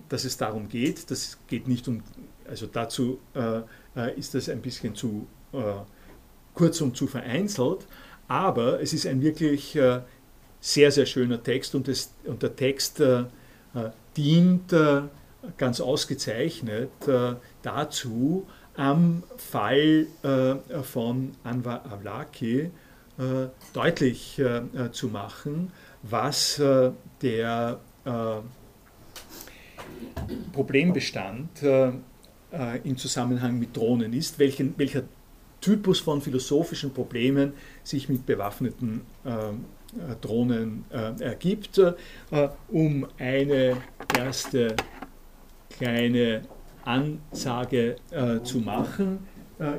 [0.09, 1.11] dass es darum geht.
[1.11, 2.03] Das geht nicht um,
[2.49, 3.61] also dazu äh,
[3.97, 5.75] äh, ist das ein bisschen zu äh,
[6.53, 7.87] kurz und zu vereinzelt,
[8.29, 10.01] aber es ist ein wirklich äh,
[10.61, 13.25] sehr, sehr schöner Text und, das, und der Text äh, äh,
[14.17, 14.75] dient
[15.59, 16.91] ganz ausgezeichnet
[17.61, 18.47] dazu,
[18.77, 20.07] am Fall
[20.85, 22.71] von Anwar Avlaki
[23.73, 24.41] deutlich
[24.93, 25.73] zu machen,
[26.03, 26.63] was
[27.21, 27.81] der
[30.53, 31.89] Problembestand äh,
[32.53, 35.03] äh, im Zusammenhang mit Drohnen ist, welchen, welcher
[35.61, 37.55] Typus von philosophischen Problemen
[37.85, 39.53] sich mit bewaffneten äh, äh
[40.21, 41.79] Drohnen äh, ergibt.
[41.79, 41.93] Äh,
[42.69, 43.77] um eine
[44.17, 44.75] erste
[45.71, 46.43] kleine
[46.85, 47.97] Ansage
[48.45, 49.27] zu machen.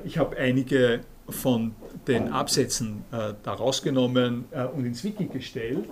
[0.04, 1.76] ich habe einige von
[2.08, 4.46] den Absätzen da rausgenommen
[4.76, 5.88] und ins Wiki gestellt.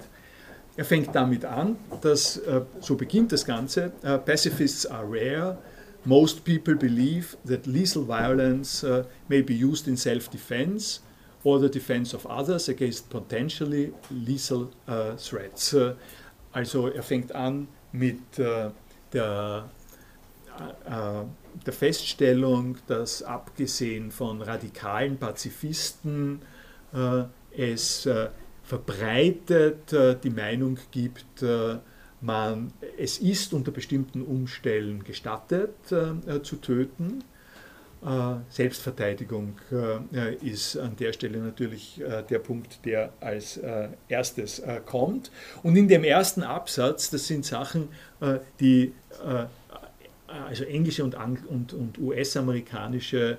[0.76, 3.91] Er fängt damit an, dass, äh, so beginnt das Ganze,
[4.26, 5.60] Pacifists are rare,
[6.03, 8.84] most people believe that lethal violence
[9.30, 10.99] may be used in self-defense
[11.44, 15.76] or the defense of others against potentially lethal uh, threats.
[16.52, 18.74] also er fängt an mit der,
[19.11, 19.70] der
[21.72, 26.41] Feststellung, dass abgesehen von radikalen Pazifisten
[27.56, 28.07] es
[28.64, 31.78] verbreitet äh, die Meinung gibt, äh,
[32.22, 37.24] man, es ist unter bestimmten Umständen gestattet äh, zu töten.
[38.49, 39.55] Selbstverteidigung
[40.41, 43.59] ist an der Stelle natürlich der Punkt, der als
[44.09, 45.31] erstes kommt.
[45.63, 47.88] Und in dem ersten Absatz, das sind Sachen,
[48.59, 48.93] die
[50.27, 51.15] also englische und,
[51.73, 53.38] und, US-amerikanische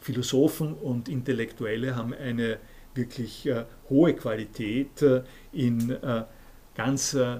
[0.00, 2.58] Philosophen und Intellektuelle haben eine
[2.94, 5.22] wirklich äh, hohe Qualität äh,
[5.52, 6.24] in äh,
[6.74, 7.38] ganz äh,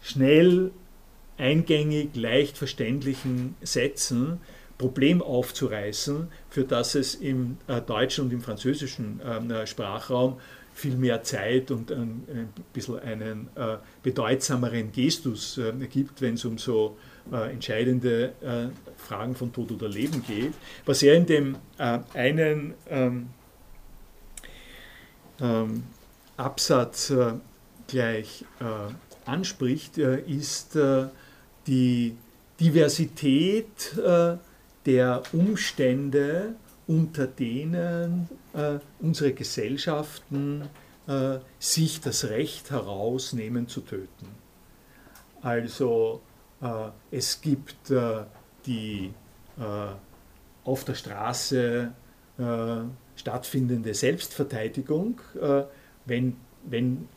[0.00, 0.70] schnell,
[1.36, 4.40] eingängig, leicht verständlichen Sätzen
[4.78, 10.38] Problem aufzureißen, für das es im äh, deutschen und im französischen ähm, äh, Sprachraum
[10.74, 13.48] viel mehr Zeit und ein, bisschen einen
[14.02, 16.96] bedeutsameren Gestus gibt, wenn es um so
[17.30, 18.32] entscheidende
[18.96, 20.52] Fragen von Tod oder Leben geht.
[20.84, 21.56] Was er in dem
[22.12, 23.28] einen ähm,
[25.40, 25.84] ähm,
[26.36, 27.34] Absatz äh,
[27.86, 31.06] gleich äh, anspricht, äh, ist äh,
[31.66, 32.16] die
[32.60, 34.36] Diversität äh,
[34.86, 36.54] der Umstände,
[36.86, 40.68] unter denen äh, unsere Gesellschaften
[41.58, 44.26] sich das Recht herausnehmen zu töten.
[45.42, 46.22] Also
[47.10, 47.92] es gibt
[48.64, 49.12] die
[50.64, 51.92] auf der Straße
[53.16, 55.64] stattfindende Selbstverteidigung, äh,
[56.04, 57.08] wenn, wenn,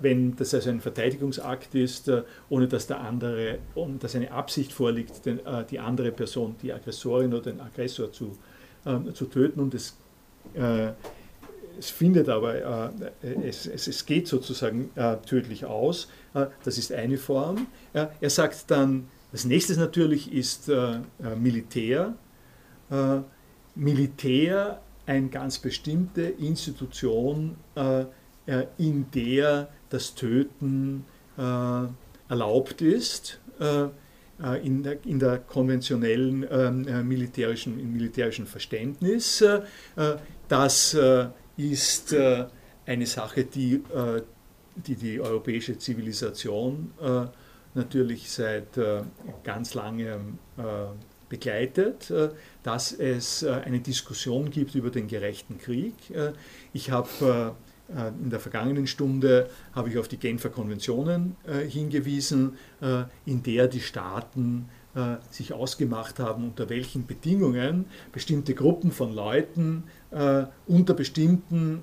[0.00, 4.72] wenn das also ein Verteidigungsakt ist, äh, ohne dass der andere, ohne dass eine Absicht
[4.72, 8.36] vorliegt, den, äh, die andere Person, die Aggressorin oder den Aggressor zu,
[8.86, 9.60] ähm, zu töten.
[9.60, 9.96] Und es
[11.78, 12.90] es findet aber,
[13.20, 14.90] es, es, es geht sozusagen
[15.26, 16.08] tödlich aus.
[16.32, 17.66] das ist eine Form.
[17.92, 20.70] er sagt dann, das nächste natürlich ist
[21.36, 22.14] Militär.
[23.74, 27.56] Militär eine ganz bestimmte Institution,
[28.78, 31.04] in der das Töten
[32.28, 33.40] erlaubt ist
[34.40, 39.40] äh, in der, in der konventionellen ähm, äh, militärischen, im militärischen Verständnis.
[39.40, 39.62] Äh,
[40.46, 40.96] das
[41.58, 42.16] ist
[42.86, 43.82] eine Sache, die,
[44.76, 46.92] die die europäische Zivilisation
[47.74, 48.68] natürlich seit
[49.44, 50.38] ganz langem
[51.28, 52.10] begleitet,
[52.62, 55.92] dass es eine Diskussion gibt über den gerechten Krieg.
[56.72, 62.58] Ich habe äh, in der vergangenen Stunde habe ich auf die Genfer Konventionen äh, hingewiesen,
[62.82, 64.68] äh, in der die Staaten
[65.30, 69.84] sich ausgemacht haben, unter welchen Bedingungen bestimmte Gruppen von Leuten
[70.66, 71.82] unter bestimmten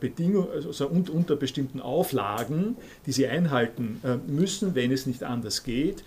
[0.00, 6.02] Bedingungen, also unter bestimmten Auflagen, die sie einhalten müssen, wenn es nicht anders geht,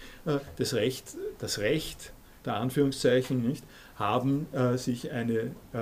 [0.57, 2.11] das Recht, das Recht
[2.45, 3.63] der Anführungszeichen, nicht,
[3.99, 5.77] haben äh, sich eine, äh,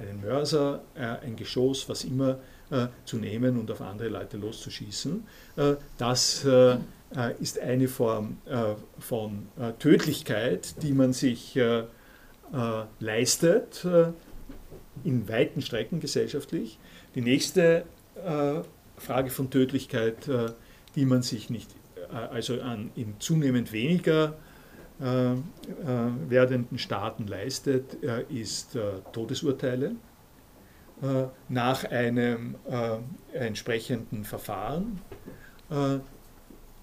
[0.00, 2.38] einen Mörser, äh, ein Geschoss, was immer
[2.70, 5.24] äh, zu nehmen und auf andere Leute loszuschießen.
[5.98, 6.46] Das
[7.40, 8.38] ist eine Form
[8.98, 9.48] von
[9.78, 11.58] Tödlichkeit, die man sich
[12.98, 13.86] leistet
[15.04, 16.78] in weiten Strecken gesellschaftlich.
[17.14, 17.84] Die nächste
[18.96, 20.26] Frage von Tödlichkeit,
[20.96, 21.68] die man sich nicht,
[22.10, 24.38] also an in zunehmend weniger
[25.02, 25.38] äh, äh,
[26.28, 27.94] werdenden Staaten leistet,
[28.28, 29.96] ist äh, Todesurteile
[31.48, 32.54] nach einem
[33.32, 35.00] entsprechenden Verfahren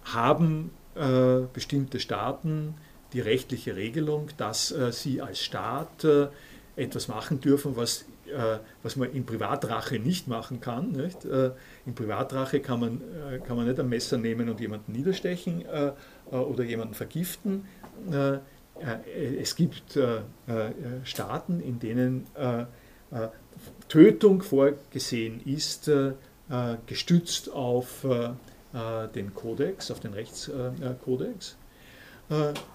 [0.04, 0.72] haben
[1.54, 2.76] bestimmte Staaten
[3.14, 6.06] die rechtliche Regelung, dass sie als Staat
[6.76, 8.04] etwas machen dürfen, was,
[8.84, 10.92] was man in Privatrache nicht machen kann.
[10.92, 11.26] Nicht?
[11.26, 13.02] in Privatrache kann man,
[13.46, 15.64] kann man nicht ein Messer nehmen und jemanden niederstechen
[16.32, 17.66] oder jemanden vergiften.
[18.12, 18.36] Äh,
[18.82, 20.22] äh, es gibt äh,
[21.04, 22.28] Staaten, in denen
[23.88, 25.92] Tötung vorgesehen ist,
[26.86, 28.06] gestützt auf
[29.16, 31.58] den Kodex, auf den Rechtskodex.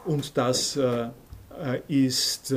[0.04, 0.78] Und das
[1.86, 2.54] ist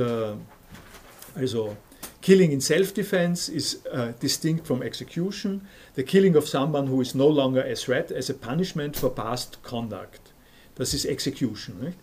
[1.36, 1.76] also
[2.20, 5.62] Killing in self-defense is uh, distinct from execution.
[5.94, 9.62] The killing of someone who is no longer a threat as a punishment for past
[9.62, 10.32] conduct.
[10.74, 11.80] Das ist Execution.
[11.80, 11.98] Nicht?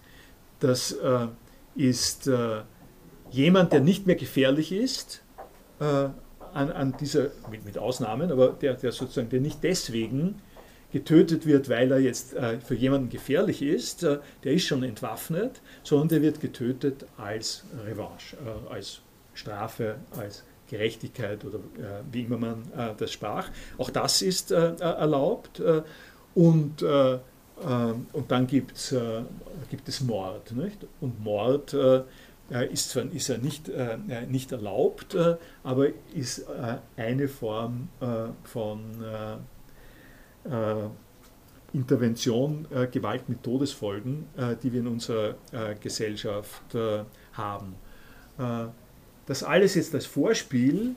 [0.59, 1.27] Das äh,
[1.75, 2.61] ist äh,
[3.29, 5.21] jemand, der nicht mehr gefährlich ist,
[5.79, 10.41] äh, an, an, dieser, mit, mit, Ausnahmen, aber der, der sozusagen, der nicht deswegen
[10.93, 15.61] getötet wird, weil er jetzt äh, für jemanden gefährlich ist, äh, der ist schon entwaffnet,
[15.83, 19.01] sondern der wird getötet als Revanche, äh, als
[19.35, 21.59] Strafe, als Gerechtigkeit oder
[22.11, 22.63] wie immer man
[22.97, 23.49] das sprach.
[23.77, 25.61] Auch das ist erlaubt
[26.33, 26.83] und
[27.63, 29.21] ähm, und dann gibt's, äh,
[29.69, 30.51] gibt es Mord.
[30.51, 30.85] Nicht?
[30.99, 32.03] Und Mord äh,
[32.71, 33.97] ist zwar ist ja nicht, äh,
[34.27, 35.17] nicht erlaubt,
[35.63, 36.45] aber ist
[36.95, 37.89] eine Form
[38.43, 38.79] von
[41.73, 44.27] Intervention, Gewalt mit Todesfolgen,
[44.61, 45.33] die wir in unserer
[45.81, 46.77] Gesellschaft
[47.33, 47.75] haben.
[49.25, 50.95] Das alles jetzt als Vorspiel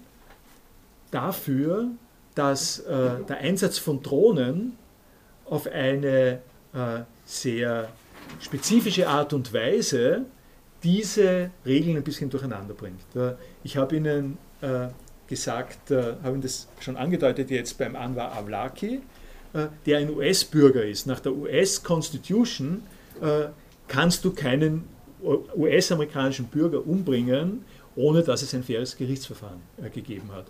[1.10, 1.88] dafür,
[2.34, 4.76] dass der Einsatz von Drohnen
[5.46, 6.40] auf eine
[6.74, 7.88] äh, sehr
[8.40, 10.26] spezifische Art und Weise
[10.82, 13.00] diese Regeln ein bisschen durcheinander bringt.
[13.14, 13.34] Äh,
[13.64, 14.88] ich habe Ihnen äh,
[15.26, 19.02] gesagt, habe Ihnen das schon angedeutet jetzt beim Anwar Avlaki,
[19.84, 21.06] der ein US-Bürger ist.
[21.06, 22.82] Nach der US-Constitution
[23.88, 24.84] kannst du keinen
[25.22, 27.66] US-amerikanischen Bürger umbringen,
[27.98, 29.60] ohne dass es ein faires Gerichtsverfahren
[29.92, 30.46] gegeben hat.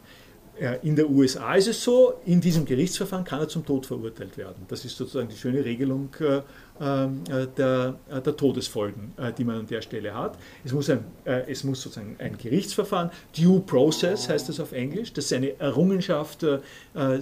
[0.58, 4.36] Äh, in der USA ist es so, in diesem Gerichtsverfahren kann er zum Tod verurteilt
[4.36, 4.66] werden.
[4.68, 6.36] Das ist sozusagen die schöne Regelung äh,
[6.84, 10.38] äh, der, der Todesfolgen, die man an der Stelle hat.
[10.64, 15.26] Es muss, ein, es muss sozusagen ein Gerichtsverfahren, Due Process heißt das auf Englisch, das
[15.26, 16.44] ist eine Errungenschaft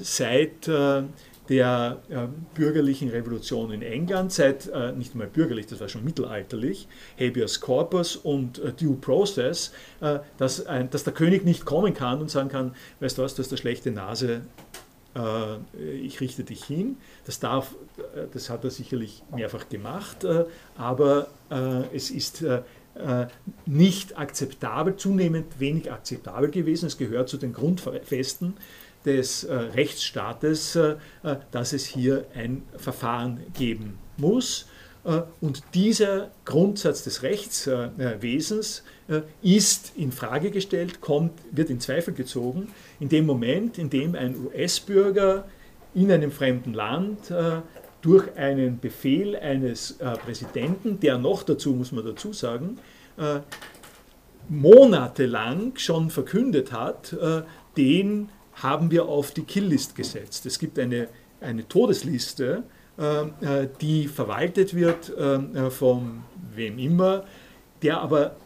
[0.03, 0.69] seit
[1.49, 6.89] der äh, bürgerlichen Revolution in England, seit äh, nicht einmal bürgerlich, das war schon mittelalterlich,
[7.19, 12.31] Habeas Corpus und äh, Due Process, äh, dass, dass, der König nicht kommen kann und
[12.31, 14.43] sagen kann, weißt du was, du hast eine schlechte Nase,
[15.15, 16.97] äh, ich richte dich hin.
[17.25, 17.75] Das, darf,
[18.15, 20.27] äh, das hat er sicherlich mehrfach gemacht,
[20.77, 21.29] aber
[21.93, 22.45] es ist
[23.67, 26.87] nicht akzeptabel, zunehmend wenig akzeptabel gewesen.
[26.87, 28.55] Es gehört zu den Grundfesten
[29.07, 34.67] des äh, Rechtsstaates, äh, äh, dass es hier ein Verfahren geben muss.
[35.05, 42.13] Äh, Und dieser Grundsatz des Rechtswesens äh, ist in Frage gestellt, kommt, wird in Zweifel
[42.13, 42.69] gezogen,
[42.99, 45.47] in dem Moment, in dem ein US-Bürger
[45.95, 47.33] in einem fremden Land
[48.03, 52.79] durch einen Befehl eines Präsidenten, der noch dazu, muss man dazu sagen,
[54.51, 57.17] monatelang schon verkündet hat,
[57.79, 60.47] den haben wir auf die Killlist gesetzt.
[60.47, 61.09] Es gibt eine,
[61.41, 62.65] eine Todesliste,
[62.99, 66.23] äh, die verwaltet wird äh, von
[66.55, 67.25] wem immer,
[67.83, 68.37] der aber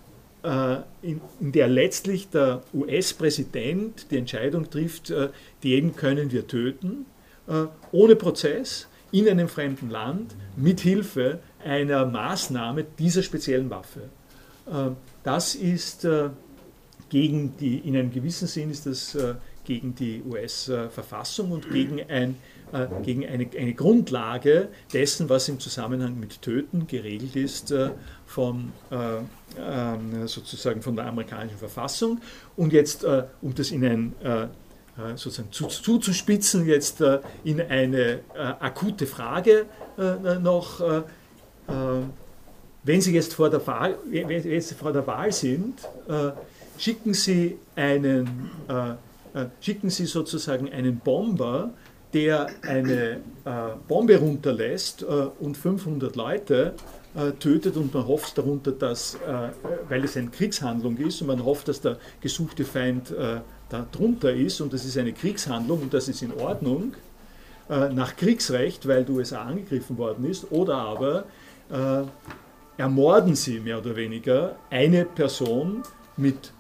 [0.43, 5.13] äh, in, in, der letztlich der US-Präsident die Entscheidung trifft,
[5.63, 7.07] den können wir töten,
[7.93, 14.03] ohne Prozess, in einem fremden Land, mit Hilfe einer Maßnahme dieser speziellen Waffe.
[15.25, 16.07] Das ist
[17.09, 19.17] gegen die, in einem gewissen Sinn ist das
[19.65, 22.37] gegen die US-Verfassung und gegen ein
[22.73, 27.91] äh, gegen eine, eine, Grundlage dessen, was im Zusammenhang mit Töten geregelt ist äh,
[28.27, 28.97] von, äh,
[29.59, 32.21] ähm, sozusagen von der amerikanischen Verfassung.
[32.57, 34.47] Und jetzt, äh, um das in ein äh, äh,
[35.17, 37.03] sozusagen zu, zuzuspitzen, jetzt
[37.43, 38.21] in eine
[38.61, 39.67] akute Frage
[40.41, 40.81] noch,
[42.83, 45.81] wenn Sie jetzt vor der Wahl, wenn Sie jetzt vor der Wahl sind,
[46.79, 48.51] schicken Sie einen,
[49.61, 51.73] schicken Sie sozusagen einen Bomber
[52.13, 53.51] der eine äh,
[53.87, 56.75] Bombe runterlässt äh, und 500 Leute
[57.15, 59.51] äh, tötet und man hofft darunter, dass, äh,
[59.89, 64.33] weil es eine Kriegshandlung ist und man hofft, dass der gesuchte Feind äh, da drunter
[64.33, 66.95] ist und das ist eine Kriegshandlung und das ist in Ordnung
[67.69, 71.25] äh, nach Kriegsrecht, weil die USA angegriffen worden ist, oder aber
[72.77, 75.85] ermorden sie mehr oder weniger eine Person
[76.17, 76.53] mit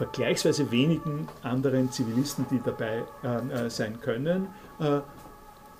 [0.00, 3.02] vergleichsweise wenigen anderen Zivilisten, die dabei
[3.68, 4.48] sein können
[4.80, 5.00] äh,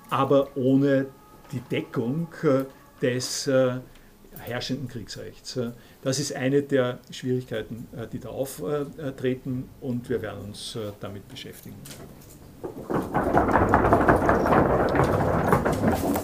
[0.09, 1.07] aber ohne
[1.51, 2.65] die Deckung äh,
[3.01, 3.79] des äh,
[4.37, 5.59] herrschenden Kriegsrechts.
[6.01, 11.75] Das ist eine der Schwierigkeiten, die da auftreten und wir werden uns damit beschäftigen.